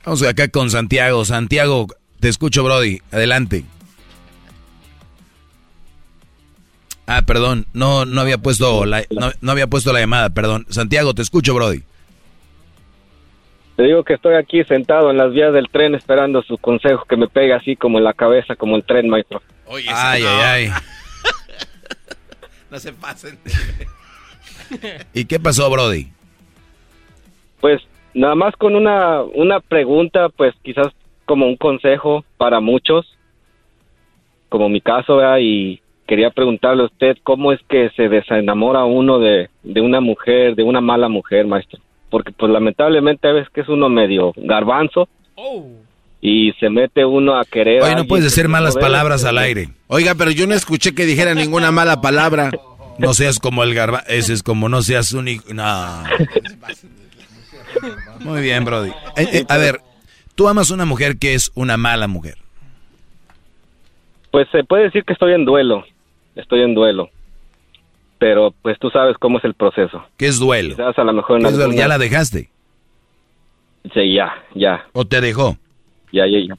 [0.06, 1.26] Vamos acá con Santiago.
[1.26, 1.88] Santiago,
[2.20, 3.02] te escucho, Brody.
[3.12, 3.66] Adelante.
[7.08, 10.68] Ah, perdón, no, no había puesto la, no, no había puesto la llamada, perdón.
[10.70, 11.84] Santiago, te escucho, Brody.
[13.76, 17.18] Te digo que estoy aquí sentado en las vías del tren esperando su consejo que
[17.18, 19.42] me pegue así como en la cabeza, como el tren, maestro.
[19.66, 20.30] Oye, Ay, no.
[20.30, 20.70] ay, ay.
[22.70, 23.38] No se pasen.
[25.14, 26.08] ¿Y qué pasó, Brody?
[27.62, 27.82] Pues
[28.16, 30.88] nada más con una, una pregunta, pues quizás
[31.26, 33.06] como un consejo para muchos,
[34.50, 35.38] como mi caso, ¿verdad?
[35.40, 40.56] y quería preguntarle a usted cómo es que se desenamora uno de, de una mujer,
[40.56, 41.80] de una mala mujer, maestro.
[42.14, 45.10] Porque pues lamentablemente a veces que es uno medio garbanzo
[46.22, 47.82] y se mete uno a querer...
[47.82, 49.70] Oye, no puedes decir malas palabras al aire.
[49.88, 52.52] Oiga, pero yo no escuché que dijera ninguna mala palabra.
[53.00, 54.04] No seas como el garba...
[54.08, 55.28] Ese es como no seas un...
[55.28, 56.04] hijo- No.
[58.20, 58.92] Muy bien, Brody.
[59.18, 59.80] Eh, eh, a ver,
[60.36, 62.38] tú amas una mujer que es una mala mujer.
[64.30, 65.84] Pues se puede decir que estoy en duelo,
[66.36, 67.10] estoy en duelo.
[68.24, 70.02] Pero pues tú sabes cómo es el proceso.
[70.16, 70.78] ¿Qué es duelo?
[70.78, 71.66] Quizás a lo mejor en ¿Qué es duelo?
[71.72, 72.50] alguna- ¿Ya la dejaste?
[73.94, 75.58] Sí, ya, ya, ¿O te dejó?
[76.14, 76.56] ya, ya, ya.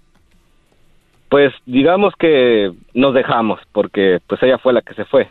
[1.30, 5.30] Pues digamos que nos dejamos porque pues ella fue la que se fue.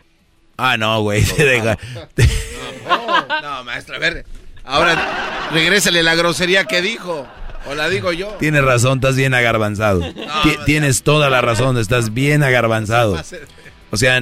[0.56, 1.78] Ah, no, güey, te deja.
[3.40, 4.24] No, maestro, a ver.
[4.64, 7.28] Ahora, regrésale la grosería que dijo.
[7.70, 8.26] O la digo yo.
[8.40, 10.00] Tienes razón, estás bien agarbanzado.
[10.00, 13.16] Ti- Tienes toda la razón, estás bien agarbanzado.
[13.92, 14.20] O sea,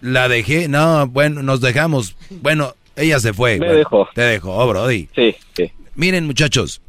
[0.00, 2.16] la dejé, no, bueno, nos dejamos.
[2.30, 3.52] Bueno, ella se fue.
[3.58, 4.08] Me Bueno, dejó.
[4.14, 5.08] Te dejó, Brody.
[5.14, 5.72] Sí, sí.
[5.94, 6.80] Miren, muchachos,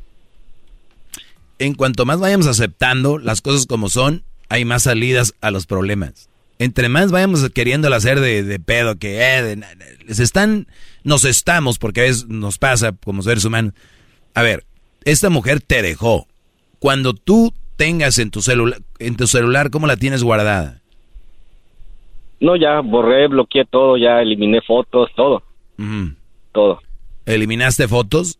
[1.59, 6.29] en cuanto más vayamos aceptando las cosas como son, hay más salidas a los problemas.
[6.59, 9.63] Entre más vayamos queriendo hacer de, de pedo que eh, de
[10.05, 10.67] les están,
[11.03, 13.73] nos estamos, porque a veces nos pasa como seres humanos.
[14.33, 14.65] A ver,
[15.03, 16.27] esta mujer te dejó.
[16.79, 20.80] Cuando tú tengas en tu celular, en tu celular, ¿cómo la tienes guardada?
[22.41, 25.43] No, ya borré, bloqueé todo, ya eliminé fotos, todo,
[25.79, 26.13] Ujú.
[26.51, 26.81] todo.
[27.25, 28.37] ¿Eliminaste fotos?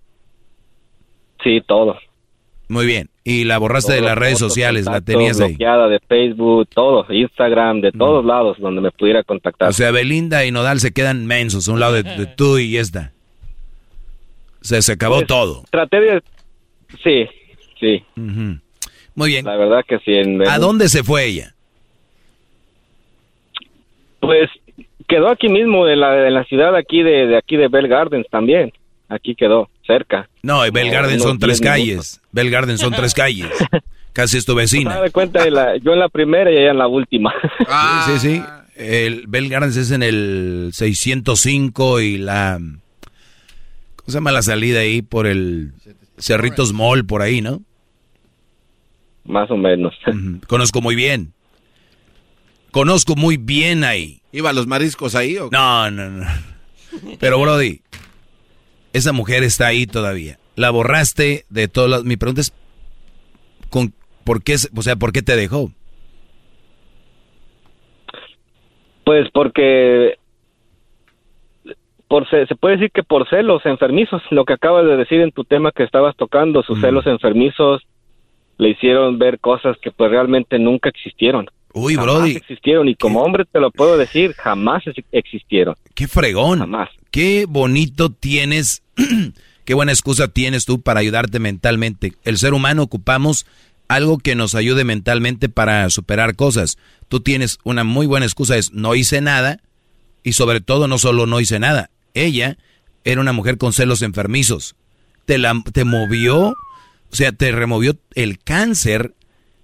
[1.44, 1.98] Sí, todo.
[2.68, 3.10] Muy bien.
[3.24, 4.86] ¿Y la borraste de las redes fotos, sociales?
[4.86, 5.50] ¿La tenías ahí?
[5.50, 9.70] bloqueada de Facebook, todo, Instagram, de todos lados donde me pudiera contactar.
[9.70, 12.78] O sea, Belinda y Nodal se quedan mensos a un lado de, de tú y
[12.78, 13.12] esta.
[14.62, 15.64] Se, se acabó Pues, todo.
[15.70, 16.24] Traté de...
[17.04, 17.26] Sí,
[17.80, 18.04] sí.
[19.16, 19.46] Muy bien.
[19.46, 20.14] La verdad que sí.
[20.14, 21.54] en- ¿A dónde se fue ella?
[24.22, 24.50] Pues
[25.08, 28.28] quedó aquí mismo, en la, en la ciudad aquí de, de aquí de Bell Gardens
[28.30, 28.72] también.
[29.10, 30.30] Aquí quedó, cerca.
[30.42, 32.22] No, Bell No, Garden unos son tres 10 calles.
[32.32, 33.50] Bell Garden son tres calles.
[34.14, 34.96] Casi es tu vecina.
[34.96, 37.34] Me de cuenta, de la- yo en la primera y ella en la última.
[38.06, 38.44] Sí, sí, sí.
[38.76, 42.58] El Bell Gardens es en el 605 y la...
[42.60, 45.02] ¿Cómo se llama la salida ahí?
[45.02, 45.74] Por el
[46.18, 47.62] Cerritos Mall, por ahí, ¿no?
[49.26, 49.94] Más o menos.
[50.48, 51.34] Conozco muy bien.
[52.72, 54.22] Conozco muy bien ahí.
[54.32, 55.58] ¿Iba a los mariscos ahí o qué?
[55.58, 56.26] No, no, no.
[57.20, 57.82] Pero, Brody,
[58.94, 60.38] esa mujer está ahí todavía.
[60.56, 62.04] La borraste de todas las...
[62.04, 62.54] Mi pregunta es,
[63.70, 63.94] ¿con,
[64.24, 65.72] ¿por qué, se- o sea, ¿por qué te dejó?
[69.04, 70.18] Pues porque
[72.08, 75.32] por ce- se puede decir que por celos enfermizos, lo que acabas de decir en
[75.32, 77.82] tu tema que estabas tocando, sus celos enfermizos
[78.58, 81.48] le hicieron ver cosas que pues realmente nunca existieron.
[81.74, 82.32] Uy, Jamás Brody.
[82.36, 85.76] existieron y como hombre te lo puedo decir, jamás ex- existieron.
[85.96, 86.60] Qué fregón.
[87.12, 88.84] Qué bonito tienes,
[89.66, 92.14] qué buena excusa tienes tú para ayudarte mentalmente.
[92.24, 93.46] El ser humano ocupamos
[93.88, 96.78] algo que nos ayude mentalmente para superar cosas.
[97.10, 99.60] Tú tienes una muy buena excusa, es no hice nada
[100.24, 101.90] y sobre todo no solo no hice nada.
[102.14, 102.58] Ella
[103.04, 104.76] era una mujer con celos enfermizos.
[105.26, 106.56] Te, la, te movió, o
[107.16, 109.14] sea, te removió el cáncer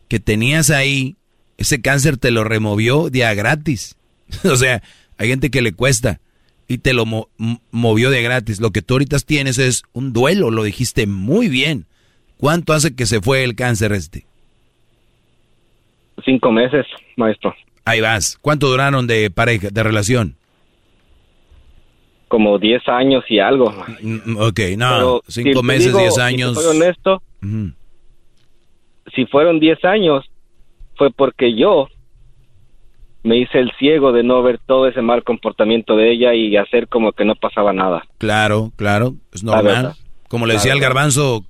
[0.10, 1.16] que tenías ahí.
[1.58, 3.96] Ese cáncer te lo removió día gratis.
[4.44, 4.82] o sea,
[5.18, 6.20] hay gente que le cuesta
[6.68, 7.30] y te lo mo-
[7.72, 8.60] movió de gratis.
[8.62, 11.86] Lo que tú ahorita tienes es un duelo, lo dijiste muy bien.
[12.38, 14.26] ¿Cuánto hace que se fue el cáncer este?
[16.24, 17.56] Cinco meses, maestro.
[17.86, 18.38] Ahí vas.
[18.42, 20.36] ¿Cuánto duraron de pareja, de relación?
[22.28, 23.72] Como 10 años y algo.
[24.02, 26.56] Mm, Ok, no, Pero si cinco meses, digo, diez si años.
[26.56, 27.22] soy honesto,
[29.16, 30.26] si fueron 10 años,
[30.98, 31.88] fue porque yo
[33.24, 36.88] me hice el ciego de no ver todo ese mal comportamiento de ella y hacer
[36.88, 38.04] como que no pasaba nada.
[38.18, 39.94] Claro, claro, es normal.
[40.30, 40.90] Como le decía al verdad.
[40.96, 41.46] garbanzo,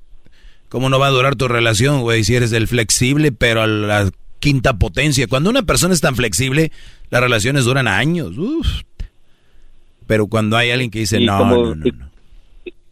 [0.70, 2.24] ¿cómo no va a durar tu relación, güey?
[2.24, 4.10] Si eres el flexible, pero a la
[4.40, 5.28] quinta potencia.
[5.28, 6.72] Cuando una persona es tan flexible,
[7.10, 8.38] las relaciones duran años.
[8.38, 8.82] Uf.
[10.08, 11.94] Pero cuando hay alguien que dice, no, como- no, no, y-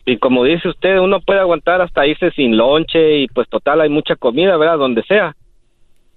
[0.07, 3.89] Y como dice usted, uno puede aguantar hasta irse sin lonche y pues total hay
[3.89, 4.77] mucha comida, ¿verdad?
[4.77, 5.35] Donde sea.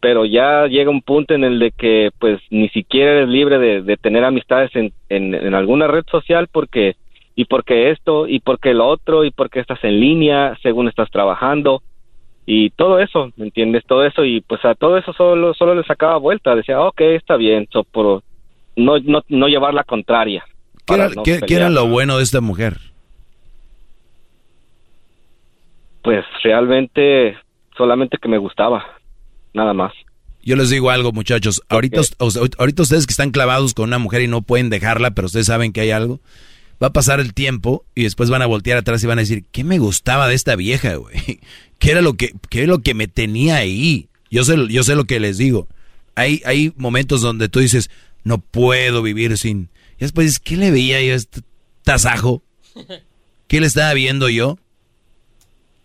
[0.01, 3.83] Pero ya llega un punto en el de que pues ni siquiera eres libre de,
[3.83, 6.95] de tener amistades en, en, en alguna red social porque
[7.35, 11.83] y porque esto y porque lo otro y porque estás en línea según estás trabajando
[12.47, 13.85] y todo eso, ¿me entiendes?
[13.87, 17.37] Todo eso y pues a todo eso solo solo le sacaba vuelta, decía, ok, está
[17.37, 18.23] bien, so, por
[18.77, 20.45] no, no, no llevar la contraria.
[20.87, 22.75] ¿Qué era, no qué- qué era lo bueno de esta mujer?
[26.03, 27.37] Pues realmente
[27.77, 28.85] solamente que me gustaba,
[29.59, 29.93] nada más.
[30.43, 31.63] Yo les digo algo, muchachos.
[31.69, 32.01] Ahorita,
[32.59, 35.73] ahorita ustedes que están clavados con una mujer y no pueden dejarla, pero ustedes saben
[35.73, 36.21] que hay algo.
[36.83, 39.45] Va a pasar el tiempo y después van a voltear atrás y van a decir,
[39.51, 41.41] ¿qué me gustaba de esta vieja, güey?
[41.79, 44.09] ¿Qué era lo que, qué era lo que me tenía ahí?
[44.31, 45.69] Yo sé, yo sé lo que les digo.
[46.15, 47.91] Hay, hay momentos donde tú dices,
[48.25, 49.69] no puedo vivir sin...
[49.99, 51.41] Y después dices, ¿qué le veía yo a este
[51.83, 52.43] tasajo?
[53.49, 54.59] ¿Qué le estaba viendo yo?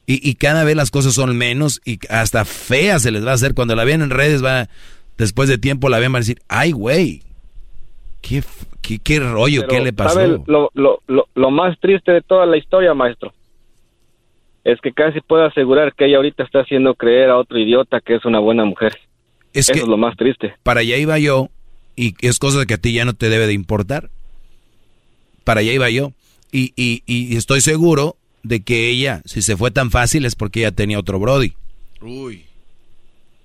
[0.06, 3.36] Y, y cada vez las cosas son menos y hasta feas se les va a
[3.36, 3.54] hacer.
[3.54, 4.68] Cuando la vean en redes, va
[5.18, 7.22] después de tiempo la ven van a decir, ay, güey,
[8.22, 8.44] ¿qué,
[8.82, 10.16] qué, qué rollo, Pero, qué le pasó?
[10.16, 13.34] ¿sabe lo, lo, lo, lo más triste de toda la historia, maestro?
[14.64, 18.16] Es que casi puedo asegurar que ella ahorita está haciendo creer a otro idiota que
[18.16, 18.98] es una buena mujer.
[19.54, 20.56] Es Eso que es lo más triste.
[20.64, 21.50] para allá iba yo
[21.96, 24.10] y es cosa que a ti ya no te debe de importar.
[25.44, 26.14] Para allá iba yo.
[26.52, 30.60] Y, y, y estoy seguro de que ella, si se fue tan fácil, es porque
[30.62, 31.54] ella tenía otro Brody.
[32.02, 32.44] Uy.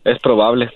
[0.04, 0.70] Es probable.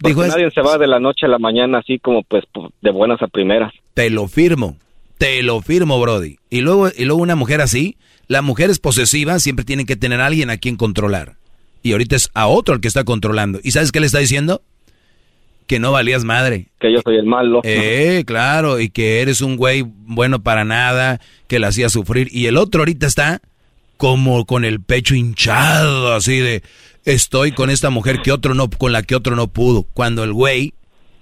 [0.00, 2.70] Dijo, es- nadie se va de la noche a la mañana así como pues pu-
[2.82, 3.72] de buenas a primeras.
[3.94, 4.76] Te lo firmo.
[5.18, 6.36] Te lo firmo, Brody.
[6.50, 10.26] Y luego, y luego una mujer así, las mujeres posesivas siempre tienen que tener a
[10.26, 11.36] alguien a quien controlar.
[11.82, 13.60] Y ahorita es a otro el que está controlando.
[13.62, 14.62] ¿Y sabes qué le está diciendo?
[15.66, 16.68] Que no valías madre.
[16.78, 17.60] Que yo soy el malo.
[17.64, 22.28] Eh, claro, y que eres un güey bueno para nada, que la hacía sufrir.
[22.30, 23.40] Y el otro ahorita está
[23.96, 26.62] como con el pecho hinchado, así de
[27.04, 29.84] estoy con esta mujer que otro no, con la que otro no pudo.
[29.94, 30.74] Cuando el güey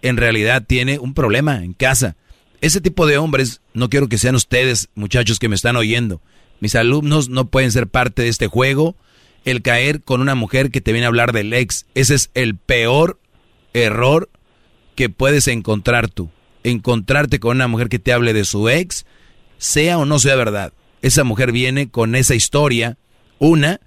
[0.02, 2.16] en realidad tiene un problema en casa.
[2.60, 6.20] Ese tipo de hombres, no quiero que sean ustedes, muchachos que me están oyendo.
[6.60, 8.94] Mis alumnos no pueden ser parte de este juego.
[9.44, 12.56] El caer con una mujer que te viene a hablar del ex, ese es el
[12.56, 13.18] peor
[13.74, 14.28] error
[14.94, 16.30] que puedes encontrar tú.
[16.64, 19.04] Encontrarte con una mujer que te hable de su ex,
[19.58, 20.72] sea o no sea verdad.
[21.00, 22.96] Esa mujer viene con esa historia,
[23.38, 23.80] una,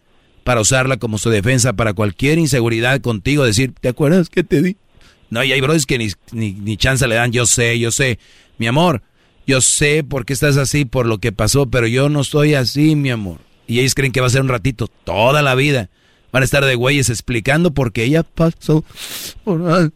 [0.43, 4.77] para usarla como su defensa para cualquier inseguridad contigo, decir, ¿te acuerdas que te di?
[5.30, 8.19] No, y hay brothers que ni, ni, ni chance le dan, yo sé, yo sé.
[8.58, 9.01] Mi amor,
[9.48, 12.95] yo sé por qué estás así, por lo que pasó, pero yo no estoy así,
[12.95, 13.40] mi amor.
[13.67, 15.90] Y ellos creen que va a ser un ratito, toda la vida.
[16.32, 18.84] Van a estar de güeyes explicando por qué ella pasó
[19.43, 19.93] por algo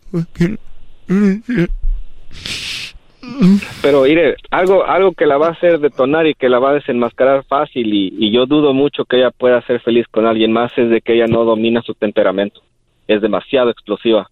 [3.82, 6.74] Pero mire, algo, algo que la va a hacer detonar y que la va a
[6.76, 10.72] desenmascarar fácil y, y yo dudo mucho que ella pueda ser feliz con alguien más
[10.78, 12.62] es de que ella no domina su temperamento.
[13.08, 14.30] Es demasiado explosiva.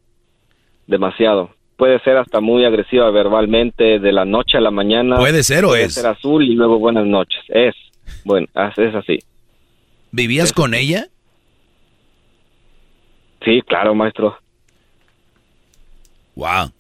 [0.88, 1.52] Demasiado.
[1.76, 5.18] Puede ser hasta muy agresiva verbalmente de la noche a la mañana.
[5.18, 5.94] ¿Puede ser o Puede es?
[5.94, 7.44] ser azul y luego buenas noches.
[7.50, 7.76] Es.
[8.24, 9.20] Bueno, as- es así.
[10.12, 11.06] ¿Vivías con ella?
[13.46, 14.38] Sí, claro, maestro.
[16.38, 16.72] Wow.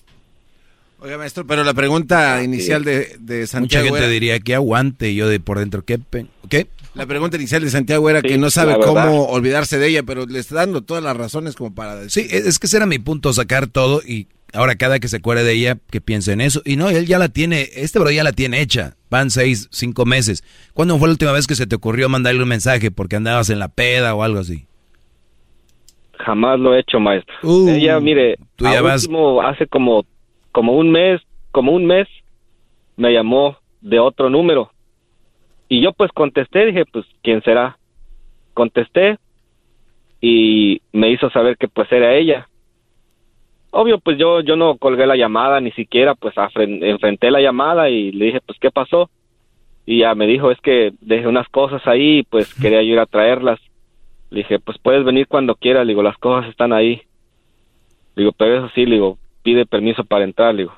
[0.99, 5.09] Oiga, maestro, pero la pregunta inicial de, de Mucha Santiago gente era- diría que aguante,
[5.11, 5.97] y yo de por dentro, ¿qué?
[5.99, 6.67] pe- ¿Qué?
[6.95, 10.25] La pregunta inicial de Santiago era Sí, que no sabe cómo olvidarse de ella, pero
[10.25, 12.23] le está dando todas las razones como para decir.
[12.23, 15.17] Sí, es es que ese era mi punto, sacar todo y ahora cada que se
[15.17, 16.61] acuerde de ella, que piense en eso.
[16.65, 18.95] Y no, él ya la tiene, este bro ya la tiene hecha.
[19.09, 20.43] Van seis, cinco meses.
[20.73, 23.59] ¿Cuándo fue la última vez que se te ocurrió mandarle un mensaje porque andabas en
[23.59, 24.66] la peda o algo así?
[26.19, 27.33] Jamás lo he hecho, maestro.
[27.43, 30.05] Uh, Ella, mire, tú ya vas- último, hace como,
[30.51, 31.21] como un mes,
[31.51, 32.07] como un mes,
[32.95, 34.71] me llamó de otro número.
[35.69, 37.77] Y yo pues contesté, dije, pues, ¿quién será?
[38.53, 39.17] Contesté
[40.21, 42.47] y me hizo saber que pues era ella.
[43.71, 48.11] Obvio, pues yo, yo no colgué la llamada, ni siquiera pues enfrenté la llamada y
[48.11, 49.09] le dije, pues, ¿qué pasó?
[49.85, 52.99] Y ya me dijo, es que dejé unas cosas ahí y pues quería yo ir
[52.99, 53.59] a traerlas.
[54.29, 57.01] Le dije, pues puedes venir cuando quieras, le digo, las cosas están ahí.
[58.15, 60.73] Le digo, pero eso sí, le digo, pide permiso para entrar, le digo,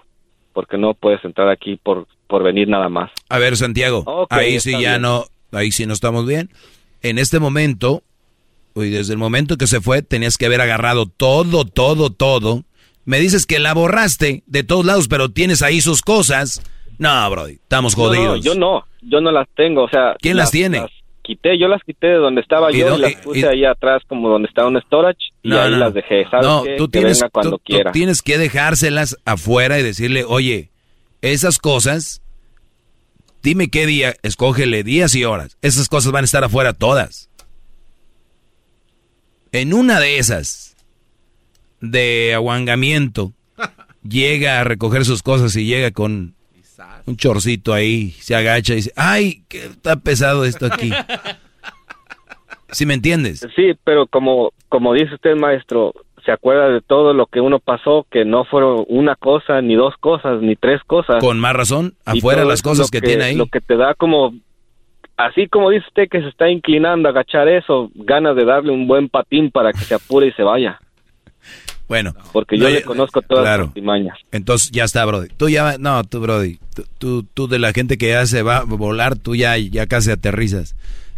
[0.53, 3.09] porque no puedes entrar aquí por, por venir nada más.
[3.29, 5.01] A ver, Santiago, ahí sí ya bien.
[5.01, 6.49] no, ahí sí no estamos bien.
[7.01, 8.03] En este momento,
[8.75, 12.63] y desde el momento que se fue, tenías que haber agarrado todo, todo, todo.
[13.05, 16.61] Me dices que la borraste de todos lados, pero tienes ahí sus cosas.
[16.99, 18.43] No, Brody, estamos No, no, jodidos.
[18.43, 20.15] yo no, yo no las tengo, o sea.
[20.19, 20.85] ¿Quién las tiene?
[21.29, 23.65] Quité, yo las quité de donde estaba ¿Y yo y las y- puse y- ahí
[23.65, 25.77] atrás como donde estaba un storage y No, ahí no.
[25.77, 26.25] las dejé.
[26.29, 26.75] ¿Sabes No, qué?
[26.77, 30.71] tú que tienes, venga cuando tú- tú tienes que dejárselas afuera y decirle, oye,
[31.21, 32.21] esas cosas,
[33.43, 35.57] dime qué día, escógele días y horas.
[35.61, 37.29] Esas cosas van a estar afuera todas.
[39.51, 40.75] En una de esas,
[41.81, 43.33] de aguangamiento,
[44.03, 46.35] llega a recoger sus cosas y llega con
[47.09, 50.91] un chorcito ahí, se agacha y dice, ay, que está pesado esto aquí.
[52.71, 53.45] ¿Sí me entiendes?
[53.55, 58.05] Sí, pero como, como dice usted, maestro, se acuerda de todo lo que uno pasó,
[58.11, 61.19] que no fueron una cosa, ni dos cosas, ni tres cosas.
[61.19, 63.35] Con más razón, afuera las cosas lo que, tiene ahí.
[63.35, 64.35] Lo que te da como,
[65.17, 68.87] así como dice usted que se está inclinando a agachar eso, ganas de darle un
[68.87, 70.79] buen patín para que se apure y se vaya.
[71.89, 72.13] Bueno.
[72.31, 73.63] Porque yo le conozco todas claro.
[73.63, 74.17] las artimañas.
[74.31, 75.29] Entonces ya está, Brody.
[75.35, 76.59] Tú ya, no, tú, Brody.
[76.75, 79.87] Tú, tú, tú de la gente que ya se va a volar, tú ya, ya
[79.87, 80.75] casi aterrizas.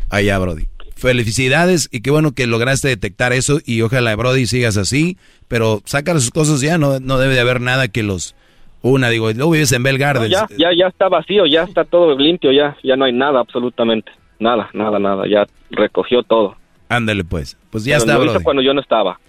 [0.09, 0.67] Allá, Brody.
[0.95, 5.17] Felicidades y qué bueno que lograste detectar eso y ojalá, Brody, sigas así.
[5.49, 8.33] Pero saca sus cosas ya, no, no debe de haber nada que los
[8.81, 9.09] una.
[9.09, 12.51] Digo, luego vives en Bell No, ya, ya, ya está vacío, ya está todo limpio,
[12.53, 14.11] ya, ya no hay nada absolutamente.
[14.39, 16.55] Nada, nada, nada, ya recogió todo.
[16.87, 17.57] Ándale, pues.
[17.69, 18.43] Pues ya Pero está, Brody.
[18.43, 19.19] cuando yo no estaba.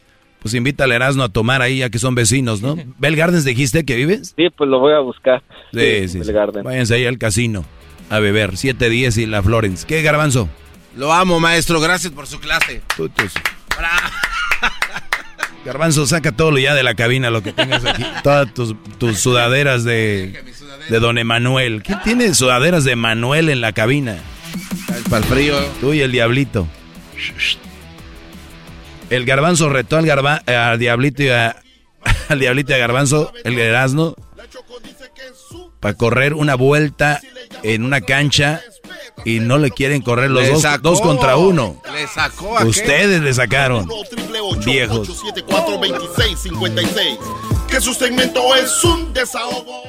[0.42, 2.76] Pues invítale a Erasmo a tomar ahí, ya que son vecinos, ¿no?
[2.98, 4.34] ¿Bell Gardens dijiste que vives?
[4.36, 5.42] Sí, pues lo voy a buscar.
[5.72, 6.24] Sí, sí.
[6.24, 6.32] sí.
[6.62, 7.64] Váyanse ahí al casino
[8.10, 8.56] a beber.
[8.56, 9.86] 710 y la Florence.
[9.86, 10.48] ¿Qué, Garbanzo?
[10.96, 11.80] Lo amo, maestro.
[11.80, 12.82] Gracias por su clase.
[15.64, 18.04] Garbanzo, saca todo lo ya de la cabina, lo que tengas aquí.
[18.24, 20.42] Todas tus, tus sudaderas de,
[20.88, 21.82] de Don Emanuel.
[21.82, 24.18] ¿Quién tiene sudaderas de Manuel en la cabina?
[25.08, 25.54] Para el frío.
[25.80, 26.66] Tú y el diablito.
[29.12, 31.56] El garbanzo retó al, garba- eh, al diablito y a,
[32.28, 34.14] al diablito y a garbanzo, el Erasmo,
[35.80, 37.20] para correr una vuelta
[37.62, 38.60] en una cancha
[39.24, 40.82] y no le quieren correr los dos, sacó.
[40.90, 41.80] dos contra uno.
[41.92, 43.88] Le sacó a Ustedes le sacaron.
[44.64, 45.08] Viejos.
[45.46, 47.18] 874-2656.
[47.72, 49.88] Que su segmento es un desahogo.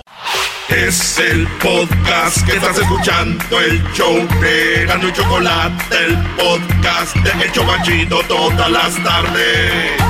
[0.69, 7.43] Es el podcast que estás escuchando, el show de Gano y Chocolate, el podcast de
[7.43, 10.01] El Chocachito todas las tardes.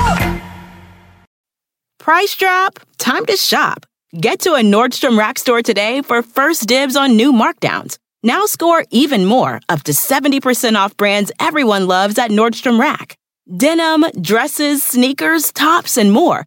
[1.98, 2.78] Price drop?
[2.98, 3.84] Time to shop.
[4.12, 7.98] Get to a Nordstrom Rack store today for first dibs on new markdowns.
[8.22, 13.16] Now score even more, up to 70% off brands everyone loves at Nordstrom Rack.
[13.48, 16.46] Denim, dresses, sneakers, tops, and more.